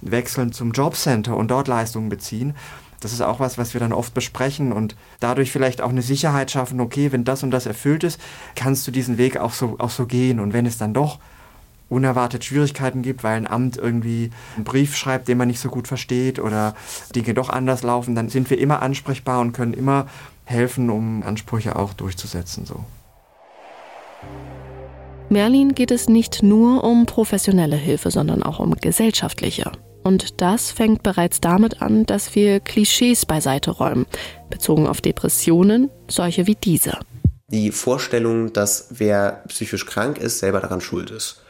wechseln 0.00 0.52
zum 0.52 0.72
Jobcenter 0.72 1.36
und 1.36 1.50
dort 1.50 1.66
Leistungen 1.66 2.08
beziehen. 2.08 2.54
Das 3.00 3.12
ist 3.12 3.22
auch 3.22 3.40
was, 3.40 3.56
was 3.56 3.72
wir 3.74 3.80
dann 3.80 3.92
oft 3.92 4.12
besprechen 4.14 4.72
und 4.72 4.94
dadurch 5.20 5.50
vielleicht 5.50 5.80
auch 5.80 5.88
eine 5.88 6.02
Sicherheit 6.02 6.50
schaffen, 6.50 6.80
okay, 6.80 7.12
wenn 7.12 7.24
das 7.24 7.42
und 7.42 7.50
das 7.50 7.66
erfüllt 7.66 8.04
ist, 8.04 8.20
kannst 8.54 8.86
du 8.86 8.90
diesen 8.90 9.16
Weg 9.18 9.38
auch 9.38 9.52
so, 9.52 9.76
auch 9.78 9.90
so 9.90 10.06
gehen. 10.06 10.38
Und 10.38 10.52
wenn 10.52 10.66
es 10.66 10.76
dann 10.76 10.92
doch 10.92 11.18
unerwartet 11.88 12.44
Schwierigkeiten 12.44 13.02
gibt, 13.02 13.24
weil 13.24 13.36
ein 13.36 13.46
Amt 13.46 13.76
irgendwie 13.76 14.30
einen 14.54 14.64
Brief 14.64 14.96
schreibt, 14.96 15.28
den 15.28 15.38
man 15.38 15.48
nicht 15.48 15.60
so 15.60 15.68
gut 15.68 15.88
versteht 15.88 16.38
oder 16.38 16.74
Dinge 17.14 17.34
doch 17.34 17.48
anders 17.48 17.82
laufen, 17.82 18.14
dann 18.14 18.28
sind 18.28 18.48
wir 18.48 18.58
immer 18.58 18.80
ansprechbar 18.80 19.40
und 19.40 19.52
können 19.52 19.74
immer 19.74 20.06
helfen, 20.44 20.88
um 20.90 21.22
Ansprüche 21.22 21.76
auch 21.76 21.92
durchzusetzen. 21.92 22.64
So. 22.64 22.84
Merlin 25.28 25.74
geht 25.74 25.90
es 25.90 26.08
nicht 26.08 26.42
nur 26.42 26.84
um 26.84 27.06
professionelle 27.06 27.76
Hilfe, 27.76 28.10
sondern 28.10 28.42
auch 28.42 28.58
um 28.58 28.74
gesellschaftliche. 28.74 29.70
Und 30.02 30.40
das 30.40 30.70
fängt 30.70 31.02
bereits 31.02 31.40
damit 31.40 31.82
an, 31.82 32.06
dass 32.06 32.34
wir 32.34 32.60
Klischees 32.60 33.26
beiseite 33.26 33.70
räumen, 33.70 34.06
bezogen 34.48 34.86
auf 34.86 35.00
Depressionen, 35.00 35.90
solche 36.08 36.46
wie 36.46 36.54
diese. 36.54 36.98
die 37.48 37.72
Vorstellung, 37.72 38.52
dass 38.52 38.86
wer 38.90 39.42
psychisch 39.48 39.86
krank 39.86 40.18
ist, 40.18 40.38
selber 40.38 40.60
daran 40.60 40.80
schuld 40.80 41.10
ist. 41.10 41.42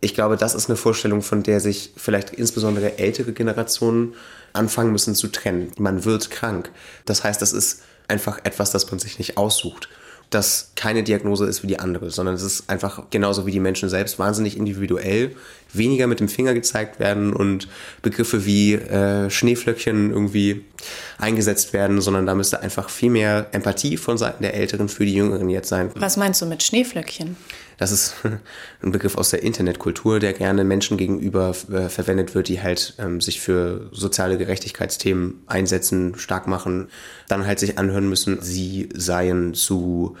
Ich 0.00 0.14
glaube, 0.14 0.36
das 0.36 0.54
ist 0.54 0.68
eine 0.68 0.76
Vorstellung, 0.76 1.22
von 1.22 1.42
der 1.42 1.60
sich 1.60 1.92
vielleicht 1.96 2.30
insbesondere 2.30 2.98
ältere 2.98 3.32
Generationen 3.32 4.14
anfangen 4.52 4.92
müssen 4.92 5.14
zu 5.14 5.28
trennen. 5.28 5.72
Man 5.78 6.04
wird 6.04 6.30
krank. 6.30 6.70
Das 7.06 7.24
heißt, 7.24 7.40
das 7.40 7.52
ist 7.52 7.82
einfach 8.06 8.38
etwas, 8.44 8.70
das 8.70 8.90
man 8.90 9.00
sich 9.00 9.18
nicht 9.18 9.38
aussucht 9.38 9.88
das 10.30 10.72
keine 10.74 11.02
Diagnose 11.02 11.46
ist 11.46 11.62
wie 11.62 11.68
die 11.68 11.78
andere, 11.78 12.10
sondern 12.10 12.34
es 12.34 12.42
ist 12.42 12.68
einfach 12.68 13.04
genauso 13.10 13.46
wie 13.46 13.52
die 13.52 13.60
Menschen 13.60 13.88
selbst 13.88 14.18
wahnsinnig 14.18 14.56
individuell, 14.56 15.36
weniger 15.72 16.06
mit 16.06 16.20
dem 16.20 16.28
Finger 16.28 16.52
gezeigt 16.52 16.98
werden 16.98 17.32
und 17.32 17.68
Begriffe 18.02 18.44
wie 18.44 18.74
äh, 18.74 19.30
Schneeflöckchen 19.30 20.10
irgendwie 20.10 20.64
eingesetzt 21.18 21.72
werden, 21.72 22.00
sondern 22.00 22.26
da 22.26 22.34
müsste 22.34 22.60
einfach 22.60 22.90
viel 22.90 23.10
mehr 23.10 23.46
Empathie 23.52 23.96
von 23.96 24.18
Seiten 24.18 24.42
der 24.42 24.54
Älteren 24.54 24.88
für 24.88 25.04
die 25.04 25.14
Jüngeren 25.14 25.48
jetzt 25.48 25.68
sein. 25.68 25.90
Was 25.94 26.16
meinst 26.16 26.42
du 26.42 26.46
mit 26.46 26.62
Schneeflöckchen? 26.62 27.36
Das 27.76 27.92
ist 27.92 28.14
ein 28.82 28.92
Begriff 28.92 29.16
aus 29.16 29.30
der 29.30 29.42
Internetkultur, 29.42 30.20
der 30.20 30.32
gerne 30.32 30.64
Menschen 30.64 30.96
gegenüber 30.96 31.54
äh, 31.70 31.88
verwendet 31.88 32.34
wird, 32.34 32.48
die 32.48 32.62
halt 32.62 32.94
ähm, 32.98 33.20
sich 33.20 33.40
für 33.40 33.88
soziale 33.92 34.38
Gerechtigkeitsthemen 34.38 35.42
einsetzen, 35.46 36.14
stark 36.16 36.46
machen, 36.46 36.88
dann 37.28 37.46
halt 37.46 37.58
sich 37.58 37.78
anhören 37.78 38.08
müssen, 38.08 38.40
sie 38.40 38.88
seien 38.94 39.54
zu 39.54 40.16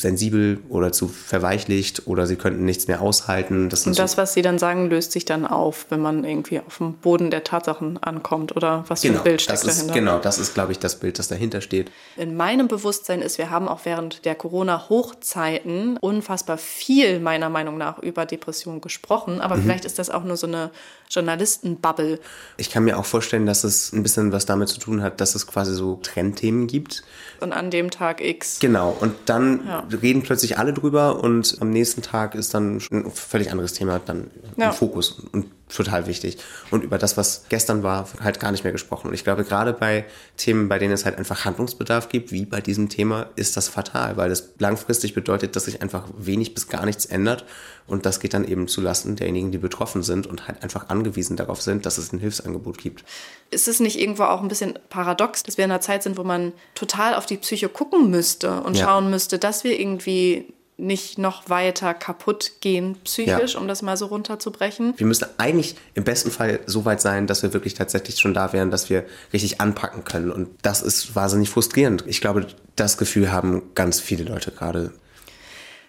sensibel 0.00 0.58
oder 0.70 0.92
zu 0.92 1.08
verweichlicht 1.08 2.06
oder 2.06 2.26
sie 2.26 2.36
könnten 2.36 2.64
nichts 2.64 2.88
mehr 2.88 3.02
aushalten. 3.02 3.68
Das 3.68 3.86
und 3.86 3.98
das, 3.98 4.12
so 4.12 4.16
was 4.16 4.32
sie 4.32 4.40
dann 4.40 4.58
sagen, 4.58 4.88
löst 4.88 5.12
sich 5.12 5.26
dann 5.26 5.46
auf, 5.46 5.86
wenn 5.90 6.00
man 6.00 6.24
irgendwie 6.24 6.60
auf 6.60 6.78
dem 6.78 6.94
Boden 6.94 7.30
der 7.30 7.44
Tatsachen 7.44 8.02
ankommt 8.02 8.56
oder 8.56 8.84
was 8.88 9.02
genau, 9.02 9.14
für 9.14 9.20
ein 9.20 9.24
Bild 9.24 9.42
steckt 9.42 9.62
das 9.62 9.68
ist, 9.68 9.78
dahinter? 9.78 9.94
Genau, 9.94 10.18
das 10.18 10.38
ist, 10.38 10.54
glaube 10.54 10.72
ich, 10.72 10.78
das 10.78 10.96
Bild, 10.96 11.18
das 11.18 11.28
dahinter 11.28 11.60
steht. 11.60 11.90
In 12.16 12.34
meinem 12.34 12.66
Bewusstsein 12.66 13.20
ist, 13.20 13.36
wir 13.36 13.50
haben 13.50 13.68
auch 13.68 13.80
während 13.84 14.24
der 14.24 14.34
Corona-Hochzeiten 14.34 15.98
unfassbar 15.98 16.56
viel 16.56 17.20
meiner 17.20 17.50
Meinung 17.50 17.76
nach 17.76 17.98
über 17.98 18.24
Depressionen 18.24 18.80
gesprochen, 18.80 19.42
aber 19.42 19.56
mhm. 19.56 19.62
vielleicht 19.64 19.84
ist 19.84 19.98
das 19.98 20.08
auch 20.08 20.24
nur 20.24 20.38
so 20.38 20.46
eine 20.46 20.70
Journalistenbubble. 21.10 22.20
Ich 22.56 22.70
kann 22.70 22.84
mir 22.84 22.96
auch 22.98 23.04
vorstellen, 23.04 23.44
dass 23.44 23.64
es 23.64 23.92
ein 23.92 24.02
bisschen 24.02 24.32
was 24.32 24.46
damit 24.46 24.68
zu 24.68 24.78
tun 24.78 25.02
hat, 25.02 25.20
dass 25.20 25.34
es 25.34 25.46
quasi 25.46 25.74
so 25.74 25.98
Trendthemen 26.02 26.68
gibt. 26.68 27.02
Und 27.40 27.52
an 27.52 27.70
dem 27.70 27.90
Tag 27.90 28.20
X. 28.20 28.60
Genau, 28.60 28.96
und 29.00 29.14
dann 29.26 29.66
ja. 29.66 29.84
Reden 29.94 30.22
plötzlich 30.22 30.58
alle 30.58 30.72
drüber 30.72 31.22
und 31.22 31.56
am 31.60 31.70
nächsten 31.70 32.02
Tag 32.02 32.34
ist 32.34 32.54
dann 32.54 32.80
ein 32.90 33.10
völlig 33.10 33.50
anderes 33.50 33.72
Thema 33.72 34.00
dann 34.04 34.30
ja. 34.56 34.68
im 34.68 34.72
Fokus. 34.72 35.22
Und 35.32 35.46
total 35.74 36.06
wichtig. 36.06 36.38
Und 36.70 36.84
über 36.84 36.98
das, 36.98 37.16
was 37.16 37.44
gestern 37.48 37.82
war, 37.82 38.08
halt 38.22 38.40
gar 38.40 38.52
nicht 38.52 38.64
mehr 38.64 38.72
gesprochen. 38.72 39.08
Und 39.08 39.14
ich 39.14 39.24
glaube, 39.24 39.44
gerade 39.44 39.72
bei 39.72 40.04
Themen, 40.36 40.68
bei 40.68 40.78
denen 40.78 40.92
es 40.92 41.04
halt 41.04 41.16
einfach 41.18 41.44
Handlungsbedarf 41.44 42.08
gibt, 42.08 42.32
wie 42.32 42.44
bei 42.44 42.60
diesem 42.60 42.88
Thema, 42.88 43.28
ist 43.36 43.56
das 43.56 43.68
fatal, 43.68 44.16
weil 44.16 44.28
das 44.28 44.54
langfristig 44.58 45.14
bedeutet, 45.14 45.56
dass 45.56 45.64
sich 45.64 45.82
einfach 45.82 46.04
wenig 46.16 46.54
bis 46.54 46.68
gar 46.68 46.84
nichts 46.84 47.06
ändert. 47.06 47.44
Und 47.86 48.06
das 48.06 48.20
geht 48.20 48.34
dann 48.34 48.46
eben 48.46 48.68
zulasten 48.68 49.16
derjenigen, 49.16 49.50
die 49.50 49.58
betroffen 49.58 50.02
sind 50.02 50.26
und 50.26 50.46
halt 50.46 50.62
einfach 50.62 50.88
angewiesen 50.90 51.36
darauf 51.36 51.60
sind, 51.60 51.86
dass 51.86 51.98
es 51.98 52.12
ein 52.12 52.20
Hilfsangebot 52.20 52.78
gibt. 52.78 53.04
Ist 53.50 53.66
es 53.66 53.80
nicht 53.80 53.98
irgendwo 53.98 54.24
auch 54.24 54.42
ein 54.42 54.48
bisschen 54.48 54.78
paradox, 54.90 55.42
dass 55.42 55.58
wir 55.58 55.64
in 55.64 55.72
einer 55.72 55.80
Zeit 55.80 56.04
sind, 56.04 56.16
wo 56.16 56.22
man 56.22 56.52
total 56.74 57.14
auf 57.14 57.26
die 57.26 57.36
Psyche 57.36 57.68
gucken 57.68 58.10
müsste 58.10 58.60
und 58.60 58.76
ja. 58.76 58.84
schauen 58.84 59.10
müsste, 59.10 59.38
dass 59.38 59.64
wir 59.64 59.78
irgendwie 59.78 60.52
nicht 60.80 61.18
noch 61.18 61.48
weiter 61.48 61.94
kaputt 61.94 62.52
gehen 62.60 62.96
psychisch, 63.04 63.54
ja. 63.54 63.60
um 63.60 63.68
das 63.68 63.82
mal 63.82 63.96
so 63.96 64.06
runterzubrechen. 64.06 64.94
Wir 64.96 65.06
müssen 65.06 65.26
eigentlich 65.38 65.76
im 65.94 66.04
besten 66.04 66.30
Fall 66.30 66.60
so 66.66 66.84
weit 66.84 67.00
sein, 67.00 67.26
dass 67.26 67.42
wir 67.42 67.52
wirklich 67.52 67.74
tatsächlich 67.74 68.18
schon 68.18 68.34
da 68.34 68.52
wären, 68.52 68.70
dass 68.70 68.90
wir 68.90 69.04
richtig 69.32 69.60
anpacken 69.60 70.04
können. 70.04 70.30
Und 70.30 70.48
das 70.62 70.82
ist 70.82 71.14
wahnsinnig 71.14 71.50
frustrierend. 71.50 72.04
Ich 72.06 72.20
glaube, 72.20 72.46
das 72.76 72.98
Gefühl 72.98 73.30
haben 73.30 73.62
ganz 73.74 74.00
viele 74.00 74.24
Leute 74.24 74.50
gerade. 74.50 74.92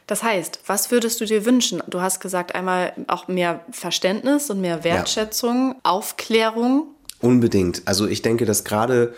Das 0.07 0.23
heißt, 0.23 0.59
was 0.67 0.91
würdest 0.91 1.21
du 1.21 1.25
dir 1.25 1.45
wünschen? 1.45 1.81
Du 1.87 2.01
hast 2.01 2.19
gesagt, 2.19 2.53
einmal 2.53 2.93
auch 3.07 3.27
mehr 3.27 3.63
Verständnis 3.71 4.49
und 4.49 4.59
mehr 4.59 4.83
Wertschätzung, 4.83 5.69
ja. 5.69 5.79
Aufklärung. 5.83 6.87
Unbedingt. 7.21 7.83
Also 7.85 8.07
ich 8.07 8.21
denke, 8.21 8.45
dass 8.45 8.63
gerade 8.63 9.13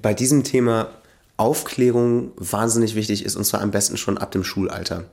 bei 0.00 0.14
diesem 0.14 0.44
Thema 0.44 0.90
Aufklärung 1.36 2.32
wahnsinnig 2.36 2.94
wichtig 2.94 3.24
ist 3.24 3.36
und 3.36 3.44
zwar 3.44 3.60
am 3.60 3.70
besten 3.70 3.96
schon 3.96 4.16
ab 4.16 4.30
dem 4.30 4.42
Schulalter. 4.42 5.04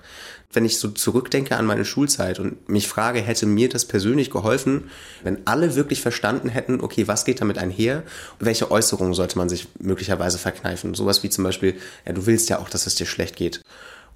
Wenn 0.54 0.66
ich 0.66 0.78
so 0.78 0.90
zurückdenke 0.90 1.58
an 1.58 1.66
meine 1.66 1.84
Schulzeit 1.84 2.40
und 2.40 2.70
mich 2.70 2.88
frage, 2.88 3.20
hätte 3.20 3.46
mir 3.46 3.70
das 3.70 3.86
persönlich 3.86 4.30
geholfen, 4.30 4.90
wenn 5.24 5.46
alle 5.46 5.76
wirklich 5.76 6.02
verstanden 6.02 6.48
hätten, 6.48 6.80
okay, 6.80 7.08
was 7.08 7.26
geht 7.26 7.42
damit 7.42 7.58
einher? 7.58 8.04
Welche 8.40 8.72
Äußerungen 8.72 9.16
sollte 9.16 9.38
man 9.38 9.50
sich 9.50 9.68
möglicherweise 9.80 10.38
verkneifen? 10.38 10.94
Sowas 10.94 11.24
wie 11.24 11.30
zum 11.30 11.44
Beispiel, 11.44 11.76
ja, 12.06 12.14
du 12.14 12.26
willst 12.26 12.50
ja 12.50 12.60
auch, 12.60 12.70
dass 12.70 12.86
es 12.86 12.96
dir 12.96 13.08
schlecht 13.08 13.36
geht. 13.36 13.62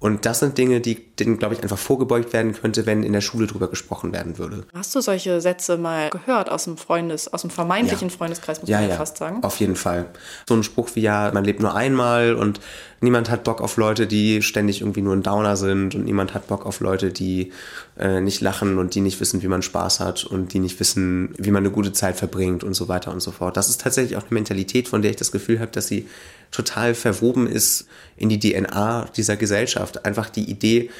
Und 0.00 0.26
das 0.26 0.38
sind 0.38 0.56
Dinge, 0.58 0.80
die, 0.80 0.94
denen, 0.94 1.38
glaube 1.38 1.54
ich, 1.54 1.62
einfach 1.62 1.78
vorgebeugt 1.78 2.32
werden 2.32 2.52
könnte, 2.52 2.86
wenn 2.86 3.02
in 3.02 3.12
der 3.12 3.20
Schule 3.20 3.46
drüber 3.46 3.68
gesprochen 3.68 4.12
werden 4.12 4.38
würde. 4.38 4.64
Hast 4.72 4.94
du 4.94 5.00
solche 5.00 5.40
Sätze 5.40 5.76
mal 5.76 6.10
gehört 6.10 6.50
aus 6.50 6.64
dem 6.64 6.76
Freundes, 6.76 7.32
aus 7.32 7.42
dem 7.42 7.50
vermeintlichen 7.50 8.08
ja. 8.08 8.16
Freundeskreis, 8.16 8.60
muss 8.60 8.70
ja, 8.70 8.80
man 8.80 8.90
ja 8.90 8.96
fast 8.96 9.16
sagen? 9.16 9.42
Auf 9.42 9.58
jeden 9.58 9.76
Fall. 9.76 10.06
So 10.48 10.54
ein 10.54 10.62
Spruch 10.62 10.90
wie 10.94 11.00
ja, 11.00 11.30
man 11.34 11.44
lebt 11.44 11.60
nur 11.60 11.74
einmal 11.74 12.34
und 12.34 12.60
niemand 13.00 13.30
hat 13.30 13.44
Bock 13.44 13.60
auf 13.60 13.76
Leute, 13.76 14.06
die 14.06 14.42
ständig 14.42 14.80
irgendwie 14.80 15.02
nur 15.02 15.14
ein 15.14 15.22
Downer 15.22 15.56
sind 15.56 15.94
und 15.94 16.04
niemand 16.04 16.34
hat 16.34 16.46
Bock 16.46 16.64
auf 16.64 16.80
Leute, 16.80 17.10
die 17.10 17.52
äh, 17.98 18.20
nicht 18.20 18.40
lachen 18.40 18.78
und 18.78 18.94
die 18.94 19.00
nicht 19.00 19.20
wissen, 19.20 19.42
wie 19.42 19.48
man 19.48 19.62
Spaß 19.62 20.00
hat 20.00 20.24
und 20.24 20.52
die 20.52 20.60
nicht 20.60 20.78
wissen, 20.78 21.34
wie 21.38 21.50
man 21.50 21.64
eine 21.64 21.72
gute 21.72 21.92
Zeit 21.92 22.16
verbringt 22.16 22.62
und 22.62 22.74
so 22.74 22.88
weiter 22.88 23.10
und 23.12 23.20
so 23.20 23.32
fort. 23.32 23.56
Das 23.56 23.68
ist 23.68 23.80
tatsächlich 23.80 24.16
auch 24.16 24.22
eine 24.22 24.34
Mentalität, 24.34 24.88
von 24.88 25.02
der 25.02 25.10
ich 25.10 25.16
das 25.16 25.32
Gefühl 25.32 25.58
habe, 25.58 25.72
dass 25.72 25.88
sie 25.88 26.06
total 26.50 26.94
verwoben 26.94 27.46
ist 27.46 27.86
in 28.16 28.28
die 28.28 28.38
DNA 28.38 29.06
dieser 29.16 29.36
Gesellschaft. 29.36 30.04
Einfach 30.04 30.30
die 30.30 30.50
Idee, 30.50 30.90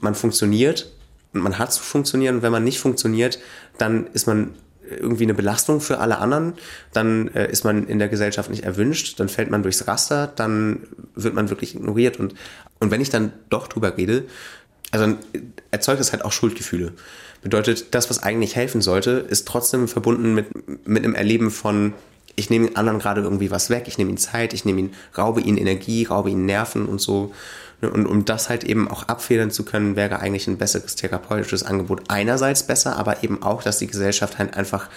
man 0.00 0.14
funktioniert 0.14 0.92
und 1.32 1.40
man 1.40 1.58
hat 1.58 1.72
zu 1.72 1.82
funktionieren. 1.82 2.36
Und 2.36 2.42
wenn 2.42 2.52
man 2.52 2.64
nicht 2.64 2.78
funktioniert, 2.78 3.38
dann 3.78 4.06
ist 4.12 4.26
man 4.26 4.54
irgendwie 4.90 5.24
eine 5.24 5.34
Belastung 5.34 5.80
für 5.80 5.98
alle 5.98 6.18
anderen, 6.18 6.54
dann 6.92 7.28
äh, 7.28 7.50
ist 7.50 7.64
man 7.64 7.86
in 7.86 7.98
der 7.98 8.08
Gesellschaft 8.08 8.50
nicht 8.50 8.64
erwünscht, 8.64 9.20
dann 9.20 9.28
fällt 9.28 9.50
man 9.50 9.62
durchs 9.62 9.86
Raster, 9.86 10.32
dann 10.34 10.84
wird 11.14 11.34
man 11.34 11.50
wirklich 11.50 11.74
ignoriert 11.74 12.18
und, 12.18 12.34
und 12.80 12.90
wenn 12.90 13.00
ich 13.00 13.10
dann 13.10 13.32
doch 13.50 13.68
drüber 13.68 13.96
rede, 13.96 14.24
also 14.90 15.16
erzeugt 15.70 16.00
das 16.00 16.12
halt 16.12 16.24
auch 16.24 16.32
Schuldgefühle. 16.32 16.92
Bedeutet, 17.42 17.94
das, 17.94 18.10
was 18.10 18.22
eigentlich 18.22 18.56
helfen 18.56 18.80
sollte, 18.80 19.10
ist 19.28 19.46
trotzdem 19.46 19.86
verbunden 19.86 20.34
mit, 20.34 20.88
mit 20.88 21.04
einem 21.04 21.14
Erleben 21.14 21.50
von, 21.50 21.92
ich 22.36 22.50
nehme 22.50 22.68
den 22.68 22.76
anderen 22.76 22.98
gerade 22.98 23.22
irgendwie 23.22 23.50
was 23.50 23.70
weg, 23.70 23.84
ich 23.86 23.98
nehme 23.98 24.10
ihn 24.10 24.18
Zeit, 24.18 24.52
ich 24.52 24.64
nehme 24.64 24.80
ihn, 24.80 24.94
raube 25.16 25.40
ihn 25.40 25.56
Energie, 25.56 26.04
raube 26.04 26.30
ihn 26.30 26.46
Nerven 26.46 26.86
und 26.86 27.00
so. 27.00 27.32
Und 27.80 28.06
um 28.06 28.24
das 28.24 28.48
halt 28.48 28.64
eben 28.64 28.90
auch 28.90 29.04
abfedern 29.04 29.50
zu 29.50 29.64
können, 29.64 29.94
wäre 29.94 30.18
eigentlich 30.18 30.48
ein 30.48 30.58
besseres 30.58 30.96
therapeutisches 30.96 31.62
Angebot 31.62 32.02
einerseits 32.08 32.64
besser, 32.64 32.96
aber 32.96 33.22
eben 33.22 33.42
auch, 33.42 33.62
dass 33.62 33.78
die 33.78 33.86
Gesellschaft 33.86 34.38
halt 34.38 34.54
einfach 34.56 34.88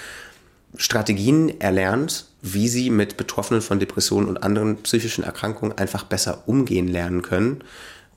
Strategien 0.77 1.59
erlernt, 1.61 2.25
wie 2.41 2.67
sie 2.67 2.89
mit 2.89 3.17
Betroffenen 3.17 3.61
von 3.61 3.79
Depressionen 3.79 4.27
und 4.27 4.41
anderen 4.41 4.77
psychischen 4.77 5.23
Erkrankungen 5.23 5.77
einfach 5.77 6.05
besser 6.05 6.43
umgehen 6.47 6.87
lernen 6.87 7.21
können. 7.21 7.63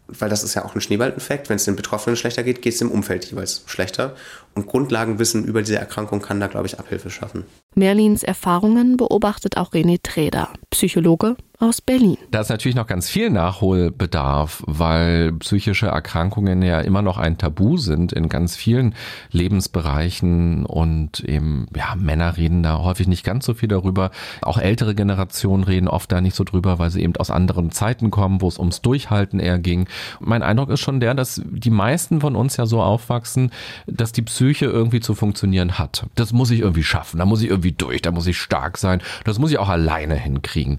Weil 0.06 0.28
das 0.28 0.44
ist 0.44 0.54
ja 0.54 0.64
auch 0.64 0.74
ein 0.74 0.80
Schneeballeffekt. 0.80 1.48
Wenn 1.48 1.56
es 1.56 1.64
den 1.64 1.76
Betroffenen 1.76 2.16
schlechter 2.16 2.42
geht, 2.42 2.60
geht 2.62 2.74
es 2.74 2.78
dem 2.78 2.90
Umfeld 2.90 3.24
jeweils 3.24 3.62
schlechter. 3.66 4.14
Und 4.54 4.66
Grundlagenwissen 4.66 5.44
über 5.44 5.62
diese 5.62 5.78
Erkrankung 5.78 6.20
kann 6.20 6.40
da, 6.40 6.46
glaube 6.46 6.66
ich, 6.66 6.78
Abhilfe 6.78 7.10
schaffen. 7.10 7.44
Merlins 7.74 8.22
Erfahrungen 8.22 8.96
beobachtet 8.96 9.56
auch 9.56 9.72
René 9.72 9.98
Treder, 10.02 10.50
Psychologe 10.70 11.36
aus 11.64 11.80
Berlin. 11.80 12.18
Da 12.30 12.40
ist 12.40 12.50
natürlich 12.50 12.76
noch 12.76 12.86
ganz 12.86 13.08
viel 13.08 13.30
Nachholbedarf, 13.30 14.62
weil 14.66 15.32
psychische 15.34 15.86
Erkrankungen 15.86 16.62
ja 16.62 16.80
immer 16.80 17.02
noch 17.02 17.18
ein 17.18 17.38
Tabu 17.38 17.78
sind 17.78 18.12
in 18.12 18.28
ganz 18.28 18.56
vielen 18.56 18.94
Lebensbereichen 19.30 20.66
und 20.66 21.20
eben, 21.20 21.66
ja, 21.74 21.94
Männer 21.96 22.36
reden 22.36 22.62
da 22.62 22.78
häufig 22.78 23.08
nicht 23.08 23.24
ganz 23.24 23.46
so 23.46 23.54
viel 23.54 23.68
darüber. 23.68 24.10
Auch 24.42 24.58
ältere 24.58 24.94
Generationen 24.94 25.64
reden 25.64 25.88
oft 25.88 26.12
da 26.12 26.20
nicht 26.20 26.36
so 26.36 26.44
drüber, 26.44 26.78
weil 26.78 26.90
sie 26.90 27.02
eben 27.02 27.16
aus 27.16 27.30
anderen 27.30 27.70
Zeiten 27.70 28.10
kommen, 28.10 28.40
wo 28.40 28.48
es 28.48 28.58
ums 28.58 28.82
Durchhalten 28.82 29.40
eher 29.40 29.58
ging. 29.58 29.88
Mein 30.20 30.42
Eindruck 30.42 30.70
ist 30.70 30.80
schon 30.80 31.00
der, 31.00 31.14
dass 31.14 31.40
die 31.44 31.70
meisten 31.70 32.20
von 32.20 32.36
uns 32.36 32.56
ja 32.56 32.66
so 32.66 32.82
aufwachsen, 32.82 33.50
dass 33.86 34.12
die 34.12 34.22
Psyche 34.22 34.66
irgendwie 34.66 35.00
zu 35.00 35.14
funktionieren 35.14 35.78
hat. 35.78 36.06
Das 36.14 36.32
muss 36.32 36.50
ich 36.50 36.60
irgendwie 36.60 36.84
schaffen, 36.84 37.18
da 37.18 37.24
muss 37.24 37.42
ich 37.42 37.48
irgendwie 37.48 37.72
durch, 37.72 38.02
da 38.02 38.10
muss 38.10 38.26
ich 38.26 38.38
stark 38.38 38.78
sein, 38.78 39.00
das 39.24 39.38
muss 39.38 39.50
ich 39.50 39.58
auch 39.58 39.68
alleine 39.68 40.14
hinkriegen. 40.14 40.78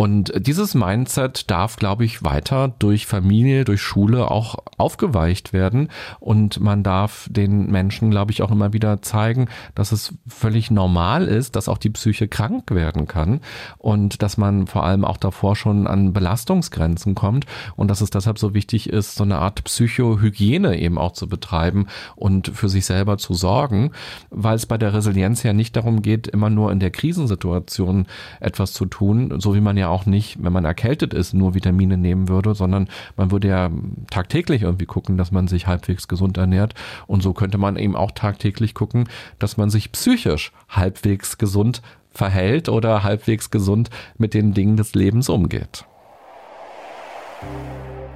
Und 0.00 0.32
dieses 0.34 0.74
Mindset 0.74 1.50
darf, 1.50 1.76
glaube 1.76 2.06
ich, 2.06 2.24
weiter 2.24 2.72
durch 2.78 3.04
Familie, 3.04 3.66
durch 3.66 3.82
Schule 3.82 4.30
auch 4.30 4.54
aufgeweicht 4.78 5.52
werden. 5.52 5.90
Und 6.20 6.58
man 6.58 6.82
darf 6.82 7.28
den 7.30 7.70
Menschen, 7.70 8.10
glaube 8.10 8.32
ich, 8.32 8.40
auch 8.40 8.50
immer 8.50 8.72
wieder 8.72 9.02
zeigen, 9.02 9.48
dass 9.74 9.92
es 9.92 10.14
völlig 10.26 10.70
normal 10.70 11.26
ist, 11.26 11.54
dass 11.54 11.68
auch 11.68 11.76
die 11.76 11.90
Psyche 11.90 12.28
krank 12.28 12.70
werden 12.70 13.08
kann. 13.08 13.42
Und 13.76 14.22
dass 14.22 14.38
man 14.38 14.66
vor 14.66 14.84
allem 14.84 15.04
auch 15.04 15.18
davor 15.18 15.54
schon 15.54 15.86
an 15.86 16.14
Belastungsgrenzen 16.14 17.14
kommt. 17.14 17.44
Und 17.76 17.88
dass 17.88 18.00
es 18.00 18.08
deshalb 18.08 18.38
so 18.38 18.54
wichtig 18.54 18.88
ist, 18.88 19.16
so 19.16 19.24
eine 19.24 19.36
Art 19.36 19.64
Psychohygiene 19.64 20.78
eben 20.78 20.96
auch 20.96 21.12
zu 21.12 21.28
betreiben 21.28 21.88
und 22.16 22.48
für 22.48 22.70
sich 22.70 22.86
selber 22.86 23.18
zu 23.18 23.34
sorgen, 23.34 23.90
weil 24.30 24.56
es 24.56 24.64
bei 24.64 24.78
der 24.78 24.94
Resilienz 24.94 25.42
ja 25.42 25.52
nicht 25.52 25.76
darum 25.76 26.00
geht, 26.00 26.26
immer 26.26 26.48
nur 26.48 26.72
in 26.72 26.80
der 26.80 26.90
Krisensituation 26.90 28.06
etwas 28.40 28.72
zu 28.72 28.86
tun, 28.86 29.34
so 29.40 29.54
wie 29.54 29.60
man 29.60 29.76
ja 29.76 29.89
auch 29.90 30.06
nicht, 30.06 30.42
wenn 30.42 30.52
man 30.52 30.64
erkältet 30.64 31.14
ist, 31.14 31.34
nur 31.34 31.54
Vitamine 31.54 31.96
nehmen 31.96 32.28
würde, 32.28 32.54
sondern 32.54 32.88
man 33.16 33.30
würde 33.30 33.48
ja 33.48 33.70
tagtäglich 34.10 34.62
irgendwie 34.62 34.86
gucken, 34.86 35.16
dass 35.16 35.32
man 35.32 35.48
sich 35.48 35.66
halbwegs 35.66 36.08
gesund 36.08 36.36
ernährt. 36.38 36.74
Und 37.06 37.22
so 37.22 37.32
könnte 37.32 37.58
man 37.58 37.76
eben 37.76 37.96
auch 37.96 38.12
tagtäglich 38.12 38.74
gucken, 38.74 39.08
dass 39.38 39.56
man 39.56 39.70
sich 39.70 39.92
psychisch 39.92 40.52
halbwegs 40.68 41.38
gesund 41.38 41.82
verhält 42.10 42.68
oder 42.68 43.02
halbwegs 43.02 43.50
gesund 43.50 43.90
mit 44.18 44.34
den 44.34 44.54
Dingen 44.54 44.76
des 44.76 44.94
Lebens 44.94 45.28
umgeht. 45.28 45.84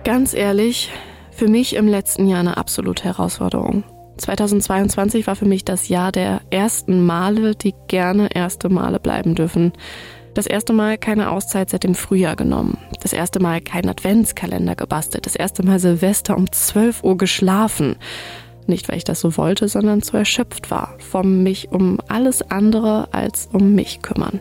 Ganz 0.05 0.35
ehrlich, 0.35 0.93
für 1.31 1.49
mich 1.49 1.75
im 1.77 1.89
letzten 1.89 2.27
Jahr 2.27 2.41
eine 2.41 2.57
absolute 2.57 3.05
Herausforderung. 3.05 3.85
2022 4.19 5.27
war 5.27 5.35
für 5.35 5.47
mich 5.47 5.65
das 5.65 5.89
Jahr 5.89 6.13
der 6.13 6.41
ersten 6.51 7.05
Male, 7.05 7.55
die 7.55 7.75
gerne 7.89 8.29
erste 8.35 8.69
Male 8.69 9.01
bleiben 9.01 9.35
dürfen. 9.35 9.73
Das 10.35 10.47
erste 10.47 10.73
Mal 10.73 10.99
keine 10.99 11.31
Auszeit 11.31 11.71
seit 11.71 11.85
dem 11.85 11.95
Frühjahr 11.95 12.35
genommen. 12.35 12.79
Das 13.01 13.13
erste 13.13 13.41
Mal 13.41 13.61
keinen 13.61 13.89
Adventskalender 13.89 14.75
gebastelt. 14.75 15.27
Das 15.27 15.37
erste 15.37 15.63
Mal 15.65 15.79
Silvester 15.79 16.37
um 16.37 16.51
12 16.51 17.05
Uhr 17.05 17.17
geschlafen. 17.17 17.95
Nicht, 18.67 18.89
weil 18.89 18.97
ich 18.97 19.05
das 19.05 19.21
so 19.21 19.37
wollte, 19.37 19.69
sondern 19.69 20.03
zu 20.03 20.17
erschöpft 20.17 20.73
war. 20.73 20.97
Vom 20.99 21.45
mich 21.45 21.71
um 21.71 22.01
alles 22.09 22.43
andere 22.51 23.09
als 23.13 23.49
um 23.53 23.75
mich 23.75 24.03
kümmern. 24.03 24.41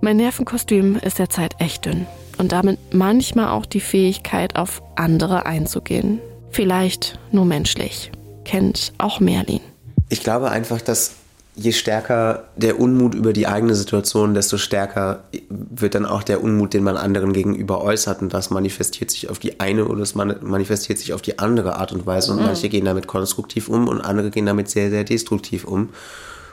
Mein 0.00 0.18
Nervenkostüm 0.18 0.96
ist 0.96 1.18
derzeit 1.18 1.56
echt 1.58 1.86
dünn. 1.86 2.06
Und 2.38 2.52
damit 2.52 2.78
manchmal 2.92 3.48
auch 3.48 3.66
die 3.66 3.80
Fähigkeit, 3.80 4.56
auf 4.56 4.82
andere 4.94 5.46
einzugehen. 5.46 6.20
Vielleicht 6.50 7.18
nur 7.32 7.46
menschlich 7.46 8.12
kennt 8.44 8.92
auch 8.98 9.18
Merlin. 9.18 9.60
Ich 10.08 10.20
glaube 10.20 10.50
einfach, 10.50 10.80
dass 10.80 11.14
je 11.56 11.72
stärker 11.72 12.44
der 12.56 12.80
Unmut 12.80 13.14
über 13.14 13.32
die 13.32 13.46
eigene 13.46 13.74
Situation, 13.74 14.34
desto 14.34 14.58
stärker 14.58 15.24
wird 15.48 15.94
dann 15.94 16.04
auch 16.04 16.24
der 16.24 16.42
Unmut, 16.42 16.74
den 16.74 16.82
man 16.82 16.96
anderen 16.96 17.32
gegenüber 17.32 17.80
äußert. 17.80 18.22
Und 18.22 18.34
das 18.34 18.50
manifestiert 18.50 19.10
sich 19.10 19.30
auf 19.30 19.38
die 19.38 19.60
eine 19.60 19.86
oder 19.86 20.02
es 20.02 20.14
manifestiert 20.14 20.98
sich 20.98 21.12
auf 21.12 21.22
die 21.22 21.38
andere 21.38 21.76
Art 21.76 21.92
und 21.92 22.06
Weise. 22.06 22.32
Und 22.32 22.40
mhm. 22.40 22.46
manche 22.46 22.68
gehen 22.68 22.84
damit 22.84 23.06
konstruktiv 23.06 23.68
um 23.68 23.86
und 23.86 24.00
andere 24.00 24.30
gehen 24.30 24.46
damit 24.46 24.68
sehr, 24.68 24.90
sehr 24.90 25.04
destruktiv 25.04 25.64
um. 25.64 25.90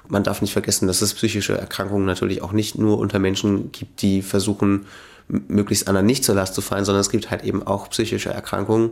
Man 0.07 0.23
darf 0.23 0.41
nicht 0.41 0.53
vergessen, 0.53 0.87
dass 0.87 1.01
es 1.01 1.13
psychische 1.13 1.57
Erkrankungen 1.57 2.05
natürlich 2.05 2.43
auch 2.43 2.51
nicht 2.51 2.77
nur 2.77 2.99
unter 2.99 3.17
Menschen 3.17 3.71
gibt, 3.71 4.01
die 4.01 4.21
versuchen, 4.21 4.85
möglichst 5.27 5.87
anderen 5.87 6.05
nicht 6.05 6.25
zur 6.25 6.35
Last 6.35 6.53
zu 6.53 6.61
fallen, 6.61 6.85
sondern 6.85 7.01
es 7.01 7.09
gibt 7.09 7.31
halt 7.31 7.43
eben 7.43 7.65
auch 7.65 7.89
psychische 7.89 8.29
Erkrankungen, 8.29 8.91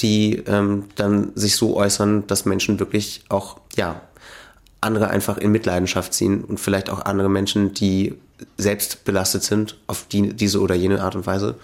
die 0.00 0.42
ähm, 0.46 0.84
dann 0.96 1.32
sich 1.34 1.56
so 1.56 1.76
äußern, 1.76 2.26
dass 2.26 2.44
Menschen 2.44 2.78
wirklich 2.78 3.24
auch, 3.28 3.58
ja, 3.76 4.02
andere 4.84 5.08
einfach 5.08 5.38
in 5.38 5.50
Mitleidenschaft 5.50 6.14
ziehen 6.14 6.44
und 6.44 6.60
vielleicht 6.60 6.90
auch 6.90 7.04
andere 7.04 7.28
Menschen, 7.28 7.74
die 7.74 8.14
selbst 8.56 9.04
belastet 9.04 9.42
sind 9.42 9.78
auf 9.86 10.06
die, 10.08 10.32
diese 10.34 10.60
oder 10.60 10.74
jene 10.74 11.02
Art 11.02 11.16
und 11.16 11.26
Weise. 11.26 11.56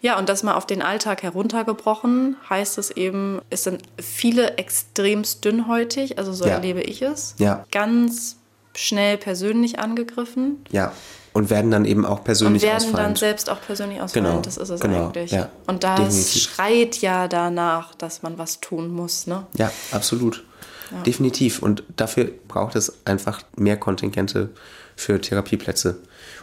Ja, 0.00 0.18
und 0.18 0.28
das 0.28 0.42
mal 0.42 0.54
auf 0.54 0.66
den 0.66 0.82
Alltag 0.82 1.22
heruntergebrochen, 1.22 2.36
heißt 2.48 2.78
es 2.78 2.90
eben, 2.90 3.40
es 3.50 3.64
sind 3.64 3.82
viele 4.00 4.56
extremst 4.58 5.44
dünnhäutig, 5.44 6.18
also 6.18 6.32
so 6.32 6.44
ja. 6.46 6.52
erlebe 6.52 6.80
ich 6.80 7.02
es. 7.02 7.34
Ja. 7.38 7.64
Ganz 7.70 8.36
schnell 8.74 9.16
persönlich 9.18 9.78
angegriffen. 9.78 10.64
Ja 10.70 10.92
und 11.34 11.50
werden 11.50 11.70
dann 11.70 11.84
eben 11.84 12.06
auch 12.06 12.22
persönlich 12.24 12.62
und 12.62 12.68
werden 12.68 12.76
ausfallend. 12.76 12.98
dann 12.98 13.16
selbst 13.16 13.50
auch 13.50 13.60
persönlich 13.60 14.00
ausfallend. 14.00 14.28
Genau, 14.28 14.40
das 14.40 14.56
ist 14.56 14.68
es 14.70 14.80
genau, 14.80 15.06
eigentlich. 15.06 15.32
Ja, 15.32 15.50
und 15.66 15.82
das 15.82 15.98
definitiv. 15.98 16.42
schreit 16.42 16.96
ja 16.98 17.28
danach, 17.28 17.94
dass 17.96 18.22
man 18.22 18.38
was 18.38 18.60
tun 18.60 18.88
muss. 18.88 19.26
Ne? 19.26 19.44
Ja, 19.54 19.70
absolut. 19.90 20.44
Ja. 20.90 21.02
Definitiv. 21.02 21.62
Und 21.62 21.82
dafür 21.96 22.30
braucht 22.48 22.76
es 22.76 23.06
einfach 23.06 23.42
mehr 23.56 23.76
Kontingente 23.76 24.50
für 24.96 25.20
Therapieplätze. 25.20 25.96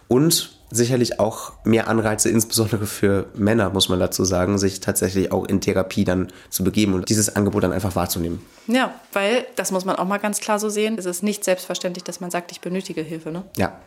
Und 0.07 0.51
sicherlich 0.71 1.19
auch 1.19 1.53
mehr 1.65 1.87
Anreize, 1.87 2.29
insbesondere 2.29 2.85
für 2.85 3.25
Männer, 3.35 3.69
muss 3.69 3.89
man 3.89 3.99
dazu 3.99 4.23
sagen, 4.23 4.57
sich 4.57 4.79
tatsächlich 4.79 5.31
auch 5.31 5.45
in 5.45 5.61
Therapie 5.61 6.05
dann 6.05 6.31
zu 6.49 6.63
begeben 6.63 6.93
und 6.93 7.09
dieses 7.09 7.35
Angebot 7.35 7.63
dann 7.63 7.73
einfach 7.73 7.95
wahrzunehmen. 7.95 8.41
Ja, 8.67 8.93
weil, 9.11 9.45
das 9.55 9.71
muss 9.71 9.85
man 9.85 9.97
auch 9.97 10.05
mal 10.05 10.17
ganz 10.17 10.39
klar 10.39 10.59
so 10.59 10.69
sehen, 10.69 10.97
es 10.97 11.05
ist 11.05 11.23
nicht 11.23 11.43
selbstverständlich, 11.43 12.03
dass 12.03 12.21
man 12.21 12.31
sagt, 12.31 12.51
ich 12.51 12.61
benötige 12.61 13.01
Hilfe. 13.01 13.31
Ne? 13.31 13.43
Ja, 13.57 13.79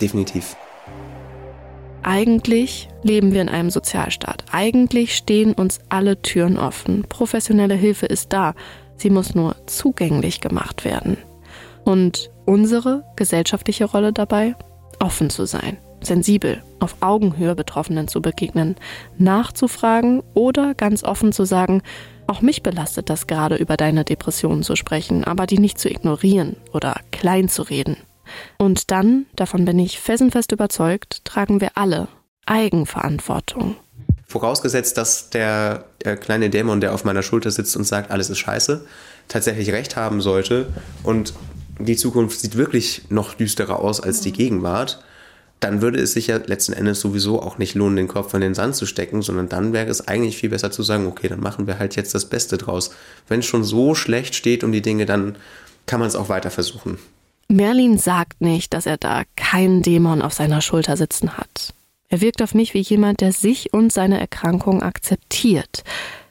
definitiv. 0.00 0.56
Eigentlich 2.02 2.88
leben 3.04 3.32
wir 3.32 3.42
in 3.42 3.48
einem 3.48 3.70
Sozialstaat. 3.70 4.44
Eigentlich 4.50 5.14
stehen 5.14 5.52
uns 5.52 5.78
alle 5.88 6.20
Türen 6.20 6.58
offen. 6.58 7.04
Professionelle 7.08 7.74
Hilfe 7.74 8.06
ist 8.06 8.32
da. 8.32 8.54
Sie 9.02 9.10
muss 9.10 9.34
nur 9.34 9.56
zugänglich 9.66 10.40
gemacht 10.40 10.84
werden. 10.84 11.16
Und 11.82 12.30
unsere 12.44 13.02
gesellschaftliche 13.16 13.84
Rolle 13.84 14.12
dabei? 14.12 14.54
Offen 15.00 15.28
zu 15.28 15.44
sein, 15.44 15.76
sensibel, 16.00 16.62
auf 16.78 16.94
Augenhöhe 17.00 17.56
Betroffenen 17.56 18.06
zu 18.06 18.22
begegnen, 18.22 18.76
nachzufragen 19.18 20.22
oder 20.34 20.74
ganz 20.74 21.02
offen 21.02 21.32
zu 21.32 21.44
sagen, 21.44 21.82
auch 22.28 22.42
mich 22.42 22.62
belastet 22.62 23.10
das 23.10 23.26
gerade 23.26 23.56
über 23.56 23.76
deine 23.76 24.04
Depressionen 24.04 24.62
zu 24.62 24.76
sprechen, 24.76 25.24
aber 25.24 25.46
die 25.46 25.58
nicht 25.58 25.80
zu 25.80 25.90
ignorieren 25.90 26.54
oder 26.72 27.00
klein 27.10 27.48
zu 27.48 27.62
reden. 27.62 27.96
Und 28.56 28.92
dann, 28.92 29.26
davon 29.34 29.64
bin 29.64 29.80
ich 29.80 29.98
felsenfest 29.98 30.52
überzeugt, 30.52 31.24
tragen 31.24 31.60
wir 31.60 31.72
alle 31.74 32.06
Eigenverantwortung. 32.46 33.74
Vorausgesetzt, 34.28 34.96
dass 34.96 35.28
der 35.30 35.86
äh, 36.04 36.16
kleine 36.16 36.50
Dämon, 36.50 36.80
der 36.80 36.94
auf 36.94 37.04
meiner 37.04 37.22
Schulter 37.22 37.50
sitzt 37.50 37.76
und 37.76 37.84
sagt, 37.84 38.10
alles 38.10 38.30
ist 38.30 38.38
scheiße, 38.38 38.84
tatsächlich 39.28 39.72
recht 39.72 39.96
haben 39.96 40.20
sollte 40.20 40.66
und 41.02 41.34
die 41.78 41.96
Zukunft 41.96 42.40
sieht 42.40 42.56
wirklich 42.56 43.02
noch 43.08 43.34
düsterer 43.34 43.80
aus 43.80 44.00
als 44.00 44.20
die 44.20 44.32
Gegenwart, 44.32 45.02
dann 45.60 45.80
würde 45.80 46.00
es 46.00 46.12
sich 46.12 46.26
ja 46.26 46.38
letzten 46.38 46.72
Endes 46.72 47.00
sowieso 47.00 47.40
auch 47.40 47.58
nicht 47.58 47.74
lohnen, 47.74 47.96
den 47.96 48.08
Kopf 48.08 48.34
in 48.34 48.40
den 48.40 48.54
Sand 48.54 48.74
zu 48.74 48.84
stecken, 48.84 49.22
sondern 49.22 49.48
dann 49.48 49.72
wäre 49.72 49.88
es 49.88 50.06
eigentlich 50.08 50.36
viel 50.36 50.50
besser 50.50 50.70
zu 50.72 50.82
sagen, 50.82 51.06
okay, 51.06 51.28
dann 51.28 51.40
machen 51.40 51.66
wir 51.66 51.78
halt 51.78 51.94
jetzt 51.94 52.14
das 52.14 52.28
Beste 52.28 52.58
draus. 52.58 52.90
Wenn 53.28 53.40
es 53.40 53.46
schon 53.46 53.62
so 53.62 53.94
schlecht 53.94 54.34
steht 54.34 54.64
um 54.64 54.72
die 54.72 54.82
Dinge, 54.82 55.06
dann 55.06 55.36
kann 55.86 56.00
man 56.00 56.08
es 56.08 56.16
auch 56.16 56.28
weiter 56.28 56.50
versuchen. 56.50 56.98
Merlin 57.48 57.98
sagt 57.98 58.40
nicht, 58.40 58.72
dass 58.74 58.86
er 58.86 58.96
da 58.96 59.22
keinen 59.36 59.82
Dämon 59.82 60.22
auf 60.22 60.32
seiner 60.32 60.62
Schulter 60.62 60.96
sitzen 60.96 61.36
hat. 61.36 61.74
Er 62.12 62.20
wirkt 62.20 62.42
auf 62.42 62.52
mich 62.52 62.74
wie 62.74 62.80
jemand, 62.80 63.22
der 63.22 63.32
sich 63.32 63.72
und 63.72 63.90
seine 63.90 64.20
Erkrankung 64.20 64.82
akzeptiert, 64.82 65.82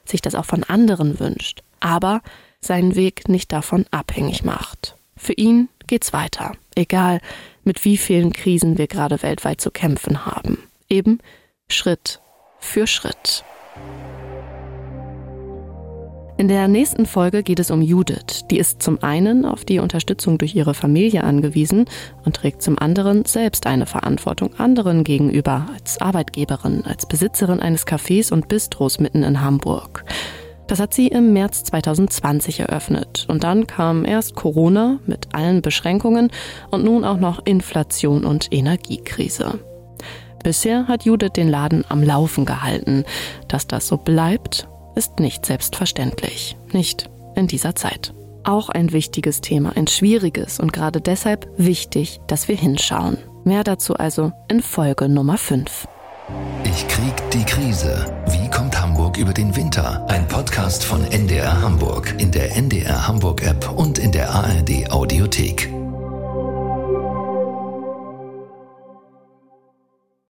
sich 0.05 0.21
das 0.21 0.36
auch 0.36 0.45
von 0.45 0.63
anderen 0.63 1.19
wünscht, 1.19 1.63
aber 1.79 2.21
seinen 2.59 2.93
Weg 2.95 3.27
nicht 3.27 3.51
davon 3.51 3.88
abhängig 3.89 4.43
macht. 4.43 4.95
Für 5.17 5.34
ihn 5.34 5.69
geht's 5.88 6.13
weiter, 6.13 6.51
egal 6.75 7.19
mit 7.63 7.84
wie 7.84 7.97
vielen 7.97 8.32
Krisen 8.32 8.77
wir 8.77 8.86
gerade 8.86 9.23
weltweit 9.23 9.59
zu 9.59 9.71
kämpfen 9.71 10.23
haben. 10.27 10.59
Eben 10.88 11.17
Schritt 11.67 12.19
für 12.59 12.86
Schritt. 12.86 13.43
In 16.42 16.48
der 16.48 16.68
nächsten 16.68 17.06
Folge 17.06 17.44
geht 17.44 17.60
es 17.60 17.70
um 17.70 17.84
Judith. 17.84 18.48
Die 18.50 18.58
ist 18.58 18.82
zum 18.82 19.04
einen 19.04 19.46
auf 19.46 19.64
die 19.64 19.78
Unterstützung 19.78 20.39
durch 20.39 20.56
ihre 20.56 20.74
Familie 20.74 21.24
angewiesen 21.24 21.86
und 22.26 22.36
trägt 22.36 22.64
zum 22.64 22.80
anderen 22.80 23.26
selbst 23.26 23.68
eine 23.68 23.86
Verantwortung 23.86 24.56
anderen 24.56 25.04
gegenüber, 25.04 25.68
als 25.72 26.02
Arbeitgeberin, 26.02 26.84
als 26.84 27.06
Besitzerin 27.06 27.60
eines 27.60 27.86
Cafés 27.86 28.34
und 28.34 28.48
Bistros 28.48 29.00
mitten 29.00 29.22
in 29.22 29.42
Hamburg. 29.42 30.04
Das 30.66 30.80
hat 30.80 30.96
sie 30.96 31.10
im 31.10 31.32
März 31.32 31.64
2020 31.66 32.62
eröffnet. 32.62 33.28
Und 33.30 33.44
dann 33.44 33.68
kam 33.68 34.04
erst 34.04 34.34
Corona 34.34 34.98
mit 35.06 35.36
allen 35.36 35.62
Beschränkungen 35.62 36.32
und 36.72 36.84
nun 36.84 37.06
auch 37.06 37.20
noch 37.20 37.46
Inflation 37.46 38.26
und 38.26 38.52
Energiekrise. 38.52 39.60
Bisher 40.44 40.88
hat 40.88 41.06
Judith 41.06 41.34
den 41.36 41.50
Laden 41.50 41.86
am 41.88 42.02
Laufen 42.02 42.46
gehalten. 42.46 43.06
Dass 43.48 43.68
das 43.68 43.88
so 43.88 43.98
bleibt, 43.98 44.68
ist 44.96 45.20
nicht 45.20 45.46
selbstverständlich. 45.46 46.58
Nicht 46.72 47.10
in 47.36 47.48
dieser 47.48 47.76
Zeit. 47.76 48.14
Auch 48.44 48.70
ein 48.70 48.92
wichtiges 48.92 49.42
Thema, 49.42 49.76
ein 49.76 49.88
schwieriges 49.88 50.60
und 50.60 50.74
gerade 50.74 51.02
deshalb 51.02 51.48
wichtig, 51.58 52.20
dass 52.28 52.48
wir 52.48 52.56
hinschauen. 52.56 53.18
Mehr 53.44 53.64
dazu 53.64 53.96
also 53.96 54.32
in 54.48 54.62
Folge 54.62 55.10
Nummer 55.10 55.38
5. 55.38 55.88
Ich 56.64 56.88
krieg 56.88 57.14
die 57.32 57.44
Krise. 57.44 58.06
Wie 58.28 58.50
kommt 58.50 58.80
Hamburg 58.80 59.18
über 59.18 59.34
den 59.34 59.56
Winter? 59.56 60.06
Ein 60.08 60.28
Podcast 60.28 60.84
von 60.84 61.04
NDR 61.04 61.62
Hamburg 61.62 62.16
in 62.18 62.32
der 62.32 62.56
NDR 62.56 63.08
Hamburg 63.08 63.44
App 63.44 63.70
und 63.76 63.98
in 63.98 64.12
der 64.12 64.30
ARD 64.30 64.92
Audiothek. 64.92 65.80